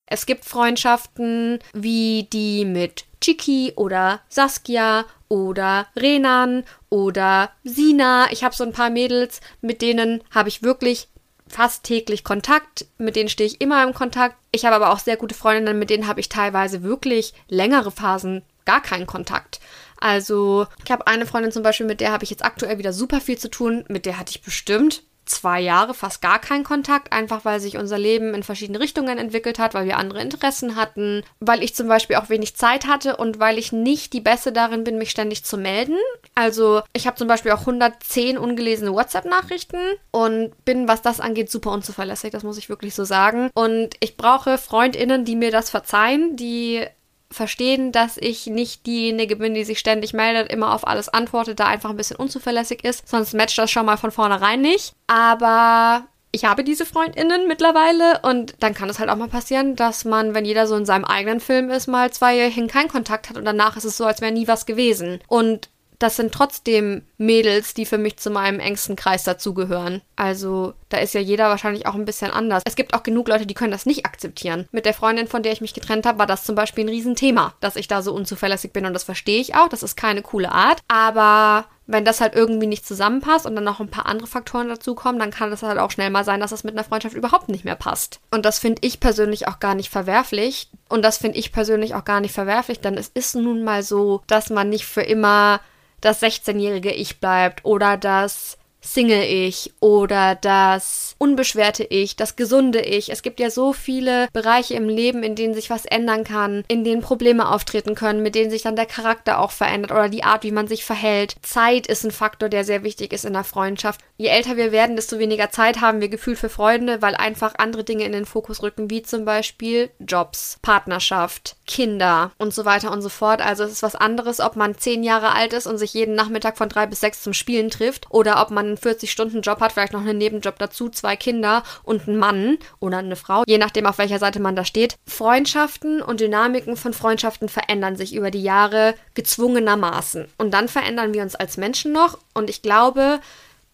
Es 0.07 0.25
gibt 0.27 0.45
Freundschaften 0.45 1.59
wie 1.73 2.27
die 2.31 2.63
mit 2.63 3.05
Chiki 3.21 3.73
oder 3.75 4.21
Saskia 4.29 5.05
oder 5.29 5.87
Renan 5.95 6.63
oder 6.89 7.49
Sina. 7.63 8.31
Ich 8.31 8.43
habe 8.43 8.55
so 8.55 8.63
ein 8.63 8.71
paar 8.71 8.91
Mädels, 8.91 9.41
mit 9.61 9.81
denen 9.81 10.21
habe 10.29 10.49
ich 10.49 10.61
wirklich 10.61 11.07
fast 11.47 11.83
täglich 11.83 12.23
Kontakt, 12.23 12.85
mit 12.97 13.15
denen 13.15 13.29
stehe 13.29 13.47
ich 13.47 13.61
immer 13.61 13.83
im 13.83 13.93
Kontakt. 13.93 14.35
Ich 14.51 14.65
habe 14.65 14.75
aber 14.75 14.91
auch 14.91 14.99
sehr 14.99 15.17
gute 15.17 15.35
Freundinnen, 15.35 15.79
mit 15.79 15.89
denen 15.89 16.07
habe 16.07 16.19
ich 16.19 16.29
teilweise 16.29 16.83
wirklich 16.83 17.33
längere 17.47 17.91
Phasen 17.91 18.43
gar 18.65 18.81
keinen 18.81 19.05
Kontakt. 19.05 19.59
Also 19.99 20.67
ich 20.83 20.91
habe 20.91 21.07
eine 21.07 21.25
Freundin 21.25 21.51
zum 21.51 21.63
Beispiel, 21.63 21.85
mit 21.85 22.01
der 22.01 22.11
habe 22.11 22.23
ich 22.23 22.29
jetzt 22.29 22.43
aktuell 22.43 22.77
wieder 22.77 22.93
super 22.93 23.21
viel 23.21 23.37
zu 23.37 23.49
tun. 23.49 23.85
Mit 23.87 24.05
der 24.05 24.17
hatte 24.19 24.31
ich 24.31 24.41
bestimmt 24.41 25.03
zwei 25.25 25.59
Jahre 25.59 25.93
fast 25.93 26.21
gar 26.21 26.39
keinen 26.39 26.63
Kontakt, 26.63 27.11
einfach 27.11 27.45
weil 27.45 27.59
sich 27.59 27.77
unser 27.77 27.97
Leben 27.97 28.33
in 28.33 28.43
verschiedene 28.43 28.79
Richtungen 28.79 29.17
entwickelt 29.17 29.59
hat, 29.59 29.73
weil 29.73 29.85
wir 29.85 29.97
andere 29.97 30.21
Interessen 30.21 30.75
hatten, 30.75 31.23
weil 31.39 31.63
ich 31.63 31.75
zum 31.75 31.87
Beispiel 31.87 32.15
auch 32.17 32.29
wenig 32.29 32.55
Zeit 32.55 32.87
hatte 32.87 33.17
und 33.17 33.39
weil 33.39 33.57
ich 33.57 33.71
nicht 33.71 34.13
die 34.13 34.21
Beste 34.21 34.51
darin 34.51 34.83
bin, 34.83 34.97
mich 34.97 35.11
ständig 35.11 35.43
zu 35.43 35.57
melden. 35.57 35.97
Also 36.35 36.81
ich 36.93 37.07
habe 37.07 37.17
zum 37.17 37.27
Beispiel 37.27 37.51
auch 37.51 37.61
110 37.61 38.37
ungelesene 38.37 38.93
WhatsApp-Nachrichten 38.93 39.79
und 40.11 40.53
bin, 40.65 40.87
was 40.87 41.01
das 41.01 41.19
angeht, 41.19 41.49
super 41.49 41.71
unzuverlässig, 41.71 42.31
das 42.31 42.43
muss 42.43 42.57
ich 42.57 42.69
wirklich 42.69 42.95
so 42.95 43.03
sagen. 43.03 43.49
Und 43.53 43.95
ich 43.99 44.17
brauche 44.17 44.57
Freundinnen, 44.57 45.25
die 45.25 45.35
mir 45.35 45.51
das 45.51 45.69
verzeihen, 45.69 46.35
die 46.35 46.85
verstehen, 47.31 47.91
dass 47.91 48.17
ich 48.17 48.47
nicht 48.47 48.85
diejenige 48.85 49.35
bin, 49.35 49.53
die 49.53 49.63
sich 49.63 49.79
ständig 49.79 50.13
meldet, 50.13 50.51
immer 50.51 50.73
auf 50.73 50.87
alles 50.87 51.09
antwortet, 51.09 51.59
da 51.59 51.65
einfach 51.67 51.89
ein 51.89 51.97
bisschen 51.97 52.17
unzuverlässig 52.17 52.83
ist. 52.83 53.07
Sonst 53.07 53.33
matcht 53.33 53.57
das 53.57 53.71
schon 53.71 53.85
mal 53.85 53.97
von 53.97 54.11
vornherein 54.11 54.61
nicht. 54.61 54.93
Aber 55.07 56.05
ich 56.31 56.45
habe 56.45 56.63
diese 56.63 56.85
Freundinnen 56.85 57.47
mittlerweile 57.47 58.19
und 58.23 58.55
dann 58.59 58.73
kann 58.73 58.89
es 58.89 58.99
halt 58.99 59.09
auch 59.09 59.15
mal 59.15 59.29
passieren, 59.29 59.75
dass 59.75 60.03
man, 60.03 60.33
wenn 60.33 60.43
jeder 60.43 60.67
so 60.67 60.75
in 60.75 60.85
seinem 60.85 61.05
eigenen 61.05 61.39
Film 61.39 61.69
ist, 61.69 61.87
mal 61.87 62.11
zwei 62.11 62.35
Jahre 62.35 62.51
hin 62.51 62.67
keinen 62.67 62.89
Kontakt 62.89 63.29
hat 63.29 63.37
und 63.37 63.45
danach 63.45 63.77
ist 63.77 63.85
es 63.85 63.95
so, 63.95 64.05
als 64.05 64.19
wäre 64.19 64.33
nie 64.33 64.47
was 64.47 64.65
gewesen. 64.65 65.19
Und 65.27 65.69
das 65.99 66.15
sind 66.15 66.33
trotzdem 66.33 67.03
Mädels, 67.17 67.73
die 67.73 67.85
für 67.85 67.97
mich 67.97 68.17
zu 68.17 68.29
meinem 68.29 68.59
engsten 68.59 68.95
Kreis 68.95 69.23
dazugehören. 69.23 70.01
Also 70.15 70.73
da 70.89 70.97
ist 70.97 71.13
ja 71.13 71.21
jeder 71.21 71.49
wahrscheinlich 71.49 71.87
auch 71.87 71.95
ein 71.95 72.05
bisschen 72.05 72.31
anders. 72.31 72.63
Es 72.65 72.75
gibt 72.75 72.93
auch 72.93 73.03
genug 73.03 73.27
Leute, 73.27 73.45
die 73.45 73.53
können 73.53 73.71
das 73.71 73.85
nicht 73.85 74.05
akzeptieren. 74.05 74.67
Mit 74.71 74.85
der 74.85 74.93
Freundin, 74.93 75.27
von 75.27 75.43
der 75.43 75.51
ich 75.51 75.61
mich 75.61 75.73
getrennt 75.73 76.05
habe, 76.05 76.19
war 76.19 76.27
das 76.27 76.43
zum 76.43 76.55
Beispiel 76.55 76.85
ein 76.85 76.89
Riesenthema, 76.89 77.53
dass 77.59 77.75
ich 77.75 77.87
da 77.87 78.01
so 78.01 78.13
unzuverlässig 78.13 78.73
bin 78.73 78.85
und 78.85 78.93
das 78.93 79.03
verstehe 79.03 79.41
ich 79.41 79.55
auch. 79.55 79.69
Das 79.69 79.83
ist 79.83 79.95
keine 79.95 80.21
coole 80.21 80.51
Art. 80.51 80.79
Aber 80.87 81.65
wenn 81.87 82.05
das 82.05 82.21
halt 82.21 82.35
irgendwie 82.35 82.67
nicht 82.67 82.85
zusammenpasst 82.85 83.45
und 83.45 83.55
dann 83.55 83.63
noch 83.63 83.79
ein 83.79 83.89
paar 83.89 84.07
andere 84.07 84.27
Faktoren 84.27 84.69
dazukommen, 84.69 85.19
dann 85.19 85.31
kann 85.31 85.51
es 85.51 85.63
halt 85.63 85.77
auch 85.77 85.91
schnell 85.91 86.09
mal 86.09 86.23
sein, 86.23 86.39
dass 86.39 86.49
das 86.49 86.63
mit 86.63 86.73
einer 86.73 86.83
Freundschaft 86.83 87.15
überhaupt 87.15 87.49
nicht 87.49 87.65
mehr 87.65 87.75
passt. 87.75 88.19
Und 88.31 88.45
das 88.45 88.59
finde 88.59 88.81
ich 88.83 88.99
persönlich 88.99 89.47
auch 89.47 89.59
gar 89.59 89.75
nicht 89.75 89.89
verwerflich. 89.89 90.69
Und 90.89 91.03
das 91.03 91.17
finde 91.17 91.37
ich 91.37 91.51
persönlich 91.51 91.93
auch 91.95 92.05
gar 92.05 92.21
nicht 92.21 92.33
verwerflich, 92.33 92.79
denn 92.79 92.97
es 92.97 93.09
ist 93.13 93.35
nun 93.35 93.63
mal 93.63 93.83
so, 93.83 94.21
dass 94.27 94.49
man 94.49 94.69
nicht 94.69 94.85
für 94.85 95.01
immer 95.01 95.59
das 96.05 96.21
16-jährige 96.21 96.91
Ich 96.91 97.19
bleibt 97.19 97.65
oder 97.65 97.97
das 97.97 98.57
Single-Ich 98.85 99.73
oder 99.79 100.35
das 100.35 101.15
unbeschwerte 101.17 101.83
Ich, 101.83 102.15
das 102.15 102.35
gesunde 102.35 102.81
Ich. 102.81 103.11
Es 103.11 103.21
gibt 103.21 103.39
ja 103.39 103.49
so 103.49 103.73
viele 103.73 104.27
Bereiche 104.31 104.75
im 104.75 104.89
Leben, 104.89 105.23
in 105.23 105.35
denen 105.35 105.53
sich 105.53 105.69
was 105.69 105.85
ändern 105.85 106.23
kann, 106.23 106.63
in 106.67 106.83
denen 106.83 107.01
Probleme 107.01 107.49
auftreten 107.49 107.95
können, 107.95 108.21
mit 108.21 108.35
denen 108.35 108.51
sich 108.51 108.61
dann 108.61 108.75
der 108.75 108.85
Charakter 108.85 109.39
auch 109.39 109.51
verändert 109.51 109.91
oder 109.91 110.09
die 110.09 110.23
Art, 110.23 110.43
wie 110.43 110.51
man 110.51 110.67
sich 110.67 110.85
verhält. 110.85 111.35
Zeit 111.41 111.87
ist 111.87 112.03
ein 112.03 112.11
Faktor, 112.11 112.49
der 112.49 112.63
sehr 112.63 112.83
wichtig 112.83 113.11
ist 113.11 113.25
in 113.25 113.33
der 113.33 113.43
Freundschaft. 113.43 114.01
Je 114.17 114.27
älter 114.27 114.55
wir 114.55 114.71
werden, 114.71 114.95
desto 114.95 115.19
weniger 115.19 115.49
Zeit 115.49 115.81
haben 115.81 115.99
wir 115.99 116.09
Gefühl 116.09 116.35
für 116.35 116.49
Freunde, 116.49 117.01
weil 117.01 117.15
einfach 117.15 117.55
andere 117.57 117.83
Dinge 117.83 118.05
in 118.05 118.11
den 118.11 118.25
Fokus 118.25 118.61
rücken, 118.61 118.89
wie 118.89 119.01
zum 119.01 119.25
Beispiel 119.25 119.89
Jobs, 119.99 120.59
Partnerschaft, 120.61 121.55
Kinder 121.67 122.31
und 122.37 122.53
so 122.53 122.65
weiter 122.65 122.91
und 122.91 123.01
so 123.01 123.09
fort. 123.09 123.41
Also 123.41 123.63
es 123.63 123.71
ist 123.71 123.83
was 123.83 123.95
anderes, 123.95 124.39
ob 124.39 124.55
man 124.55 124.77
zehn 124.77 125.03
Jahre 125.03 125.33
alt 125.33 125.53
ist 125.53 125.67
und 125.67 125.77
sich 125.77 125.93
jeden 125.93 126.15
Nachmittag 126.15 126.57
von 126.57 126.69
drei 126.69 126.85
bis 126.85 126.99
sechs 126.99 127.23
zum 127.23 127.33
Spielen 127.33 127.69
trifft 127.69 128.07
oder 128.09 128.41
ob 128.41 128.51
man 128.51 128.74
einen 128.75 128.95
40-Stunden-Job 128.95 129.59
hat, 129.59 129.71
vielleicht 129.71 129.93
noch 129.93 130.01
einen 130.01 130.17
Nebenjob 130.17 130.57
dazu, 130.59 130.89
zwei 130.89 131.15
Kinder 131.15 131.63
und 131.83 132.07
einen 132.07 132.17
Mann 132.17 132.57
oder 132.79 132.97
eine 132.97 133.15
Frau, 133.15 133.43
je 133.47 133.57
nachdem, 133.57 133.85
auf 133.85 133.97
welcher 133.97 134.19
Seite 134.19 134.39
man 134.39 134.55
da 134.55 134.65
steht. 134.65 134.95
Freundschaften 135.07 136.01
und 136.01 136.19
Dynamiken 136.19 136.77
von 136.77 136.93
Freundschaften 136.93 137.49
verändern 137.49 137.95
sich 137.95 138.15
über 138.15 138.31
die 138.31 138.43
Jahre 138.43 138.95
gezwungenermaßen. 139.13 140.27
Und 140.37 140.53
dann 140.53 140.67
verändern 140.67 141.13
wir 141.13 141.21
uns 141.21 141.35
als 141.35 141.57
Menschen 141.57 141.91
noch. 141.91 142.19
Und 142.33 142.49
ich 142.49 142.61
glaube, 142.61 143.19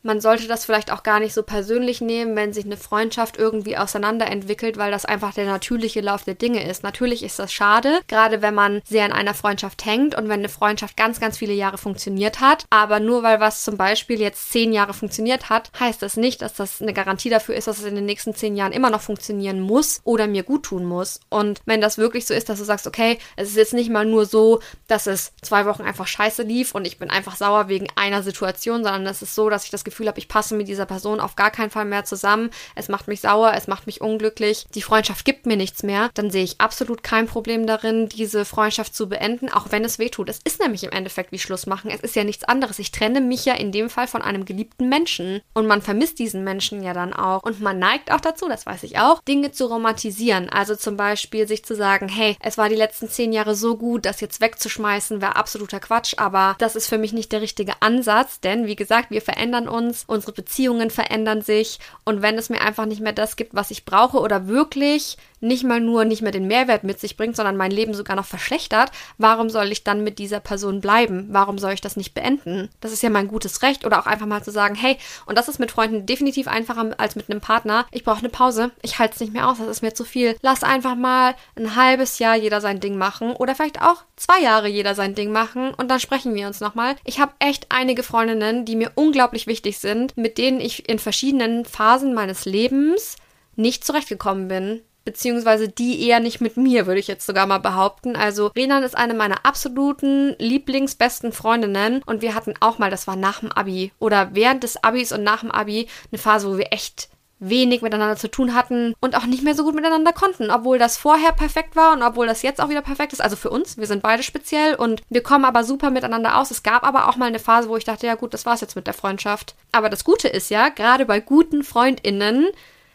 man 0.04 0.22
sollte 0.22 0.48
das 0.48 0.66
vielleicht 0.66 0.92
auch 0.92 1.04
gar 1.04 1.20
nicht 1.20 1.34
so 1.34 1.44
persönlich 1.44 2.02
nehmen, 2.02 2.36
wenn 2.36 2.54
sich 2.54 2.66
eine 2.66 2.78
Freundschaft 2.78 3.38
irgendwie 3.38 3.78
auseinanderentwickelt, 3.78 4.78
weil 4.78 4.92
das 4.92 5.06
einfach 5.06 5.34
der 5.34 5.46
natürliche 5.46 6.02
Lauf 6.02 6.24
der 6.24 6.36
Dinge 6.36 6.68
ist. 6.68 6.84
Natürlich 6.84 7.24
ist 7.24 7.40
das 7.40 7.54
schade, 7.54 8.00
gerade 8.08 8.42
wenn 8.42 8.56
man 8.56 8.82
sehr 8.86 9.06
in 9.06 9.12
einer 9.12 9.34
Freundschaft 9.34 9.86
hängt 9.86 10.16
und 10.16 10.30
wenn 10.30 10.40
eine 10.40 10.50
Freundschaft 10.50 10.98
ganz, 10.98 11.20
ganz 11.20 11.38
viele 11.38 11.54
Jahre 11.54 11.78
funktioniert 11.78 12.40
hat. 12.40 12.66
Aber 12.70 13.00
nur 13.00 13.24
weil 13.24 13.40
was 13.40 13.64
zum 13.64 13.78
Beispiel 13.78 14.20
jetzt 14.20 14.52
zehn 14.52 14.74
Jahre 14.74 14.94
funktioniert 14.94 15.50
hat, 15.50 15.72
heißt 15.80 16.02
das 16.02 16.18
nicht, 16.18 16.42
dass 16.42 16.54
das 16.54 16.82
eine 16.82 16.94
Garantie 16.94 17.30
dafür 17.30 17.56
ist, 17.56 17.68
dass 17.68 17.80
es 17.80 17.86
in 17.86 17.96
den 17.96 18.06
nächsten 18.06 18.34
zehn 18.34 18.56
Jahren 18.56 18.72
immer 18.72 18.90
noch 18.90 19.02
funktionieren 19.02 19.60
muss 19.60 20.02
oder 20.04 20.28
mir 20.28 20.44
gut 20.44 20.64
tun 20.64 20.86
muss. 20.86 21.20
Und 21.30 21.62
wenn 21.66 21.82
das 21.82 21.98
wirklich 21.98 22.26
so 22.26 22.34
ist, 22.34 22.50
dass 22.50 22.60
du 22.60 22.66
sagst, 22.66 22.88
okay, 22.88 23.18
es 23.36 23.50
ist 23.50 23.58
jetzt 23.58 23.74
nicht 23.74 23.90
mal 23.90 24.06
nur 24.06 24.26
so, 24.26 24.62
dass 24.88 25.08
es 25.08 25.34
zwei 25.42 25.66
Wochen 25.66 25.84
einfach 25.84 26.08
scheiße 26.08 26.44
lief 26.44 26.74
und 26.74 26.86
ich 26.86 26.98
bin 26.98 27.10
einfach 27.10 27.36
sauer 27.36 27.68
wegen 27.68 27.88
einer 27.96 28.24
Situation, 28.24 28.84
sondern 28.84 29.06
es 29.06 29.22
ist 29.22 29.36
so, 29.36 29.50
dass 29.50 29.66
ich 29.66 29.72
das 29.72 29.84
Gefühl 29.84 29.91
Gefühl 29.92 30.08
habe, 30.08 30.20
ich 30.20 30.28
passe 30.28 30.56
mit 30.56 30.68
dieser 30.68 30.86
Person 30.86 31.20
auf 31.20 31.36
gar 31.36 31.52
keinen 31.52 31.70
Fall 31.70 31.86
mehr 31.86 32.06
zusammen, 32.06 32.50
es 32.76 32.90
macht 32.90 33.08
mich 33.08 33.22
sauer, 33.22 33.54
es 33.56 33.68
macht 33.68 33.86
mich 33.86 34.02
unglücklich, 34.02 34.66
die 34.74 34.82
Freundschaft 34.82 35.26
gibt 35.26 35.46
mir 35.46 35.58
nichts 35.58 35.84
mehr, 35.84 36.10
dann 36.14 36.32
sehe 36.32 36.44
ich 36.44 36.60
absolut 36.60 37.04
kein 37.04 37.28
Problem 37.28 37.68
darin, 37.68 38.10
diese 38.10 38.46
Freundschaft 38.46 38.96
zu 38.96 39.10
beenden, 39.10 39.50
auch 39.50 39.68
wenn 39.70 39.86
es 39.86 40.00
weh 40.00 40.10
tut. 40.10 40.30
Es 40.30 40.40
ist 40.44 40.62
nämlich 40.62 40.84
im 40.84 40.92
Endeffekt 40.92 41.32
wie 41.32 41.40
Schluss 41.40 41.66
machen. 41.66 41.92
Es 41.92 42.02
ist 42.02 42.16
ja 42.16 42.24
nichts 42.24 42.44
anderes. 42.46 42.80
Ich 42.80 42.92
trenne 42.92 43.22
mich 43.22 43.46
ja 43.46 43.54
in 43.54 43.72
dem 43.72 43.90
Fall 43.90 44.08
von 44.08 44.22
einem 44.22 44.46
geliebten 44.46 44.90
Menschen. 44.90 45.42
Und 45.54 45.68
man 45.68 45.82
vermisst 45.82 46.20
diesen 46.20 46.44
Menschen 46.44 46.84
ja 46.84 46.94
dann 46.94 47.14
auch. 47.14 47.44
Und 47.44 47.60
man 47.60 47.80
neigt 47.80 48.12
auch 48.12 48.22
dazu, 48.22 48.48
das 48.48 48.66
weiß 48.66 48.84
ich 48.84 48.98
auch, 49.00 49.22
Dinge 49.24 49.52
zu 49.52 49.66
romantisieren. 49.66 50.50
Also 50.50 50.76
zum 50.76 50.98
Beispiel 50.98 51.48
sich 51.48 51.66
zu 51.66 51.76
sagen, 51.76 52.08
hey, 52.08 52.38
es 52.40 52.58
war 52.58 52.70
die 52.70 52.76
letzten 52.76 53.10
zehn 53.10 53.34
Jahre 53.34 53.56
so 53.56 53.78
gut, 53.78 54.06
das 54.06 54.22
jetzt 54.22 54.42
wegzuschmeißen, 54.42 55.22
wäre 55.22 55.36
absoluter 55.36 55.80
Quatsch. 55.80 56.14
Aber 56.18 56.56
das 56.60 56.76
ist 56.76 56.88
für 56.88 56.98
mich 56.98 57.14
nicht 57.14 57.32
der 57.32 57.42
richtige 57.42 57.82
Ansatz, 57.82 58.40
denn 58.40 58.68
wie 58.68 58.76
gesagt, 58.76 59.12
wir 59.12 59.22
verändern 59.22 59.68
uns, 59.68 59.81
unsere 60.08 60.32
Beziehungen 60.32 60.90
verändern 60.90 61.42
sich. 61.42 61.80
Und 62.06 62.22
wenn 62.22 62.38
es 62.38 62.50
mir 62.50 62.62
einfach 62.62 62.86
nicht 62.86 63.02
mehr 63.02 63.14
das 63.14 63.36
gibt, 63.36 63.54
was 63.56 63.72
ich 63.72 63.86
brauche 63.86 64.20
oder 64.20 64.48
wirklich 64.48 65.18
nicht 65.42 65.64
mal 65.64 65.82
nur 65.82 66.06
nicht 66.06 66.22
mehr 66.22 66.32
den 66.32 66.48
Mehrwert 66.48 66.84
mit 66.84 67.00
sich 67.00 67.18
bringt, 67.18 67.36
sondern 67.36 67.58
mein 67.58 67.72
Leben 67.72 67.94
sogar 67.94 68.16
noch 68.16 68.26
verschlechtert, 68.26 68.92
warum 69.18 69.50
soll 69.50 69.72
ich 69.72 69.84
dann 69.84 70.04
mit 70.04 70.20
dieser 70.20 70.40
Person 70.40 70.82
bleiben? 70.82 71.28
Warum 71.32 71.58
soll 71.58 71.74
ich 71.74 71.82
das 71.82 71.98
nicht 71.98 72.14
beenden? 72.14 72.70
Das 72.80 72.92
ist 72.92 73.04
ja 73.04 73.10
mein 73.10 73.28
gutes 73.28 73.62
Recht. 73.62 73.86
Oder 73.86 74.00
auch 74.00 74.06
einfach 74.06 74.28
mal 74.28 74.44
zu 74.44 74.52
sagen, 74.52 74.76
hey, 74.76 74.98
und 75.26 75.38
das 75.38 75.48
ist 75.48 75.60
mit 75.60 75.72
Freunden 75.72 76.06
definitiv 76.06 76.48
einfacher 76.48 76.92
als 76.98 77.16
mit 77.16 77.30
einem 77.30 77.42
Partner. 77.42 77.86
Ich 77.92 78.04
brauche 78.04 78.20
eine 78.20 78.30
Pause. 78.30 78.72
Ich 78.82 79.00
halte 79.00 79.16
es 79.16 79.20
nicht 79.20 79.34
mehr 79.34 79.50
aus. 79.50 79.58
Das 79.58 79.68
ist 79.68 79.82
mir 79.82 79.94
zu 79.94 80.06
viel. 80.06 80.38
Lass 80.42 80.64
einfach 80.64 80.96
mal 80.96 81.36
ein 81.56 81.76
halbes 81.76 82.20
Jahr 82.20 82.36
jeder 82.36 82.62
sein 82.62 82.80
Ding 82.80 82.98
machen. 82.98 83.34
Oder 83.34 83.56
vielleicht 83.56 83.82
auch 83.82 84.04
zwei 84.16 84.42
Jahre 84.42 84.68
jeder 84.68 84.96
sein 84.96 85.16
Ding 85.16 85.32
machen. 85.32 85.74
Und 85.74 85.90
dann 85.90 86.00
sprechen 86.00 86.36
wir 86.36 86.48
uns 86.48 86.60
nochmal. 86.60 86.96
Ich 87.04 87.20
habe 87.20 87.34
echt 87.40 87.68
einige 87.70 88.04
Freundinnen, 88.04 88.66
die 88.66 88.76
mir 88.76 88.92
unglaublich 88.96 89.48
wichtig 89.48 89.80
sind, 89.80 90.16
mit 90.18 90.38
denen 90.38 90.62
ich 90.62 90.88
in 90.88 91.00
verschiedenen 91.00 91.66
Phasen 91.66 92.14
meines 92.14 92.46
Lebens 92.46 93.16
nicht 93.56 93.84
zurechtgekommen 93.84 94.48
bin 94.48 94.82
beziehungsweise 95.06 95.68
die 95.68 96.08
eher 96.08 96.20
nicht 96.20 96.42
mit 96.42 96.58
mir, 96.58 96.88
würde 96.88 97.00
ich 97.00 97.08
jetzt 97.08 97.26
sogar 97.26 97.48
mal 97.48 97.60
behaupten. 97.60 98.16
Also 98.16 98.48
Renan 98.48 98.84
ist 98.84 98.98
eine 98.98 99.14
meiner 99.14 99.46
absoluten 99.46 100.36
Lieblingsbesten 100.40 101.32
Freundinnen 101.32 102.02
und 102.06 102.22
wir 102.22 102.36
hatten 102.36 102.54
auch 102.60 102.78
mal, 102.78 102.92
das 102.92 103.08
war 103.08 103.16
nach 103.16 103.40
dem 103.40 103.52
Abi 103.52 103.92
oder 104.00 104.30
während 104.34 104.64
des 104.64 104.84
Abis 104.84 105.12
und 105.12 105.24
nach 105.24 105.42
dem 105.42 105.52
Abi 105.52 105.88
eine 106.12 106.20
Phase, 106.20 106.52
wo 106.52 106.58
wir 106.58 106.72
echt 106.72 107.10
wenig 107.42 107.82
miteinander 107.82 108.16
zu 108.16 108.30
tun 108.30 108.54
hatten 108.54 108.94
und 109.02 109.16
auch 109.18 109.26
nicht 109.26 109.44
mehr 109.44 109.56
so 109.56 109.64
gut 109.64 109.76
miteinander 109.76 110.14
konnten, 110.14 110.52
obwohl 110.52 110.78
das 110.78 110.96
vorher 110.96 111.32
perfekt 111.34 111.76
war 111.76 111.92
und 111.92 112.04
obwohl 112.04 112.28
das 112.28 112.44
jetzt 112.44 112.62
auch 112.62 112.70
wieder 112.70 112.84
perfekt 112.84 113.14
ist. 113.14 113.22
Also 113.22 113.36
für 113.36 113.50
uns, 113.50 113.78
wir 113.78 113.88
sind 113.88 114.04
beide 114.04 114.24
speziell 114.24 114.76
und 114.76 115.02
wir 115.10 115.24
kommen 115.24 115.44
aber 115.44 115.64
super 115.64 115.90
miteinander 115.90 116.38
aus. 116.38 116.52
Es 116.52 116.64
gab 116.64 116.84
aber 116.84 117.10
auch 117.10 117.16
mal 117.18 117.26
eine 117.26 117.40
Phase, 117.40 117.68
wo 117.68 117.76
ich 117.76 117.84
dachte, 117.84 118.06
ja 118.06 118.16
gut, 118.16 118.34
das 118.34 118.46
war's 118.46 118.62
jetzt 118.62 118.76
mit 118.76 118.86
der 118.86 118.94
Freundschaft. 118.94 119.56
Aber 119.72 119.90
das 119.90 120.04
Gute 120.04 120.28
ist 120.28 120.52
ja, 120.52 120.70
gerade 120.70 121.06
bei 121.08 121.20
guten 121.20 121.64
Freundinnen 121.64 122.48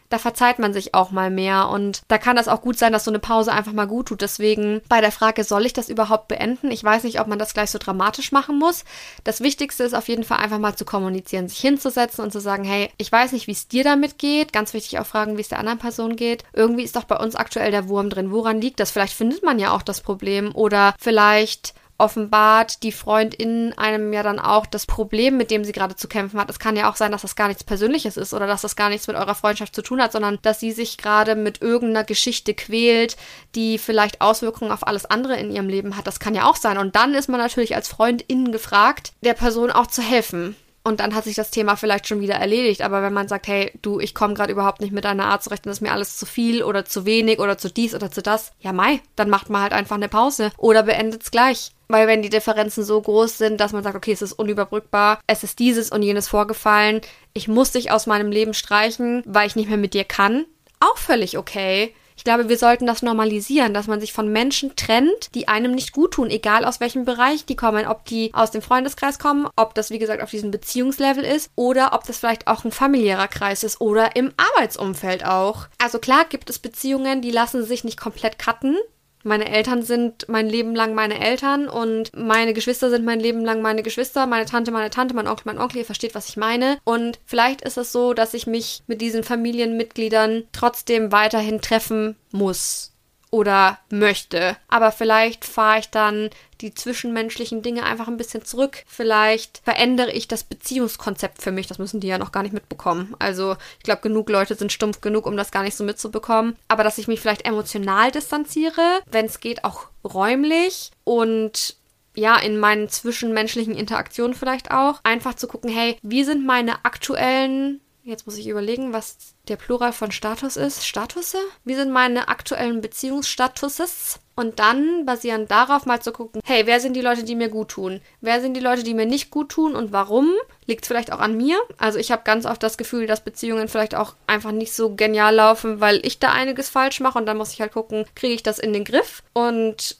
da 0.09 0.17
verzeiht 0.17 0.59
man 0.59 0.73
sich 0.73 0.93
auch 0.93 1.11
mal 1.11 1.29
mehr 1.29 1.69
und 1.69 2.01
da 2.07 2.17
kann 2.17 2.35
das 2.35 2.47
auch 2.47 2.61
gut 2.61 2.77
sein, 2.77 2.93
dass 2.93 3.03
so 3.03 3.11
eine 3.11 3.19
Pause 3.19 3.51
einfach 3.51 3.73
mal 3.73 3.87
gut 3.87 4.07
tut. 4.07 4.21
Deswegen 4.21 4.81
bei 4.87 5.01
der 5.01 5.11
Frage, 5.11 5.43
soll 5.43 5.65
ich 5.65 5.73
das 5.73 5.89
überhaupt 5.89 6.27
beenden? 6.27 6.71
Ich 6.71 6.83
weiß 6.83 7.03
nicht, 7.03 7.19
ob 7.19 7.27
man 7.27 7.39
das 7.39 7.53
gleich 7.53 7.71
so 7.71 7.79
dramatisch 7.79 8.31
machen 8.31 8.57
muss. 8.57 8.85
Das 9.23 9.41
Wichtigste 9.41 9.83
ist 9.83 9.93
auf 9.93 10.07
jeden 10.07 10.23
Fall 10.23 10.37
einfach 10.37 10.59
mal 10.59 10.75
zu 10.75 10.85
kommunizieren, 10.85 11.49
sich 11.49 11.59
hinzusetzen 11.59 12.23
und 12.23 12.31
zu 12.31 12.39
sagen, 12.39 12.63
hey, 12.63 12.89
ich 12.97 13.11
weiß 13.11 13.31
nicht, 13.31 13.47
wie 13.47 13.51
es 13.51 13.67
dir 13.67 13.83
damit 13.83 14.17
geht. 14.17 14.53
Ganz 14.53 14.73
wichtig 14.73 14.99
auch 14.99 15.05
fragen, 15.05 15.37
wie 15.37 15.41
es 15.41 15.49
der 15.49 15.59
anderen 15.59 15.79
Person 15.79 16.15
geht. 16.15 16.43
Irgendwie 16.53 16.83
ist 16.83 16.95
doch 16.95 17.03
bei 17.05 17.17
uns 17.17 17.35
aktuell 17.35 17.71
der 17.71 17.89
Wurm 17.89 18.09
drin. 18.09 18.31
Woran 18.31 18.61
liegt 18.61 18.79
das? 18.79 18.91
Vielleicht 18.91 19.13
findet 19.13 19.43
man 19.43 19.59
ja 19.59 19.71
auch 19.71 19.81
das 19.81 20.01
Problem 20.01 20.55
oder 20.55 20.93
vielleicht 20.99 21.73
offenbart 21.97 22.83
die 22.83 22.91
Freundin 22.91 23.73
einem 23.77 24.13
ja 24.13 24.23
dann 24.23 24.39
auch 24.39 24.65
das 24.65 24.85
Problem, 24.85 25.37
mit 25.37 25.51
dem 25.51 25.63
sie 25.63 25.71
gerade 25.71 25.95
zu 25.95 26.07
kämpfen 26.07 26.39
hat. 26.39 26.49
Es 26.49 26.59
kann 26.59 26.75
ja 26.75 26.89
auch 26.89 26.95
sein, 26.95 27.11
dass 27.11 27.23
das 27.23 27.35
gar 27.35 27.47
nichts 27.47 27.63
Persönliches 27.63 28.17
ist 28.17 28.33
oder 28.33 28.47
dass 28.47 28.61
das 28.61 28.75
gar 28.75 28.89
nichts 28.89 29.07
mit 29.07 29.15
eurer 29.15 29.35
Freundschaft 29.35 29.73
zu 29.73 29.81
tun 29.81 30.01
hat, 30.01 30.11
sondern 30.11 30.39
dass 30.41 30.59
sie 30.59 30.71
sich 30.71 30.97
gerade 30.97 31.35
mit 31.35 31.61
irgendeiner 31.61 32.03
Geschichte 32.03 32.53
quält, 32.53 33.17
die 33.55 33.77
vielleicht 33.77 34.21
Auswirkungen 34.21 34.71
auf 34.71 34.85
alles 34.85 35.05
andere 35.05 35.37
in 35.37 35.51
ihrem 35.51 35.69
Leben 35.69 35.97
hat. 35.97 36.07
Das 36.07 36.19
kann 36.19 36.35
ja 36.35 36.49
auch 36.49 36.55
sein. 36.55 36.77
Und 36.77 36.95
dann 36.95 37.13
ist 37.13 37.29
man 37.29 37.39
natürlich 37.39 37.75
als 37.75 37.87
Freundin 37.87 38.51
gefragt, 38.51 39.13
der 39.21 39.33
Person 39.33 39.71
auch 39.71 39.87
zu 39.87 40.01
helfen 40.01 40.55
und 40.87 41.01
dann 41.01 41.13
hat 41.13 41.25
sich 41.25 41.35
das 41.35 41.51
Thema 41.51 41.75
vielleicht 41.75 42.07
schon 42.07 42.21
wieder 42.21 42.35
erledigt. 42.35 42.81
Aber 42.81 43.01
wenn 43.01 43.11
man 43.11 43.27
sagt, 43.27 43.47
hey, 43.47 43.73
du, 43.81 43.99
ich 43.99 44.15
komme 44.15 44.35
gerade 44.35 44.53
überhaupt 44.53 44.79
nicht 44.79 44.93
mit 44.93 45.03
deiner 45.03 45.25
Art 45.25 45.43
zurecht 45.43 45.65
und 45.65 45.69
das 45.69 45.79
ist 45.79 45.81
mir 45.81 45.91
alles 45.91 46.17
zu 46.17 46.25
viel 46.25 46.63
oder 46.63 46.85
zu 46.85 47.05
wenig 47.05 47.39
oder 47.39 47.57
zu 47.57 47.69
dies 47.69 47.93
oder 47.93 48.09
zu 48.09 48.21
das, 48.21 48.53
ja, 48.61 48.71
Mai, 48.71 49.01
dann 49.17 49.29
macht 49.29 49.49
man 49.49 49.61
halt 49.61 49.73
einfach 49.73 49.97
eine 49.97 50.07
Pause 50.07 50.51
oder 50.57 50.83
beendet 50.83 51.23
es 51.23 51.31
gleich. 51.31 51.71
Weil 51.87 52.07
wenn 52.07 52.21
die 52.21 52.29
Differenzen 52.29 52.83
so 52.83 53.01
groß 53.01 53.37
sind, 53.37 53.59
dass 53.61 53.73
man 53.73 53.83
sagt, 53.83 53.95
okay, 53.95 54.11
es 54.11 54.21
ist 54.21 54.33
unüberbrückbar, 54.33 55.19
es 55.27 55.43
ist 55.43 55.59
dieses 55.59 55.89
und 55.89 56.03
jenes 56.03 56.27
vorgefallen, 56.27 57.01
ich 57.33 57.47
muss 57.47 57.71
dich 57.71 57.91
aus 57.91 58.07
meinem 58.07 58.31
Leben 58.31 58.53
streichen, 58.53 59.23
weil 59.25 59.47
ich 59.47 59.55
nicht 59.55 59.69
mehr 59.69 59.77
mit 59.77 59.93
dir 59.93 60.03
kann, 60.03 60.45
auch 60.79 60.97
völlig 60.97 61.37
okay. 61.37 61.93
Ich 62.17 62.23
glaube, 62.23 62.49
wir 62.49 62.57
sollten 62.57 62.87
das 62.87 63.03
normalisieren, 63.03 63.75
dass 63.75 63.85
man 63.85 63.99
sich 64.01 64.11
von 64.11 64.31
Menschen 64.31 64.75
trennt, 64.75 65.35
die 65.35 65.47
einem 65.47 65.73
nicht 65.73 65.93
gut 65.93 66.15
tun, 66.15 66.31
egal 66.31 66.65
aus 66.65 66.79
welchem 66.79 67.05
Bereich 67.05 67.45
die 67.45 67.55
kommen, 67.55 67.85
ob 67.85 68.05
die 68.05 68.33
aus 68.33 68.49
dem 68.49 68.63
Freundeskreis 68.63 69.19
kommen, 69.19 69.47
ob 69.55 69.75
das 69.75 69.91
wie 69.91 69.99
gesagt 69.99 70.23
auf 70.23 70.31
diesem 70.31 70.49
Beziehungslevel 70.49 71.23
ist 71.23 71.51
oder 71.55 71.93
ob 71.93 72.05
das 72.05 72.17
vielleicht 72.17 72.47
auch 72.47 72.65
ein 72.65 72.71
familiärer 72.71 73.27
Kreis 73.27 73.63
ist 73.63 73.79
oder 73.79 74.15
im 74.15 74.33
Arbeitsumfeld 74.35 75.25
auch. 75.25 75.67
Also 75.77 75.99
klar 75.99 76.25
gibt 76.27 76.49
es 76.49 76.57
Beziehungen, 76.57 77.21
die 77.21 77.31
lassen 77.31 77.63
sich 77.63 77.83
nicht 77.83 77.99
komplett 77.99 78.39
cutten, 78.39 78.77
meine 79.23 79.49
Eltern 79.49 79.81
sind 79.81 80.27
mein 80.29 80.47
Leben 80.47 80.75
lang 80.75 80.93
meine 80.93 81.19
Eltern 81.19 81.67
und 81.67 82.11
meine 82.15 82.53
Geschwister 82.53 82.89
sind 82.89 83.05
mein 83.05 83.19
Leben 83.19 83.43
lang 83.43 83.61
meine 83.61 83.83
Geschwister, 83.83 84.25
meine 84.27 84.45
Tante, 84.45 84.71
meine 84.71 84.89
Tante, 84.89 85.15
mein 85.15 85.27
Onkel, 85.27 85.43
mein 85.45 85.59
Onkel, 85.59 85.79
ihr 85.79 85.85
versteht, 85.85 86.15
was 86.15 86.29
ich 86.29 86.37
meine. 86.37 86.77
Und 86.83 87.19
vielleicht 87.25 87.61
ist 87.61 87.77
es 87.77 87.91
so, 87.91 88.13
dass 88.13 88.33
ich 88.33 88.47
mich 88.47 88.83
mit 88.87 89.01
diesen 89.01 89.23
Familienmitgliedern 89.23 90.43
trotzdem 90.51 91.11
weiterhin 91.11 91.61
treffen 91.61 92.15
muss 92.31 92.93
oder 93.37 93.77
möchte. 93.91 94.57
Aber 94.67 94.91
vielleicht 94.91 95.45
fahre 95.45 95.79
ich 95.79 95.89
dann 95.91 96.31
die 96.59 96.73
zwischenmenschlichen 96.73 97.61
Dinge 97.61 97.83
einfach 97.83 98.07
ein 98.07 98.17
bisschen 98.17 98.43
zurück. 98.43 98.83
Vielleicht 98.87 99.61
verändere 99.63 100.11
ich 100.11 100.27
das 100.27 100.43
Beziehungskonzept 100.43 101.43
für 101.43 101.51
mich. 101.51 101.67
Das 101.67 101.77
müssen 101.77 101.99
die 101.99 102.07
ja 102.07 102.17
noch 102.17 102.31
gar 102.31 102.41
nicht 102.41 102.53
mitbekommen. 102.53 103.15
Also 103.19 103.55
ich 103.77 103.83
glaube, 103.83 104.01
genug 104.01 104.27
Leute 104.29 104.55
sind 104.55 104.71
stumpf 104.71 105.01
genug, 105.01 105.27
um 105.27 105.37
das 105.37 105.51
gar 105.51 105.61
nicht 105.61 105.77
so 105.77 105.83
mitzubekommen. 105.83 106.55
Aber 106.67 106.83
dass 106.83 106.97
ich 106.97 107.07
mich 107.07 107.19
vielleicht 107.19 107.45
emotional 107.45 108.09
distanziere, 108.09 109.01
wenn 109.05 109.27
es 109.27 109.39
geht, 109.39 109.63
auch 109.63 109.87
räumlich 110.03 110.89
und 111.03 111.75
ja, 112.15 112.35
in 112.39 112.59
meinen 112.59 112.89
zwischenmenschlichen 112.89 113.75
Interaktionen 113.75 114.33
vielleicht 114.33 114.71
auch. 114.71 114.99
Einfach 115.03 115.35
zu 115.35 115.47
gucken, 115.47 115.69
hey, 115.69 115.99
wie 116.01 116.23
sind 116.23 116.43
meine 116.43 116.83
aktuellen 116.85 117.81
Jetzt 118.07 118.25
muss 118.25 118.37
ich 118.37 118.47
überlegen, 118.47 118.93
was 118.93 119.17
der 119.49 119.55
Plural 119.57 119.93
von 119.93 120.11
Status 120.11 120.57
ist. 120.57 120.85
Statusse? 120.85 121.37
Wie 121.63 121.75
sind 121.75 121.91
meine 121.91 122.27
aktuellen 122.27 122.81
Beziehungsstatuses? 122.81 124.19
Und 124.35 124.59
dann 124.59 125.05
basierend 125.05 125.49
darauf 125.49 125.87
mal 125.87 125.99
zu 125.99 126.11
gucken, 126.11 126.41
hey, 126.45 126.67
wer 126.67 126.79
sind 126.79 126.93
die 126.93 127.01
Leute, 127.01 127.23
die 127.23 127.35
mir 127.35 127.49
gut 127.49 127.69
tun? 127.69 128.01
Wer 128.21 128.39
sind 128.39 128.53
die 128.53 128.61
Leute, 128.61 128.83
die 128.83 128.93
mir 128.93 129.07
nicht 129.07 129.31
gut 129.31 129.49
tun 129.49 129.75
und 129.75 129.91
warum? 129.91 130.29
Liegt 130.67 130.83
es 130.83 130.87
vielleicht 130.87 131.11
auch 131.11 131.19
an 131.19 131.35
mir? 131.35 131.57
Also 131.77 131.97
ich 131.97 132.11
habe 132.11 132.21
ganz 132.23 132.45
oft 132.45 132.61
das 132.61 132.77
Gefühl, 132.77 133.07
dass 133.07 133.23
Beziehungen 133.23 133.67
vielleicht 133.67 133.95
auch 133.95 134.13
einfach 134.27 134.51
nicht 134.51 134.73
so 134.73 134.95
genial 134.95 135.33
laufen, 135.33 135.81
weil 135.81 136.05
ich 136.05 136.19
da 136.19 136.33
einiges 136.33 136.69
falsch 136.69 136.99
mache 136.99 137.17
und 137.17 137.25
dann 137.25 137.37
muss 137.37 137.53
ich 137.53 137.61
halt 137.61 137.73
gucken, 137.73 138.05
kriege 138.13 138.35
ich 138.35 138.43
das 138.43 138.59
in 138.59 138.73
den 138.73 138.83
Griff? 138.83 139.23
Und 139.33 139.97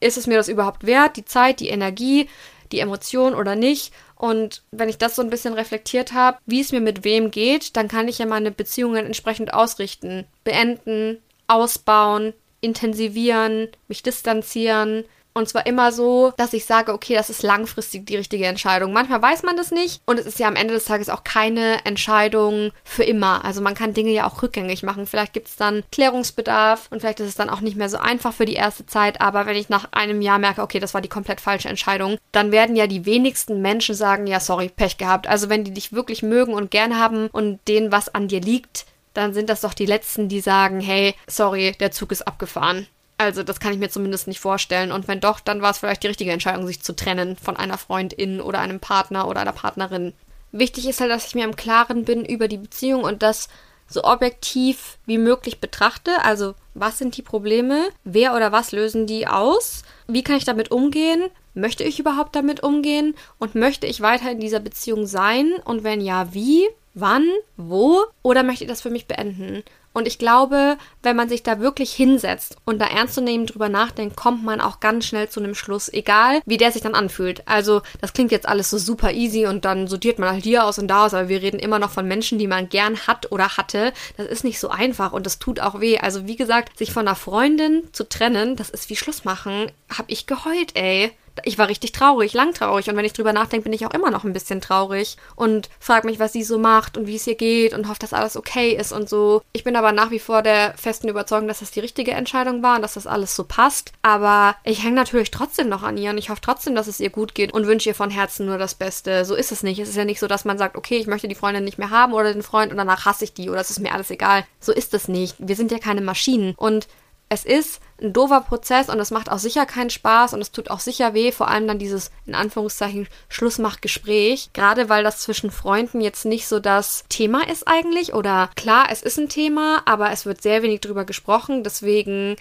ist 0.00 0.16
es 0.16 0.26
mir 0.26 0.36
das 0.36 0.48
überhaupt 0.48 0.84
wert? 0.84 1.16
Die 1.16 1.24
Zeit, 1.24 1.60
die 1.60 1.68
Energie, 1.68 2.28
die 2.72 2.80
Emotion 2.80 3.34
oder 3.34 3.56
nicht? 3.56 3.92
Und 4.14 4.62
wenn 4.70 4.88
ich 4.88 4.98
das 4.98 5.16
so 5.16 5.22
ein 5.22 5.30
bisschen 5.30 5.54
reflektiert 5.54 6.12
habe, 6.12 6.38
wie 6.46 6.60
es 6.60 6.72
mir 6.72 6.80
mit 6.80 7.04
wem 7.04 7.30
geht, 7.30 7.76
dann 7.76 7.88
kann 7.88 8.08
ich 8.08 8.18
ja 8.18 8.26
meine 8.26 8.50
Beziehungen 8.50 9.06
entsprechend 9.06 9.52
ausrichten, 9.52 10.24
beenden, 10.44 11.18
ausbauen, 11.46 12.32
intensivieren, 12.60 13.68
mich 13.88 14.02
distanzieren 14.02 15.04
und 15.36 15.48
zwar 15.48 15.66
immer 15.66 15.92
so, 15.92 16.32
dass 16.38 16.52
ich 16.54 16.64
sage, 16.64 16.92
okay, 16.92 17.14
das 17.14 17.28
ist 17.28 17.42
langfristig 17.42 18.06
die 18.06 18.16
richtige 18.16 18.46
Entscheidung. 18.46 18.92
Manchmal 18.92 19.20
weiß 19.20 19.42
man 19.42 19.56
das 19.56 19.70
nicht 19.70 20.00
und 20.06 20.18
es 20.18 20.26
ist 20.26 20.38
ja 20.38 20.48
am 20.48 20.56
Ende 20.56 20.74
des 20.74 20.86
Tages 20.86 21.10
auch 21.10 21.24
keine 21.24 21.84
Entscheidung 21.84 22.72
für 22.84 23.04
immer. 23.04 23.44
Also 23.44 23.60
man 23.60 23.74
kann 23.74 23.92
Dinge 23.92 24.12
ja 24.12 24.26
auch 24.26 24.42
rückgängig 24.42 24.82
machen. 24.82 25.06
Vielleicht 25.06 25.34
gibt 25.34 25.48
es 25.48 25.56
dann 25.56 25.82
Klärungsbedarf 25.92 26.88
und 26.90 27.00
vielleicht 27.00 27.20
ist 27.20 27.28
es 27.28 27.34
dann 27.34 27.50
auch 27.50 27.60
nicht 27.60 27.76
mehr 27.76 27.90
so 27.90 27.98
einfach 27.98 28.32
für 28.32 28.46
die 28.46 28.54
erste 28.54 28.86
Zeit. 28.86 29.20
Aber 29.20 29.44
wenn 29.46 29.56
ich 29.56 29.68
nach 29.68 29.92
einem 29.92 30.22
Jahr 30.22 30.38
merke, 30.38 30.62
okay, 30.62 30.80
das 30.80 30.94
war 30.94 31.02
die 31.02 31.08
komplett 31.08 31.40
falsche 31.40 31.68
Entscheidung, 31.68 32.16
dann 32.32 32.50
werden 32.50 32.74
ja 32.74 32.86
die 32.86 33.04
wenigsten 33.04 33.60
Menschen 33.60 33.94
sagen, 33.94 34.26
ja, 34.26 34.40
sorry, 34.40 34.70
Pech 34.70 34.96
gehabt. 34.96 35.26
Also 35.26 35.50
wenn 35.50 35.64
die 35.64 35.74
dich 35.74 35.92
wirklich 35.92 36.22
mögen 36.22 36.54
und 36.54 36.70
gern 36.70 36.98
haben 36.98 37.28
und 37.28 37.60
denen 37.68 37.92
was 37.92 38.14
an 38.14 38.28
dir 38.28 38.40
liegt, 38.40 38.86
dann 39.12 39.34
sind 39.34 39.48
das 39.48 39.62
doch 39.62 39.74
die 39.74 39.86
Letzten, 39.86 40.28
die 40.28 40.40
sagen, 40.40 40.80
hey, 40.80 41.14
sorry, 41.26 41.72
der 41.78 41.90
Zug 41.90 42.12
ist 42.12 42.26
abgefahren. 42.26 42.86
Also 43.18 43.42
das 43.42 43.60
kann 43.60 43.72
ich 43.72 43.78
mir 43.78 43.88
zumindest 43.88 44.28
nicht 44.28 44.40
vorstellen. 44.40 44.92
Und 44.92 45.08
wenn 45.08 45.20
doch, 45.20 45.40
dann 45.40 45.62
war 45.62 45.70
es 45.70 45.78
vielleicht 45.78 46.02
die 46.02 46.08
richtige 46.08 46.32
Entscheidung, 46.32 46.66
sich 46.66 46.82
zu 46.82 46.94
trennen 46.94 47.36
von 47.36 47.56
einer 47.56 47.78
Freundin 47.78 48.40
oder 48.40 48.60
einem 48.60 48.80
Partner 48.80 49.28
oder 49.28 49.40
einer 49.40 49.52
Partnerin. 49.52 50.12
Wichtig 50.52 50.86
ist 50.86 51.00
halt, 51.00 51.10
dass 51.10 51.26
ich 51.26 51.34
mir 51.34 51.44
im 51.44 51.56
Klaren 51.56 52.04
bin 52.04 52.24
über 52.24 52.48
die 52.48 52.58
Beziehung 52.58 53.02
und 53.02 53.22
das 53.22 53.48
so 53.88 54.04
objektiv 54.04 54.98
wie 55.06 55.18
möglich 55.18 55.60
betrachte. 55.60 56.22
Also 56.22 56.54
Was 56.74 56.98
sind 56.98 57.16
die 57.16 57.22
Probleme? 57.22 57.88
Wer 58.04 58.34
oder 58.34 58.52
was 58.52 58.72
lösen 58.72 59.06
die 59.06 59.26
aus? 59.26 59.82
Wie 60.06 60.22
kann 60.22 60.36
ich 60.36 60.44
damit 60.44 60.70
umgehen? 60.70 61.24
Möchte 61.54 61.84
ich 61.84 61.98
überhaupt 61.98 62.36
damit 62.36 62.62
umgehen? 62.62 63.14
Und 63.38 63.54
möchte 63.54 63.86
ich 63.86 64.02
weiter 64.02 64.30
in 64.30 64.40
dieser 64.40 64.60
Beziehung 64.60 65.06
sein? 65.06 65.54
Und 65.64 65.84
wenn 65.84 66.02
ja, 66.02 66.34
wie? 66.34 66.68
Wann? 66.92 67.26
Wo? 67.56 68.04
Oder 68.22 68.42
möchte 68.42 68.64
ich 68.64 68.70
das 68.70 68.82
für 68.82 68.90
mich 68.90 69.06
beenden? 69.06 69.62
Und 69.96 70.06
ich 70.06 70.18
glaube, 70.18 70.76
wenn 71.02 71.16
man 71.16 71.30
sich 71.30 71.42
da 71.42 71.58
wirklich 71.58 71.90
hinsetzt 71.94 72.58
und 72.66 72.78
da 72.82 72.84
ernstzunehmend 72.84 73.54
drüber 73.54 73.70
nachdenkt, 73.70 74.14
kommt 74.14 74.44
man 74.44 74.60
auch 74.60 74.78
ganz 74.78 75.06
schnell 75.06 75.30
zu 75.30 75.40
einem 75.40 75.54
Schluss, 75.54 75.90
egal 75.90 76.42
wie 76.44 76.58
der 76.58 76.70
sich 76.70 76.82
dann 76.82 76.94
anfühlt. 76.94 77.48
Also, 77.48 77.80
das 78.02 78.12
klingt 78.12 78.30
jetzt 78.30 78.46
alles 78.46 78.68
so 78.68 78.76
super 78.76 79.12
easy 79.12 79.46
und 79.46 79.64
dann 79.64 79.86
sortiert 79.86 80.18
man 80.18 80.28
halt 80.32 80.44
hier 80.44 80.66
aus 80.66 80.78
und 80.78 80.88
da 80.88 81.06
aus, 81.06 81.14
aber 81.14 81.30
wir 81.30 81.40
reden 81.40 81.58
immer 81.58 81.78
noch 81.78 81.88
von 81.88 82.06
Menschen, 82.06 82.38
die 82.38 82.46
man 82.46 82.68
gern 82.68 83.06
hat 83.06 83.32
oder 83.32 83.56
hatte. 83.56 83.94
Das 84.18 84.26
ist 84.26 84.44
nicht 84.44 84.60
so 84.60 84.68
einfach 84.68 85.14
und 85.14 85.24
das 85.24 85.38
tut 85.38 85.60
auch 85.60 85.80
weh. 85.80 85.96
Also, 85.96 86.26
wie 86.26 86.36
gesagt, 86.36 86.76
sich 86.76 86.92
von 86.92 87.08
einer 87.08 87.16
Freundin 87.16 87.88
zu 87.92 88.06
trennen, 88.06 88.54
das 88.54 88.68
ist 88.68 88.90
wie 88.90 88.96
Schluss 88.96 89.24
machen. 89.24 89.72
Hab 89.88 90.10
ich 90.10 90.26
geheult, 90.26 90.76
ey 90.76 91.10
ich 91.44 91.58
war 91.58 91.68
richtig 91.68 91.92
traurig, 91.92 92.32
lang 92.32 92.54
traurig. 92.54 92.88
Und 92.88 92.96
wenn 92.96 93.04
ich 93.04 93.12
drüber 93.12 93.32
nachdenke, 93.32 93.64
bin 93.64 93.72
ich 93.72 93.86
auch 93.86 93.94
immer 93.94 94.10
noch 94.10 94.24
ein 94.24 94.32
bisschen 94.32 94.60
traurig 94.60 95.16
und 95.34 95.68
frage 95.78 96.06
mich, 96.06 96.18
was 96.18 96.32
sie 96.32 96.42
so 96.42 96.58
macht 96.58 96.96
und 96.96 97.06
wie 97.06 97.16
es 97.16 97.26
ihr 97.26 97.34
geht 97.34 97.74
und 97.74 97.88
hoffe, 97.88 97.98
dass 97.98 98.12
alles 98.12 98.36
okay 98.36 98.72
ist 98.72 98.92
und 98.92 99.08
so. 99.08 99.42
Ich 99.52 99.64
bin 99.64 99.76
aber 99.76 99.92
nach 99.92 100.10
wie 100.10 100.18
vor 100.18 100.42
der 100.42 100.74
festen 100.76 101.08
Überzeugung, 101.08 101.48
dass 101.48 101.60
das 101.60 101.70
die 101.70 101.80
richtige 101.80 102.12
Entscheidung 102.12 102.62
war 102.62 102.76
und 102.76 102.82
dass 102.82 102.94
das 102.94 103.06
alles 103.06 103.36
so 103.36 103.44
passt. 103.44 103.92
Aber 104.02 104.56
ich 104.64 104.82
hänge 104.82 104.96
natürlich 104.96 105.30
trotzdem 105.30 105.68
noch 105.68 105.82
an 105.82 105.96
ihr 105.96 106.10
und 106.10 106.18
ich 106.18 106.30
hoffe 106.30 106.40
trotzdem, 106.40 106.74
dass 106.74 106.86
es 106.86 107.00
ihr 107.00 107.10
gut 107.10 107.34
geht 107.34 107.52
und 107.52 107.66
wünsche 107.66 107.88
ihr 107.88 107.94
von 107.94 108.10
Herzen 108.10 108.46
nur 108.46 108.58
das 108.58 108.74
Beste. 108.74 109.24
So 109.24 109.34
ist 109.34 109.52
es 109.52 109.62
nicht. 109.62 109.78
Es 109.78 109.88
ist 109.88 109.96
ja 109.96 110.04
nicht 110.04 110.20
so, 110.20 110.26
dass 110.26 110.44
man 110.44 110.58
sagt, 110.58 110.76
okay, 110.76 110.96
ich 110.96 111.06
möchte 111.06 111.28
die 111.28 111.34
Freundin 111.34 111.64
nicht 111.64 111.78
mehr 111.78 111.90
haben 111.90 112.12
oder 112.12 112.32
den 112.32 112.42
Freund 112.42 112.70
und 112.70 112.78
danach 112.78 113.04
hasse 113.04 113.24
ich 113.24 113.34
die 113.34 113.50
oder 113.50 113.60
es 113.60 113.70
ist 113.70 113.80
mir 113.80 113.92
alles 113.92 114.10
egal. 114.10 114.44
So 114.60 114.72
ist 114.72 114.94
es 114.94 115.08
nicht. 115.08 115.36
Wir 115.38 115.56
sind 115.56 115.70
ja 115.70 115.78
keine 115.78 116.00
Maschinen. 116.00 116.54
Und 116.56 116.88
es 117.28 117.44
ist 117.44 117.80
ein 118.00 118.12
doofer 118.12 118.40
Prozess 118.40 118.88
und 118.88 119.00
es 119.00 119.10
macht 119.10 119.30
auch 119.30 119.38
sicher 119.38 119.66
keinen 119.66 119.90
Spaß 119.90 120.34
und 120.34 120.40
es 120.40 120.52
tut 120.52 120.70
auch 120.70 120.80
sicher 120.80 121.14
weh, 121.14 121.32
vor 121.32 121.48
allem 121.48 121.66
dann 121.66 121.78
dieses 121.78 122.10
in 122.26 122.34
Anführungszeichen 122.34 123.08
Schlussmachgespräch, 123.28 124.50
gerade 124.52 124.88
weil 124.88 125.02
das 125.02 125.20
zwischen 125.20 125.50
Freunden 125.50 126.00
jetzt 126.00 126.24
nicht 126.24 126.46
so 126.46 126.60
das 126.60 127.04
Thema 127.08 127.48
ist 127.48 127.66
eigentlich. 127.66 128.14
Oder 128.14 128.50
klar, 128.54 128.88
es 128.90 129.02
ist 129.02 129.18
ein 129.18 129.28
Thema, 129.28 129.82
aber 129.86 130.10
es 130.12 130.26
wird 130.26 130.42
sehr 130.42 130.62
wenig 130.62 130.80
drüber 130.80 131.04
gesprochen, 131.04 131.64
deswegen 131.64 132.36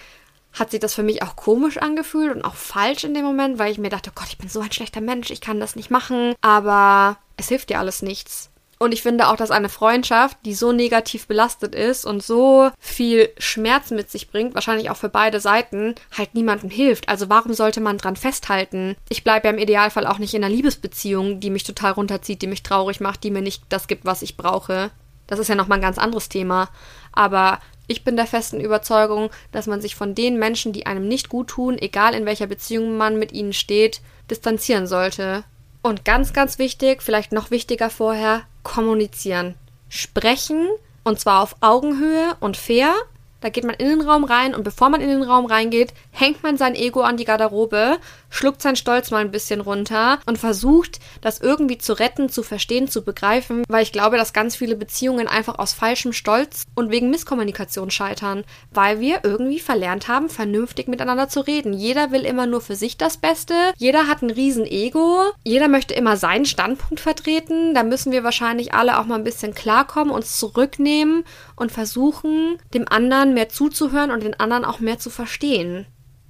hat 0.54 0.71
sich 0.71 0.80
das 0.80 0.93
für 0.93 1.04
mich 1.04 1.21
auch 1.21 1.36
komisch 1.36 1.78
angefühlt 1.78 2.34
und 2.34 2.43
auch 2.43 2.56
falsch 2.56 3.04
in 3.04 3.13
dem 3.13 3.26
Moment, 3.26 3.60
weil 3.60 3.71
ich 3.71 3.78
mir 3.78 3.89
dachte, 3.89 4.12
oh 4.12 4.19
Gott, 4.19 4.30
ich 4.30 4.38
bin 4.38 4.50
so 4.50 4.62
ein 4.62 4.71
schlechter 4.71 5.02
Mensch, 5.02 5.30
ich 5.32 5.41
kann 5.41 5.60
das 5.60 5.76
nicht 5.76 5.91
machen, 5.91 6.34
aber 6.41 7.17
es 7.38 7.50
hilft 7.50 7.69
dir 7.69 7.80
alles 7.80 8.02
nichts. 8.02 8.50
Und 8.77 8.93
ich 8.93 9.01
finde 9.01 9.29
auch, 9.29 9.38
dass 9.38 9.51
eine 9.51 9.69
Freundschaft, 9.69 10.38
die 10.43 10.53
so 10.53 10.71
negativ 10.71 11.27
belastet 11.27 11.73
ist 11.73 12.05
und 12.05 12.21
so 12.21 12.71
viel 12.77 13.29
Schmerz 13.38 13.91
mit 13.91 14.11
sich 14.11 14.29
bringt, 14.29 14.53
wahrscheinlich 14.53 14.89
auch 14.89 14.97
für 14.97 15.09
beide 15.09 15.39
Seiten, 15.39 15.95
halt 16.15 16.35
niemandem 16.35 16.69
hilft. 16.69 17.07
Also 17.07 17.29
warum 17.29 17.53
sollte 17.53 17.79
man 17.79 17.97
dran 17.97 18.17
festhalten? 18.17 18.97
Ich 19.07 19.23
bleibe 19.23 19.47
ja 19.47 19.53
im 19.53 19.59
Idealfall 19.59 20.05
auch 20.05 20.19
nicht 20.19 20.33
in 20.33 20.43
einer 20.43 20.53
Liebesbeziehung, 20.53 21.39
die 21.39 21.49
mich 21.49 21.63
total 21.63 21.93
runterzieht, 21.93 22.41
die 22.41 22.47
mich 22.47 22.63
traurig 22.63 22.99
macht, 22.99 23.23
die 23.23 23.31
mir 23.31 23.41
nicht 23.41 23.63
das 23.69 23.88
gibt, 23.88 24.05
was 24.05 24.21
ich 24.21 24.35
brauche. 24.35 24.91
Das 25.27 25.39
ist 25.39 25.47
ja 25.47 25.55
nochmal 25.55 25.77
ein 25.77 25.83
ganz 25.83 25.97
anderes 25.97 26.27
Thema. 26.27 26.69
Aber 27.13 27.59
ich 27.88 28.03
bin 28.03 28.15
der 28.15 28.27
festen 28.27 28.59
Überzeugung, 28.59 29.29
dass 29.51 29.67
man 29.67 29.79
sich 29.79 29.95
von 29.95 30.15
den 30.15 30.38
Menschen, 30.38 30.73
die 30.73 30.85
einem 30.85 31.07
nicht 31.07 31.29
gut 31.29 31.47
tun, 31.47 31.77
egal 31.77 32.13
in 32.13 32.25
welcher 32.25 32.47
Beziehung 32.47 32.97
man 32.97 33.17
mit 33.17 33.31
ihnen 33.31 33.53
steht, 33.53 34.01
distanzieren 34.29 34.88
sollte. 34.88 35.43
Und 35.81 36.03
ganz, 36.03 36.33
ganz 36.33 36.57
wichtig, 36.57 37.03
vielleicht 37.03 37.31
noch 37.31 37.51
wichtiger 37.51 37.89
vorher, 37.89 38.43
kommunizieren. 38.65 39.56
Sprechen, 39.88 40.67
und 41.06 41.21
zwar 41.21 41.41
auf 41.41 41.56
Augenhöhe 41.62 42.36
und 42.41 42.58
fair, 42.58 42.93
da 43.39 43.49
geht 43.49 43.63
man 43.63 43.75
in 43.75 43.88
den 43.88 44.01
Raum 44.01 44.23
rein 44.23 44.54
und 44.56 44.63
bevor 44.63 44.89
man 44.89 45.01
in 45.01 45.08
den 45.08 45.23
Raum 45.23 45.45
reingeht, 45.45 45.93
hängt 46.12 46.43
man 46.43 46.58
sein 46.58 46.75
Ego 46.75 47.01
an 47.01 47.15
die 47.15 47.25
Garderobe, 47.25 47.99
schluckt 48.36 48.62
seinen 48.62 48.76
Stolz 48.76 49.12
mal 49.12 49.21
ein 49.21 49.32
bisschen 49.32 49.62
runter 49.62 50.19
und 50.26 50.38
versucht, 50.38 51.00
das 51.21 51.39
irgendwie 51.39 51.78
zu 51.78 51.93
retten, 51.93 52.30
zu 52.30 52.43
verstehen, 52.43 52.88
zu 52.88 53.04
begreifen, 53.04 53.63
weil 53.67 53.84
ich 53.84 53.91
glaube, 53.91 54.17
dass 54.17 54.34
ganz 54.34 54.56
viele 54.56 54.76
Beziehungen 54.76 55.28
einfach 55.28 55.58
aus 55.60 55.74
falschem 55.74 56.13
Stolz 56.13 56.65
und 56.76 56.91
wegen 56.91 57.10
Misskommunikation 57.10 57.91
scheitern, 57.91 58.43
weil 58.71 59.00
wir 59.00 59.21
irgendwie 59.24 59.60
verlernt 59.60 60.08
haben, 60.08 60.30
vernünftig 60.30 60.88
miteinander 60.88 61.30
zu 61.30 61.41
reden. 61.41 61.74
Jeder 61.74 62.12
will 62.12 62.26
immer 62.26 62.45
nur 62.45 62.62
für 62.62 62.76
sich 62.76 62.98
das 62.98 63.17
Beste, 63.17 63.54
jeder 63.78 64.08
hat 64.08 64.21
ein 64.21 64.30
riesen 64.30 64.65
Ego, 64.65 65.21
jeder 65.43 65.67
möchte 65.67 65.93
immer 65.93 66.17
seinen 66.17 66.45
Standpunkt 66.45 67.00
vertreten, 67.00 67.74
da 67.74 67.84
müssen 67.84 68.12
wir 68.12 68.24
wahrscheinlich 68.24 68.74
alle 68.74 69.00
auch 69.00 69.06
mal 69.06 69.15
ein 69.15 69.24
bisschen 69.24 69.54
klarkommen, 69.54 70.13
uns 70.13 70.38
zurücknehmen 70.38 71.24
und 71.56 71.71
versuchen, 71.71 72.58
dem 72.74 72.88
anderen 72.88 73.34
mehr 73.34 73.50
zuzuhören 73.50 74.12
und 74.12 74.24
den 74.24 74.39
anderen 74.39 74.65
auch 74.65 74.80
mehr 74.80 75.00
zu 75.00 75.10
verstehen. 75.10 75.86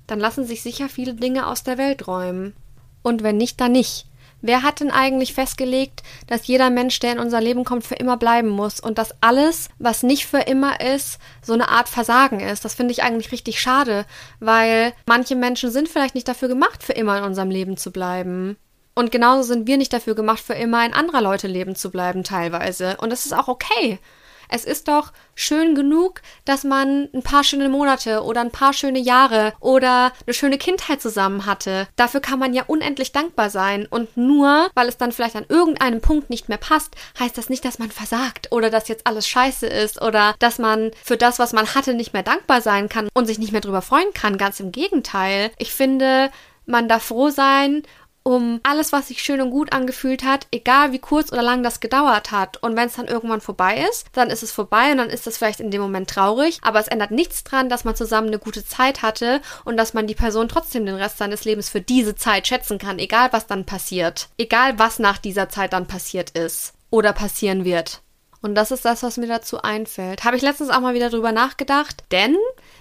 Dann 0.08 0.20
lassen 0.20 0.46
sich 0.46 0.62
sicher 0.62 0.90
viele 0.90 1.14
Dinge 1.14 1.48
aus 1.48 1.64
der 1.64 1.78
Welt 1.78 2.08
räumen. 2.08 2.54
Und 3.02 3.24
wenn 3.24 3.38
nicht, 3.38 3.60
dann 3.62 3.72
nicht. 3.72 4.08
Wer 4.42 4.62
hat 4.62 4.80
denn 4.80 4.92
eigentlich 4.92 5.34
festgelegt, 5.34 6.04
dass 6.28 6.46
jeder 6.46 6.70
Mensch, 6.70 7.00
der 7.00 7.14
in 7.14 7.20
unser 7.20 7.42
Leben 7.42 7.64
kommt, 7.64 7.84
für 7.84 7.96
immer 7.96 8.16
bleiben 8.16 8.50
muss 8.50 8.80
und 8.80 9.00
dass 9.00 9.16
alles, 9.22 9.70
was 9.80 10.04
nicht 10.04 10.28
für 10.28 10.38
immer 10.40 10.82
ist, 10.82 11.18
so 11.42 11.54
eine 11.54 11.70
Art 11.70 11.90
Versagen 11.90 12.40
ist? 12.40 12.64
Das 12.64 12.76
finde 12.76 12.92
ich 12.92 13.02
eigentlich 13.02 13.32
richtig 13.32 13.60
schade, 13.60 14.06
weil 14.40 14.94
manche 15.08 15.36
Menschen 15.36 15.72
sind 15.72 15.90
vielleicht 15.90 16.14
nicht 16.14 16.28
dafür 16.28 16.48
gemacht, 16.48 16.84
für 16.84 16.94
immer 16.94 17.18
in 17.18 17.24
unserem 17.24 17.50
Leben 17.50 17.76
zu 17.76 17.92
bleiben. 17.92 18.58
Und 18.94 19.12
genauso 19.12 19.44
sind 19.44 19.68
wir 19.68 19.78
nicht 19.78 19.92
dafür 19.92 20.14
gemacht, 20.14 20.40
für 20.40 20.54
immer 20.54 20.86
in 20.86 20.94
anderer 20.94 21.22
Leute 21.22 21.48
Leben 21.48 21.76
zu 21.76 21.90
bleiben, 21.90 22.24
teilweise. 22.24 22.98
Und 22.98 23.10
das 23.10 23.26
ist 23.26 23.34
auch 23.34 23.48
okay. 23.48 24.00
Es 24.50 24.66
ist 24.66 24.88
doch 24.88 25.12
schön 25.36 25.76
genug, 25.76 26.22
dass 26.46 26.64
man 26.64 27.10
ein 27.14 27.24
paar 27.24 27.44
schöne 27.44 27.70
Monate 27.70 28.24
oder 28.24 28.42
ein 28.42 28.52
paar 28.52 28.74
schöne 28.74 29.00
Jahre 29.00 29.54
oder 29.60 30.12
eine 30.26 30.34
schöne 30.34 30.58
Kindheit 30.58 31.02
zusammen 31.02 31.46
hatte. 31.46 31.88
Dafür 31.96 32.22
kann 32.22 32.40
man 32.40 32.54
ja 32.54 32.64
unendlich 32.68 33.12
dankbar 33.12 33.50
sein. 33.50 33.86
Und 33.90 34.16
nur, 34.18 34.70
weil 34.76 34.88
es 34.88 34.98
dann 34.98 35.12
vielleicht 35.12 35.36
an 35.36 35.46
irgendeinem 35.50 36.02
Punkt 36.02 36.30
nicht 36.30 36.50
mehr 36.50 36.58
passt, 36.58 36.96
heißt 37.20 37.38
das 37.38 37.50
nicht, 37.50 37.66
dass 37.66 37.80
man 37.80 37.92
versagt 37.92 38.52
oder 38.52 38.70
dass 38.70 38.88
jetzt 38.88 39.08
alles 39.08 39.28
scheiße 39.28 39.68
ist 39.68 40.02
oder 40.02 40.36
dass 40.40 40.60
man 40.60 40.92
für 41.04 41.18
das, 41.18 41.40
was 41.40 41.54
man 41.54 41.76
hatte, 41.76 41.94
nicht 41.94 42.14
mehr 42.14 42.24
dankbar 42.24 42.62
sein 42.62 42.90
kann 42.90 43.10
und 43.14 43.26
sich 43.26 43.40
nicht 43.40 43.52
mehr 43.52 43.62
drüber 43.62 43.82
freuen 43.82 44.14
kann. 44.14 44.38
Ganz 44.38 44.60
im 44.60 44.72
Gegenteil. 44.72 45.52
Ich 45.58 45.74
finde, 45.74 46.32
man 46.66 46.88
darf 46.88 47.04
froh 47.04 47.30
sein 47.30 47.84
um 48.28 48.60
alles, 48.64 48.92
was 48.92 49.10
sich 49.10 49.22
schön 49.22 49.40
und 49.40 49.52
gut 49.52 49.72
angefühlt 49.72 50.24
hat, 50.24 50.48
egal 50.52 50.92
wie 50.92 51.00
kurz 51.00 51.32
oder 51.32 51.44
lang 51.44 51.62
das 51.62 51.80
gedauert 51.80 52.32
hat. 52.32 52.58
Und 52.58 52.76
wenn 52.76 52.88
es 52.88 52.96
dann 52.96 53.08
irgendwann 53.08 53.40
vorbei 53.40 53.86
ist, 53.88 54.08
dann 54.14 54.32
ist 54.32 54.42
es 54.42 54.52
vorbei 54.52 54.92
und 54.92 54.98
dann 54.98 55.12
ist 55.12 55.28
das 55.28 55.38
vielleicht 55.38 55.60
in 55.60 55.70
dem 55.70 55.80
Moment 55.80 56.10
traurig, 56.10 56.58
aber 56.64 56.80
es 56.80 56.88
ändert 56.88 57.12
nichts 57.12 57.44
dran, 57.44 57.70
dass 57.70 57.84
man 57.84 57.96
zusammen 57.96 58.28
eine 58.28 58.40
gute 58.40 58.66
Zeit 58.66 59.04
hatte 59.04 59.42
und 59.64 59.78
dass 59.78 59.94
man 59.94 60.08
die 60.08 60.16
Person 60.16 60.50
trotzdem 60.50 60.88
den 60.88 60.96
Rest 60.96 61.20
seines 61.20 61.46
Lebens 61.46 61.70
für 61.70 61.82
diese 61.82 62.16
Zeit 62.16 62.48
schätzen 62.48 62.80
kann, 62.80 62.98
egal 62.98 63.30
was 63.32 63.46
dann 63.46 63.66
passiert. 63.66 64.30
Egal 64.40 64.80
was 64.80 64.98
nach 64.98 65.20
dieser 65.20 65.48
Zeit 65.50 65.74
dann 65.74 65.86
passiert 65.86 66.32
ist 66.32 66.74
oder 66.90 67.14
passieren 67.14 67.64
wird. 67.64 68.02
Und 68.42 68.56
das 68.56 68.72
ist 68.72 68.86
das, 68.86 69.04
was 69.04 69.18
mir 69.18 69.28
dazu 69.28 69.62
einfällt. 69.62 70.24
Habe 70.24 70.36
ich 70.36 70.42
letztens 70.42 70.70
auch 70.72 70.80
mal 70.80 70.94
wieder 70.94 71.10
drüber 71.10 71.32
nachgedacht, 71.32 72.04
denn 72.12 72.36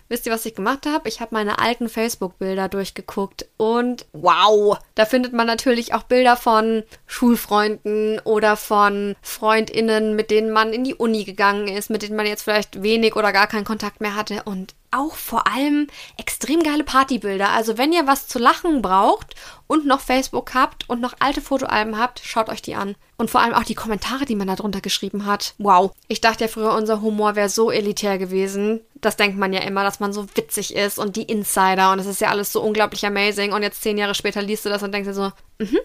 Wisst 0.08 0.26
ihr, 0.26 0.32
was 0.32 0.44
ich 0.44 0.54
gemacht 0.54 0.86
habe? 0.86 1.08
Ich 1.08 1.20
habe 1.20 1.34
meine 1.34 1.58
alten 1.58 1.88
Facebook-Bilder 1.88 2.68
durchgeguckt 2.68 3.46
und 3.56 4.06
wow, 4.12 4.78
da 4.94 5.06
findet 5.06 5.32
man 5.32 5.46
natürlich 5.46 5.94
auch 5.94 6.02
Bilder 6.02 6.36
von 6.36 6.82
Schulfreunden 7.06 8.20
oder 8.20 8.56
von 8.56 9.16
Freundinnen, 9.22 10.14
mit 10.14 10.30
denen 10.30 10.50
man 10.50 10.72
in 10.74 10.84
die 10.84 10.94
Uni 10.94 11.24
gegangen 11.24 11.68
ist, 11.68 11.88
mit 11.88 12.02
denen 12.02 12.16
man 12.16 12.26
jetzt 12.26 12.42
vielleicht 12.42 12.82
wenig 12.82 13.16
oder 13.16 13.32
gar 13.32 13.46
keinen 13.46 13.64
Kontakt 13.64 14.00
mehr 14.02 14.14
hatte 14.14 14.42
und 14.44 14.74
auch 14.94 15.14
vor 15.14 15.46
allem 15.46 15.88
extrem 16.16 16.62
geile 16.62 16.84
Partybilder. 16.84 17.50
Also 17.50 17.78
wenn 17.78 17.92
ihr 17.92 18.06
was 18.06 18.26
zu 18.26 18.38
lachen 18.38 18.82
braucht 18.82 19.34
und 19.66 19.86
noch 19.86 20.00
Facebook 20.00 20.54
habt 20.54 20.88
und 20.88 21.00
noch 21.00 21.14
alte 21.18 21.40
Fotoalben 21.40 21.98
habt, 21.98 22.20
schaut 22.24 22.48
euch 22.48 22.62
die 22.62 22.74
an. 22.74 22.94
Und 23.16 23.30
vor 23.30 23.40
allem 23.40 23.54
auch 23.54 23.64
die 23.64 23.74
Kommentare, 23.74 24.24
die 24.24 24.34
man 24.34 24.48
da 24.48 24.56
drunter 24.56 24.80
geschrieben 24.80 25.26
hat. 25.26 25.54
Wow. 25.58 25.92
Ich 26.08 26.20
dachte 26.20 26.44
ja 26.44 26.48
früher, 26.48 26.74
unser 26.74 27.00
Humor 27.00 27.36
wäre 27.36 27.48
so 27.48 27.70
elitär 27.70 28.18
gewesen. 28.18 28.80
Das 28.94 29.16
denkt 29.16 29.38
man 29.38 29.52
ja 29.52 29.60
immer, 29.60 29.84
dass 29.84 30.00
man 30.00 30.12
so 30.12 30.26
witzig 30.34 30.74
ist 30.74 30.98
und 30.98 31.16
die 31.16 31.22
Insider 31.22 31.92
und 31.92 31.98
es 31.98 32.06
ist 32.06 32.20
ja 32.20 32.28
alles 32.28 32.52
so 32.52 32.60
unglaublich 32.62 33.06
amazing. 33.06 33.52
Und 33.52 33.62
jetzt 33.62 33.82
zehn 33.82 33.98
Jahre 33.98 34.14
später 34.14 34.42
liest 34.42 34.64
du 34.64 34.68
das 34.68 34.82
und 34.82 34.92
denkst 34.92 35.08
dir 35.08 35.14
so, 35.14 35.32
mhm, 35.58 35.78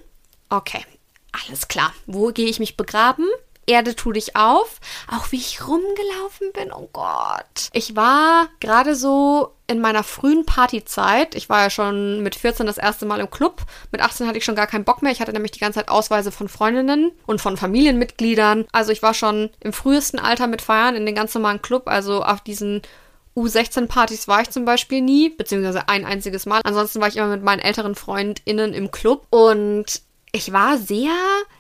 okay, 0.50 0.86
alles 1.32 1.68
klar. 1.68 1.94
Wo 2.06 2.28
gehe 2.28 2.48
ich 2.48 2.60
mich 2.60 2.78
begraben? 2.78 3.26
Erde 3.70 3.96
tu 3.96 4.12
dich 4.12 4.36
auf. 4.36 4.80
Auch 5.08 5.32
wie 5.32 5.38
ich 5.38 5.66
rumgelaufen 5.66 6.52
bin, 6.54 6.72
oh 6.74 6.90
Gott. 6.92 7.70
Ich 7.74 7.96
war 7.96 8.48
gerade 8.60 8.96
so 8.96 9.54
in 9.68 9.80
meiner 9.80 10.04
frühen 10.04 10.46
Partyzeit. 10.46 11.36
Ich 11.36 11.48
war 11.50 11.62
ja 11.62 11.70
schon 11.70 12.24
mit 12.24 12.36
14 12.36 12.66
das 12.66 12.80
erste 12.80 13.06
Mal 13.06 13.20
im 13.20 13.30
Club. 13.30 13.62
Mit 13.92 14.02
18 14.02 14.28
hatte 14.28 14.40
ich 14.40 14.46
schon 14.46 14.56
gar 14.56 14.66
keinen 14.66 14.84
Bock 14.84 15.04
mehr. 15.04 15.12
Ich 15.12 15.22
hatte 15.22 15.32
nämlich 15.32 15.52
die 15.52 15.60
ganze 15.60 15.80
Zeit 15.80 15.90
Ausweise 15.90 16.32
von 16.32 16.50
Freundinnen 16.50 17.12
und 17.28 17.40
von 17.40 17.56
Familienmitgliedern. 17.56 18.66
Also 18.72 18.92
ich 18.92 19.04
war 19.04 19.14
schon 19.14 19.52
im 19.60 19.72
frühesten 19.72 20.18
Alter 20.18 20.48
mit 20.48 20.64
Feiern 20.64 20.96
in 20.96 21.06
den 21.06 21.14
ganz 21.14 21.36
normalen 21.36 21.62
Club. 21.62 21.84
Also 21.86 22.24
auf 22.24 22.42
diesen 22.42 22.82
U16-Partys 23.38 24.28
war 24.28 24.42
ich 24.42 24.50
zum 24.50 24.66
Beispiel 24.66 25.02
nie, 25.02 25.30
beziehungsweise 25.30 25.88
ein 25.88 26.06
einziges 26.06 26.48
Mal. 26.48 26.62
Ansonsten 26.64 27.00
war 27.00 27.08
ich 27.08 27.18
immer 27.18 27.28
mit 27.28 27.44
meinen 27.44 27.60
älteren 27.60 27.94
FreundInnen 27.94 28.74
im 28.74 28.90
Club 28.90 29.28
und 29.30 30.02
ich 30.32 30.52
war 30.52 30.78
sehr 30.78 31.16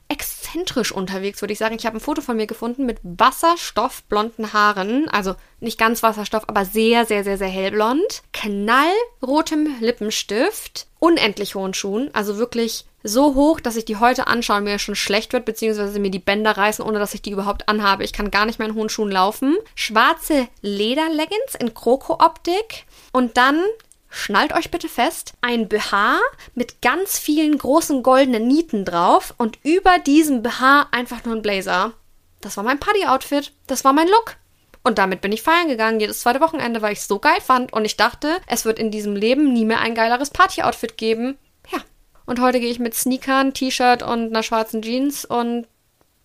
exzentrisch 0.10 0.92
unterwegs, 0.92 1.42
würde 1.42 1.54
ich 1.54 1.60
sagen. 1.60 1.76
Ich 1.76 1.86
habe 1.86 1.98
ein 1.98 2.02
Foto 2.02 2.22
von 2.22 2.36
mir 2.36 2.48
gefunden 2.48 2.86
mit 2.86 2.98
wasserstoffblonden 3.04 4.54
Haaren. 4.54 5.08
Also 5.08 5.36
nicht 5.60 5.78
ganz 5.78 6.04
Wasserstoff, 6.04 6.50
aber 6.50 6.66
sehr, 6.66 7.06
sehr, 7.06 7.24
sehr, 7.24 7.38
sehr 7.38 7.48
hellblond. 7.48 8.24
Knallrotem 8.34 9.76
Lippenstift. 9.80 10.88
Unendlich 10.98 11.56
hohen 11.56 11.74
Schuhen. 11.74 12.10
Also 12.14 12.38
wirklich 12.38 12.86
so 13.04 13.36
hoch, 13.36 13.60
dass 13.60 13.78
ich 13.78 13.86
die 13.86 13.98
heute 13.98 14.28
anschaue 14.28 14.58
und 14.58 14.64
mir 14.66 14.80
schon 14.80 14.96
schlecht 14.96 15.32
wird, 15.32 15.46
beziehungsweise 15.46 16.00
mir 16.00 16.12
die 16.12 16.20
Bänder 16.20 16.58
reißen, 16.58 16.84
ohne 16.84 17.00
dass 17.00 17.14
ich 17.14 17.22
die 17.22 17.32
überhaupt 17.32 17.70
anhabe. 17.70 18.04
Ich 18.04 18.12
kann 18.12 18.32
gar 18.32 18.46
nicht 18.46 18.60
mehr 18.60 18.68
in 18.68 18.76
hohen 18.76 18.90
Schuhen 18.90 19.12
laufen. 19.12 19.56
Schwarze 19.76 20.48
Lederleggings 20.62 21.56
in 21.60 21.74
Kroko-Optik. 21.74 22.86
Und 23.14 23.38
dann 23.38 23.62
schnallt 24.10 24.54
euch 24.54 24.72
bitte 24.72 24.90
fest, 24.90 25.34
ein 25.42 25.68
BH 25.68 26.20
mit 26.56 26.82
ganz 26.82 27.20
vielen 27.20 27.58
großen 27.58 28.04
goldenen 28.04 28.48
Nieten 28.48 28.86
drauf 28.86 29.34
und 29.38 29.58
über 29.64 30.00
diesem 30.00 30.42
BH 30.42 30.88
einfach 30.92 31.24
nur 31.26 31.36
ein 31.36 31.42
Blazer. 31.42 31.94
Das 32.42 32.58
war 32.58 32.64
mein 32.64 32.80
Party-Outfit. 32.80 33.52
Das 33.68 33.84
war 33.84 33.94
mein 33.94 34.08
Look. 34.08 34.36
Und 34.84 34.98
damit 34.98 35.22
bin 35.22 35.32
ich 35.32 35.42
feiern 35.42 35.68
gegangen, 35.68 36.00
jedes 36.00 36.22
zweite 36.22 36.40
Wochenende, 36.40 36.82
weil 36.82 36.94
ich 36.94 37.00
es 37.00 37.08
so 37.08 37.20
geil 37.20 37.42
fand 37.42 37.74
und 37.74 37.86
ich 37.86 37.98
dachte, 37.98 38.38
es 38.48 38.66
wird 38.66 38.80
in 38.80 38.92
diesem 38.92 39.16
Leben 39.16 39.52
nie 39.52 39.66
mehr 39.66 39.82
ein 39.82 39.94
geileres 39.94 40.30
Party-Outfit 40.30 40.98
geben. 40.98 41.38
Ja. 41.72 41.80
Und 42.26 42.40
heute 42.40 42.60
gehe 42.60 42.72
ich 42.72 42.80
mit 42.80 42.96
Sneakern, 42.96 43.54
T-Shirt 43.54 44.04
und 44.04 44.30
einer 44.30 44.44
schwarzen 44.44 44.82
Jeans 44.82 45.26
und 45.26 45.68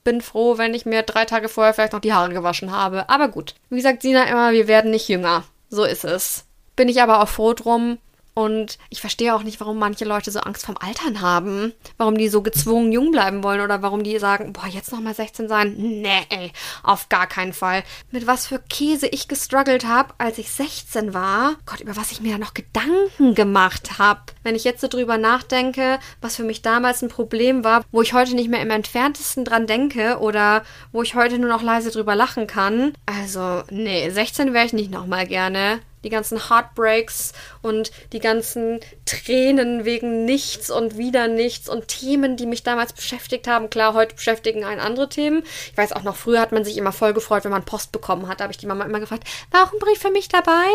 bin 0.05 0.21
froh, 0.21 0.59
wenn 0.59 0.75
ich 0.75 0.87
mir 0.87 1.03
drei 1.03 1.25
Tage 1.25 1.49
vorher 1.49 1.75
vielleicht 1.75 1.95
noch 1.95 2.01
die 2.01 2.13
Haare 2.13 2.33
gewaschen 2.33 2.71
habe. 2.71 3.09
Aber 3.09 3.29
gut. 3.29 3.55
Wie 3.71 3.81
sagt 3.81 4.03
Sina 4.03 4.25
immer, 4.25 4.53
wir 4.53 4.69
werden 4.69 4.91
nicht 4.91 5.09
jünger. 5.09 5.45
So 5.69 5.85
ist 5.85 6.05
es. 6.05 6.44
Bin 6.77 6.89
ich 6.89 7.01
aber 7.03 7.23
auch 7.23 7.29
froh 7.29 7.55
drum. 7.55 7.99
Und 8.35 8.79
ich 8.91 9.01
verstehe 9.01 9.35
auch 9.35 9.45
nicht, 9.45 9.61
warum 9.61 9.79
manche 9.79 10.05
Leute 10.05 10.33
so 10.33 10.41
Angst 10.41 10.67
vom 10.67 10.77
Altern 10.77 11.21
haben. 11.21 11.73
Warum 11.97 12.19
die 12.19 12.29
so 12.29 12.43
gezwungen 12.43 12.91
jung 12.91 13.13
bleiben 13.13 13.45
wollen 13.45 13.61
oder 13.61 13.81
warum 13.81 14.03
die 14.03 14.19
sagen, 14.19 14.53
boah, 14.53 14.67
jetzt 14.67 14.91
nochmal 14.91 15.15
16 15.15 15.49
sein. 15.49 15.75
Nee, 15.79 16.27
ey, 16.31 16.53
auf 16.83 17.09
gar 17.09 17.29
keinen 17.29 17.53
Fall. 17.53 17.85
Mit 18.11 18.27
was 18.27 18.49
für 18.49 18.59
Käse 18.59 19.07
ich 19.07 19.29
gestruggelt 19.29 19.87
habe, 19.87 20.15
als 20.19 20.39
ich 20.39 20.51
16 20.51 21.15
war. 21.15 21.55
Gott, 21.65 21.81
über 21.81 21.97
was 21.97 22.11
ich 22.11 22.21
mir 22.21 22.33
da 22.33 22.39
noch 22.39 22.55
Gedanken 22.55 23.37
gemacht 23.37 24.01
habe. 24.01 24.21
Wenn 24.43 24.57
ich 24.57 24.65
jetzt 24.65 24.81
so 24.81 24.89
drüber 24.89 25.17
nachdenke, 25.17 26.01
was 26.21 26.35
für 26.35 26.45
mich 26.45 26.61
damals 26.61 27.03
ein 27.03 27.09
Problem 27.09 27.63
war, 27.63 27.85
wo 27.93 28.03
ich 28.03 28.15
heute 28.15 28.35
nicht 28.35 28.51
mehr 28.51 28.63
im 28.63 28.71
entferntesten 28.71 29.45
dran 29.45 29.69
denke 29.69 30.19
oder 30.19 30.65
wo 30.91 31.03
ich 31.03 31.15
heute 31.15 31.39
nur 31.39 31.51
noch 31.51 31.63
leise 31.63 31.93
drüber 31.93 32.17
lachen 32.17 32.49
kann. 32.49 32.95
Also, 33.07 33.63
nee, 33.71 34.11
16 34.11 34.53
wäre 34.53 34.67
ich 34.67 34.73
nicht 34.73 34.91
nochmal 34.91 35.29
gerne 35.29 35.81
die 36.05 36.11
ganzen 36.11 36.49
Heartbreaks 36.49 37.33
und 37.63 37.91
die 38.13 38.21
ganzen 38.21 38.81
Tränen 39.07 39.85
wegen 39.85 40.25
nichts 40.25 40.71
und 40.71 40.97
wieder 40.99 41.29
nichts 41.29 41.69
und 41.69 41.89
Themen, 41.89 42.37
die 42.37 42.47
mich 42.47 42.63
damals 42.63 42.93
beschäftigt 42.93 43.49
haben. 43.49 43.71
Klar, 43.71 43.95
heute 43.95 44.15
beschäftigen 44.15 44.65
einen 44.65 44.81
andere 44.81 45.09
Themen. 45.09 45.43
Ich 45.71 45.77
weiß 45.77 45.93
auch 45.93 46.03
noch, 46.03 46.17
früher 46.17 46.41
hat 46.41 46.53
man 46.53 46.65
sich 46.65 46.77
immer 46.77 46.93
voll 46.93 47.13
gefreut, 47.13 47.45
wenn 47.45 47.51
man 47.51 47.65
Post 47.65 47.93
bekommen 47.93 48.29
hat. 48.29 48.41
Da 48.41 48.45
habe 48.45 48.53
ich 48.53 48.59
die 48.59 48.67
Mama 48.67 48.85
immer 48.85 49.01
gefragt, 49.01 49.25
war 49.51 49.65
auch 49.65 49.73
ein 49.73 49.79
Brief 49.79 49.99
für 49.99 50.11
mich 50.11 50.29
dabei? 50.29 50.67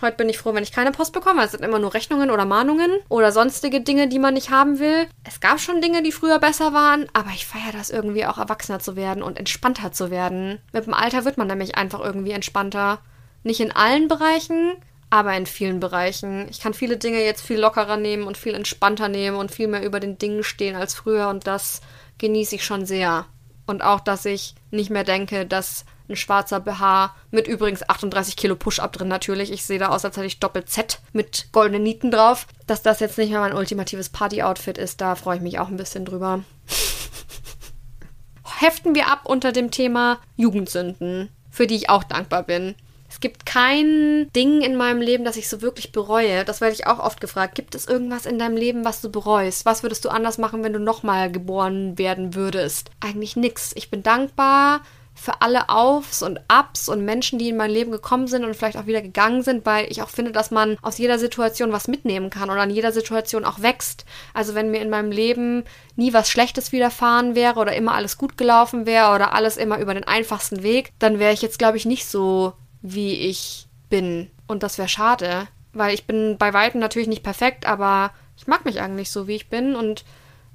Heute 0.00 0.16
bin 0.16 0.28
ich 0.28 0.38
froh, 0.38 0.54
wenn 0.54 0.62
ich 0.62 0.72
keine 0.72 0.92
Post 0.92 1.12
bekomme. 1.12 1.44
Es 1.44 1.52
sind 1.52 1.64
immer 1.64 1.78
nur 1.78 1.94
Rechnungen 1.94 2.30
oder 2.30 2.44
Mahnungen 2.44 2.90
oder 3.08 3.32
sonstige 3.32 3.80
Dinge, 3.80 4.08
die 4.08 4.18
man 4.18 4.34
nicht 4.34 4.50
haben 4.50 4.78
will. 4.78 5.06
Es 5.24 5.40
gab 5.40 5.60
schon 5.60 5.80
Dinge, 5.80 6.02
die 6.02 6.12
früher 6.12 6.38
besser 6.38 6.72
waren, 6.72 7.08
aber 7.12 7.30
ich 7.30 7.46
feiere 7.46 7.72
das 7.72 7.90
irgendwie 7.90 8.26
auch 8.26 8.38
erwachsener 8.38 8.78
zu 8.78 8.96
werden 8.96 9.22
und 9.22 9.38
entspannter 9.38 9.92
zu 9.92 10.10
werden. 10.10 10.60
Mit 10.72 10.86
dem 10.86 10.94
Alter 10.94 11.24
wird 11.24 11.38
man 11.38 11.48
nämlich 11.48 11.76
einfach 11.76 12.00
irgendwie 12.00 12.32
entspannter. 12.32 13.00
Nicht 13.46 13.60
in 13.60 13.70
allen 13.70 14.08
Bereichen, 14.08 14.72
aber 15.08 15.36
in 15.36 15.46
vielen 15.46 15.78
Bereichen. 15.78 16.48
Ich 16.50 16.58
kann 16.58 16.74
viele 16.74 16.96
Dinge 16.96 17.22
jetzt 17.22 17.46
viel 17.46 17.60
lockerer 17.60 17.96
nehmen 17.96 18.24
und 18.24 18.36
viel 18.36 18.54
entspannter 18.54 19.08
nehmen 19.08 19.36
und 19.36 19.52
viel 19.52 19.68
mehr 19.68 19.84
über 19.84 20.00
den 20.00 20.18
Dingen 20.18 20.42
stehen 20.42 20.74
als 20.74 20.94
früher 20.94 21.28
und 21.28 21.46
das 21.46 21.80
genieße 22.18 22.56
ich 22.56 22.64
schon 22.64 22.86
sehr. 22.86 23.26
Und 23.64 23.84
auch, 23.84 24.00
dass 24.00 24.24
ich 24.24 24.56
nicht 24.72 24.90
mehr 24.90 25.04
denke, 25.04 25.46
dass 25.46 25.84
ein 26.08 26.16
schwarzer 26.16 26.58
BH 26.58 27.14
mit 27.30 27.46
übrigens 27.46 27.88
38 27.88 28.34
Kilo 28.34 28.56
Push-Up 28.56 28.92
drin 28.92 29.06
natürlich. 29.06 29.52
Ich 29.52 29.64
sehe 29.64 29.78
da 29.78 29.90
aus, 29.90 30.04
als 30.04 30.16
hätte 30.16 30.26
ich 30.26 30.40
Doppel-Z 30.40 31.00
mit 31.12 31.52
goldenen 31.52 31.84
Nieten 31.84 32.10
drauf. 32.10 32.48
Dass 32.66 32.82
das 32.82 32.98
jetzt 32.98 33.16
nicht 33.16 33.30
mehr 33.30 33.38
mein 33.38 33.54
ultimatives 33.54 34.08
Party-Outfit 34.08 34.76
ist, 34.76 35.00
da 35.00 35.14
freue 35.14 35.36
ich 35.36 35.42
mich 35.42 35.60
auch 35.60 35.68
ein 35.68 35.76
bisschen 35.76 36.04
drüber. 36.04 36.42
Heften 38.58 38.96
wir 38.96 39.06
ab 39.06 39.20
unter 39.22 39.52
dem 39.52 39.70
Thema 39.70 40.18
Jugendsünden, 40.34 41.28
für 41.48 41.68
die 41.68 41.76
ich 41.76 41.90
auch 41.90 42.02
dankbar 42.02 42.42
bin. 42.42 42.74
Es 43.16 43.20
gibt 43.20 43.46
kein 43.46 44.30
Ding 44.36 44.60
in 44.60 44.76
meinem 44.76 45.00
Leben, 45.00 45.24
das 45.24 45.38
ich 45.38 45.48
so 45.48 45.62
wirklich 45.62 45.90
bereue. 45.90 46.44
Das 46.44 46.60
werde 46.60 46.74
ich 46.74 46.86
auch 46.86 46.98
oft 46.98 47.18
gefragt. 47.18 47.54
Gibt 47.54 47.74
es 47.74 47.86
irgendwas 47.86 48.26
in 48.26 48.38
deinem 48.38 48.58
Leben, 48.58 48.84
was 48.84 49.00
du 49.00 49.10
bereust? 49.10 49.64
Was 49.64 49.82
würdest 49.82 50.04
du 50.04 50.10
anders 50.10 50.36
machen, 50.36 50.62
wenn 50.62 50.74
du 50.74 50.78
nochmal 50.78 51.32
geboren 51.32 51.96
werden 51.96 52.34
würdest? 52.34 52.90
Eigentlich 53.00 53.34
nichts. 53.34 53.72
Ich 53.74 53.90
bin 53.90 54.02
dankbar 54.02 54.82
für 55.14 55.40
alle 55.40 55.70
Aufs 55.70 56.20
und 56.20 56.40
Ups 56.52 56.90
und 56.90 57.06
Menschen, 57.06 57.38
die 57.38 57.48
in 57.48 57.56
mein 57.56 57.70
Leben 57.70 57.90
gekommen 57.90 58.26
sind 58.26 58.44
und 58.44 58.54
vielleicht 58.54 58.76
auch 58.76 58.84
wieder 58.84 59.00
gegangen 59.00 59.42
sind, 59.42 59.64
weil 59.64 59.90
ich 59.90 60.02
auch 60.02 60.10
finde, 60.10 60.32
dass 60.32 60.50
man 60.50 60.76
aus 60.82 60.98
jeder 60.98 61.18
Situation 61.18 61.72
was 61.72 61.88
mitnehmen 61.88 62.28
kann 62.28 62.50
und 62.50 62.58
an 62.58 62.68
jeder 62.68 62.92
Situation 62.92 63.46
auch 63.46 63.62
wächst. 63.62 64.04
Also 64.34 64.54
wenn 64.54 64.70
mir 64.70 64.82
in 64.82 64.90
meinem 64.90 65.10
Leben 65.10 65.64
nie 65.96 66.12
was 66.12 66.28
Schlechtes 66.28 66.70
widerfahren 66.70 67.34
wäre 67.34 67.58
oder 67.58 67.74
immer 67.74 67.94
alles 67.94 68.18
gut 68.18 68.36
gelaufen 68.36 68.84
wäre 68.84 69.14
oder 69.14 69.32
alles 69.32 69.56
immer 69.56 69.78
über 69.78 69.94
den 69.94 70.04
einfachsten 70.04 70.62
Weg, 70.62 70.92
dann 70.98 71.18
wäre 71.18 71.32
ich 71.32 71.40
jetzt, 71.40 71.58
glaube 71.58 71.78
ich, 71.78 71.86
nicht 71.86 72.06
so 72.06 72.52
wie 72.86 73.14
ich 73.14 73.66
bin. 73.88 74.30
Und 74.46 74.62
das 74.62 74.78
wäre 74.78 74.88
schade, 74.88 75.48
weil 75.72 75.94
ich 75.94 76.06
bin 76.06 76.38
bei 76.38 76.52
weitem 76.52 76.80
natürlich 76.80 77.08
nicht 77.08 77.22
perfekt, 77.22 77.66
aber 77.66 78.12
ich 78.36 78.46
mag 78.46 78.64
mich 78.64 78.80
eigentlich 78.80 79.10
so, 79.10 79.26
wie 79.26 79.36
ich 79.36 79.48
bin. 79.48 79.74
Und 79.74 80.04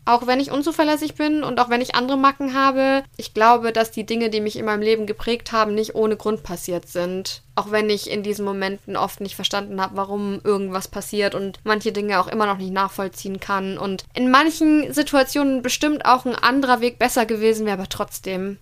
auch 0.04 0.26
wenn 0.26 0.39
ich 0.39 0.52
unzuverlässig 0.52 1.13
bin 1.13 1.44
und 1.44 1.60
auch 1.60 1.70
wenn 1.70 1.82
ich 1.82 1.94
andere 1.94 2.17
Macken 2.17 2.56
habe, 2.56 3.04
ich 3.17 3.34
glaube, 3.34 3.72
dass 3.72 3.91
die 3.91 4.06
Dinge, 4.06 4.30
die 4.30 4.41
mich 4.41 4.58
in 4.58 4.65
meinem 4.65 4.82
Leben 4.82 5.06
geprägt 5.06 5.52
haben, 5.52 5.76
nicht 5.76 5.94
ohne 5.94 6.17
Grund 6.17 6.41
passiert 6.41 6.88
sind. 6.88 7.44
Auch 7.56 7.70
wenn 7.70 7.89
ich 7.89 8.10
in 8.10 8.24
diesen 8.24 8.44
Momenten 8.44 8.98
oft 8.98 9.22
nicht 9.22 9.36
verstanden 9.36 9.80
habe, 9.80 9.98
warum 9.98 10.41
irgendwas 10.44 10.88
passiert 10.88 11.36
und 11.36 11.60
manche 11.63 11.91
Dinge 11.91 12.20
auch 12.20 12.28
immer 12.28 12.48
noch 12.48 12.58
nicht 12.58 12.74
nachvollziehen 12.74 13.39
kann. 13.39 13.78
Und 13.78 14.06
in 14.15 14.32
manchen 14.32 14.91
Situationen 14.91 15.62
bestimmt 15.62 16.06
auch 16.06 16.26
ein 16.26 16.36
anderer 16.36 16.82
Weg 16.82 16.98
besser 16.98 17.28
gewesen 17.28 17.65
wäre, 17.65 17.78
aber 17.78 17.89
trotzdem 17.89 18.58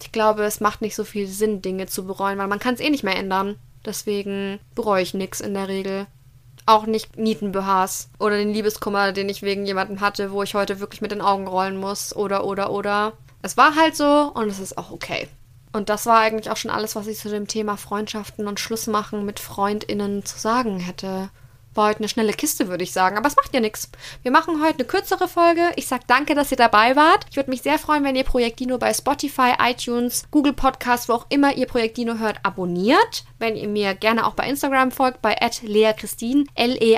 ich 0.00 0.12
glaube, 0.12 0.44
es 0.44 0.60
macht 0.60 0.80
nicht 0.80 0.94
so 0.94 1.04
viel 1.04 1.26
Sinn, 1.26 1.62
Dinge 1.62 1.86
zu 1.86 2.06
bereuen, 2.06 2.38
weil 2.38 2.46
man 2.46 2.58
kann 2.58 2.74
es 2.74 2.80
eh 2.80 2.90
nicht 2.90 3.04
mehr 3.04 3.16
ändern. 3.16 3.56
Deswegen 3.84 4.60
bereue 4.74 5.02
ich 5.02 5.14
nichts 5.14 5.40
in 5.40 5.54
der 5.54 5.68
Regel. 5.68 6.06
Auch 6.66 6.86
nicht 6.86 7.16
Nietenbehars 7.16 8.10
oder 8.18 8.36
den 8.36 8.52
Liebeskummer, 8.52 9.12
den 9.12 9.28
ich 9.28 9.42
wegen 9.42 9.64
jemandem 9.64 10.00
hatte, 10.00 10.32
wo 10.32 10.42
ich 10.42 10.54
heute 10.54 10.80
wirklich 10.80 11.00
mit 11.00 11.10
den 11.10 11.22
Augen 11.22 11.46
rollen 11.46 11.78
muss. 11.78 12.14
Oder, 12.14 12.44
oder, 12.44 12.70
oder. 12.70 13.14
Es 13.42 13.56
war 13.56 13.74
halt 13.76 13.96
so 13.96 14.30
und 14.34 14.48
es 14.48 14.58
ist 14.58 14.76
auch 14.76 14.90
okay. 14.90 15.28
Und 15.72 15.88
das 15.88 16.06
war 16.06 16.18
eigentlich 16.18 16.50
auch 16.50 16.56
schon 16.56 16.70
alles, 16.70 16.96
was 16.96 17.06
ich 17.06 17.18
zu 17.18 17.28
dem 17.28 17.46
Thema 17.46 17.76
Freundschaften 17.76 18.46
und 18.46 18.60
Schlussmachen 18.60 19.24
mit 19.24 19.40
FreundInnen 19.40 20.24
zu 20.24 20.38
sagen 20.38 20.78
hätte. 20.78 21.30
War 21.78 21.88
heute 21.90 22.00
eine 22.00 22.08
schnelle 22.08 22.32
Kiste, 22.32 22.66
würde 22.66 22.82
ich 22.82 22.90
sagen. 22.92 23.16
Aber 23.16 23.28
es 23.28 23.36
macht 23.36 23.54
ja 23.54 23.60
nichts. 23.60 23.88
Wir 24.22 24.32
machen 24.32 24.60
heute 24.60 24.80
eine 24.80 24.84
kürzere 24.84 25.28
Folge. 25.28 25.62
Ich 25.76 25.86
sage 25.86 26.02
danke, 26.08 26.34
dass 26.34 26.50
ihr 26.50 26.56
dabei 26.56 26.96
wart. 26.96 27.24
Ich 27.30 27.36
würde 27.36 27.50
mich 27.50 27.62
sehr 27.62 27.78
freuen, 27.78 28.02
wenn 28.02 28.16
ihr 28.16 28.24
Projekt 28.24 28.58
Dino 28.58 28.78
bei 28.78 28.92
Spotify, 28.92 29.52
iTunes, 29.62 30.24
Google 30.32 30.54
Podcasts, 30.54 31.08
wo 31.08 31.12
auch 31.12 31.26
immer 31.28 31.56
ihr 31.56 31.66
Projekt 31.66 31.96
Dino 31.96 32.18
hört, 32.18 32.40
abonniert. 32.42 33.22
Wenn 33.38 33.54
ihr 33.54 33.68
mir 33.68 33.94
gerne 33.94 34.26
auch 34.26 34.34
bei 34.34 34.48
Instagram 34.48 34.90
folgt, 34.90 35.22
bei 35.22 35.36
leachristin, 35.62 36.48
L-E-A-A-K-R-I-S-T-I-N. 36.56 36.96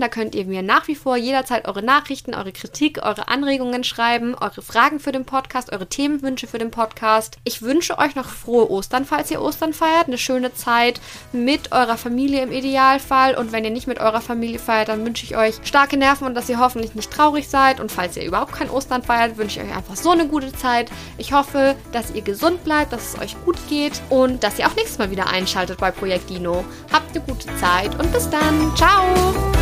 Da 0.00 0.08
könnt 0.08 0.34
ihr 0.34 0.46
mir 0.46 0.62
nach 0.62 0.88
wie 0.88 0.94
vor 0.94 1.18
jederzeit 1.18 1.68
eure 1.68 1.82
Nachrichten, 1.82 2.34
eure 2.34 2.52
Kritik, 2.52 3.02
eure 3.02 3.28
Anregungen 3.28 3.84
schreiben, 3.84 4.34
eure 4.34 4.62
Fragen 4.62 5.00
für 5.00 5.12
den 5.12 5.26
Podcast, 5.26 5.70
eure 5.70 5.86
Themenwünsche 5.86 6.46
für 6.46 6.56
den 6.56 6.70
Podcast. 6.70 7.36
Ich 7.44 7.60
wünsche 7.60 7.98
euch 7.98 8.14
noch 8.14 8.30
frohe 8.30 8.70
Ostern, 8.70 9.04
falls 9.04 9.30
ihr 9.30 9.42
Ostern 9.42 9.74
feiert. 9.74 10.06
Eine 10.06 10.16
schöne 10.16 10.54
Zeit 10.54 10.98
mit 11.32 11.72
eurer 11.72 11.98
Familie 11.98 12.40
im 12.42 12.52
Ideal 12.52 13.00
Idealfall. 13.02 13.34
Und 13.34 13.52
wenn 13.52 13.64
ihr 13.64 13.70
nicht 13.70 13.86
mit 13.86 14.00
eurer 14.00 14.20
Familie 14.20 14.58
feiert, 14.58 14.88
dann 14.88 15.04
wünsche 15.04 15.24
ich 15.24 15.36
euch 15.36 15.56
starke 15.64 15.96
Nerven 15.96 16.26
und 16.26 16.34
dass 16.34 16.48
ihr 16.48 16.58
hoffentlich 16.58 16.94
nicht 16.94 17.10
traurig 17.10 17.48
seid. 17.48 17.80
Und 17.80 17.90
falls 17.90 18.16
ihr 18.16 18.24
überhaupt 18.24 18.52
kein 18.52 18.70
Ostern 18.70 19.02
feiert, 19.02 19.36
wünsche 19.36 19.60
ich 19.60 19.66
euch 19.66 19.76
einfach 19.76 19.96
so 19.96 20.10
eine 20.10 20.26
gute 20.26 20.52
Zeit. 20.52 20.90
Ich 21.18 21.32
hoffe, 21.32 21.74
dass 21.92 22.14
ihr 22.14 22.22
gesund 22.22 22.64
bleibt, 22.64 22.92
dass 22.92 23.14
es 23.14 23.20
euch 23.20 23.36
gut 23.44 23.56
geht 23.68 24.00
und 24.10 24.42
dass 24.42 24.58
ihr 24.58 24.66
auch 24.66 24.76
nächstes 24.76 24.98
Mal 24.98 25.10
wieder 25.10 25.28
einschaltet 25.28 25.78
bei 25.78 25.90
Projekt 25.90 26.30
Dino. 26.30 26.64
Habt 26.92 27.14
eine 27.14 27.24
gute 27.24 27.48
Zeit 27.56 27.98
und 27.98 28.12
bis 28.12 28.28
dann. 28.30 28.72
Ciao! 28.76 29.61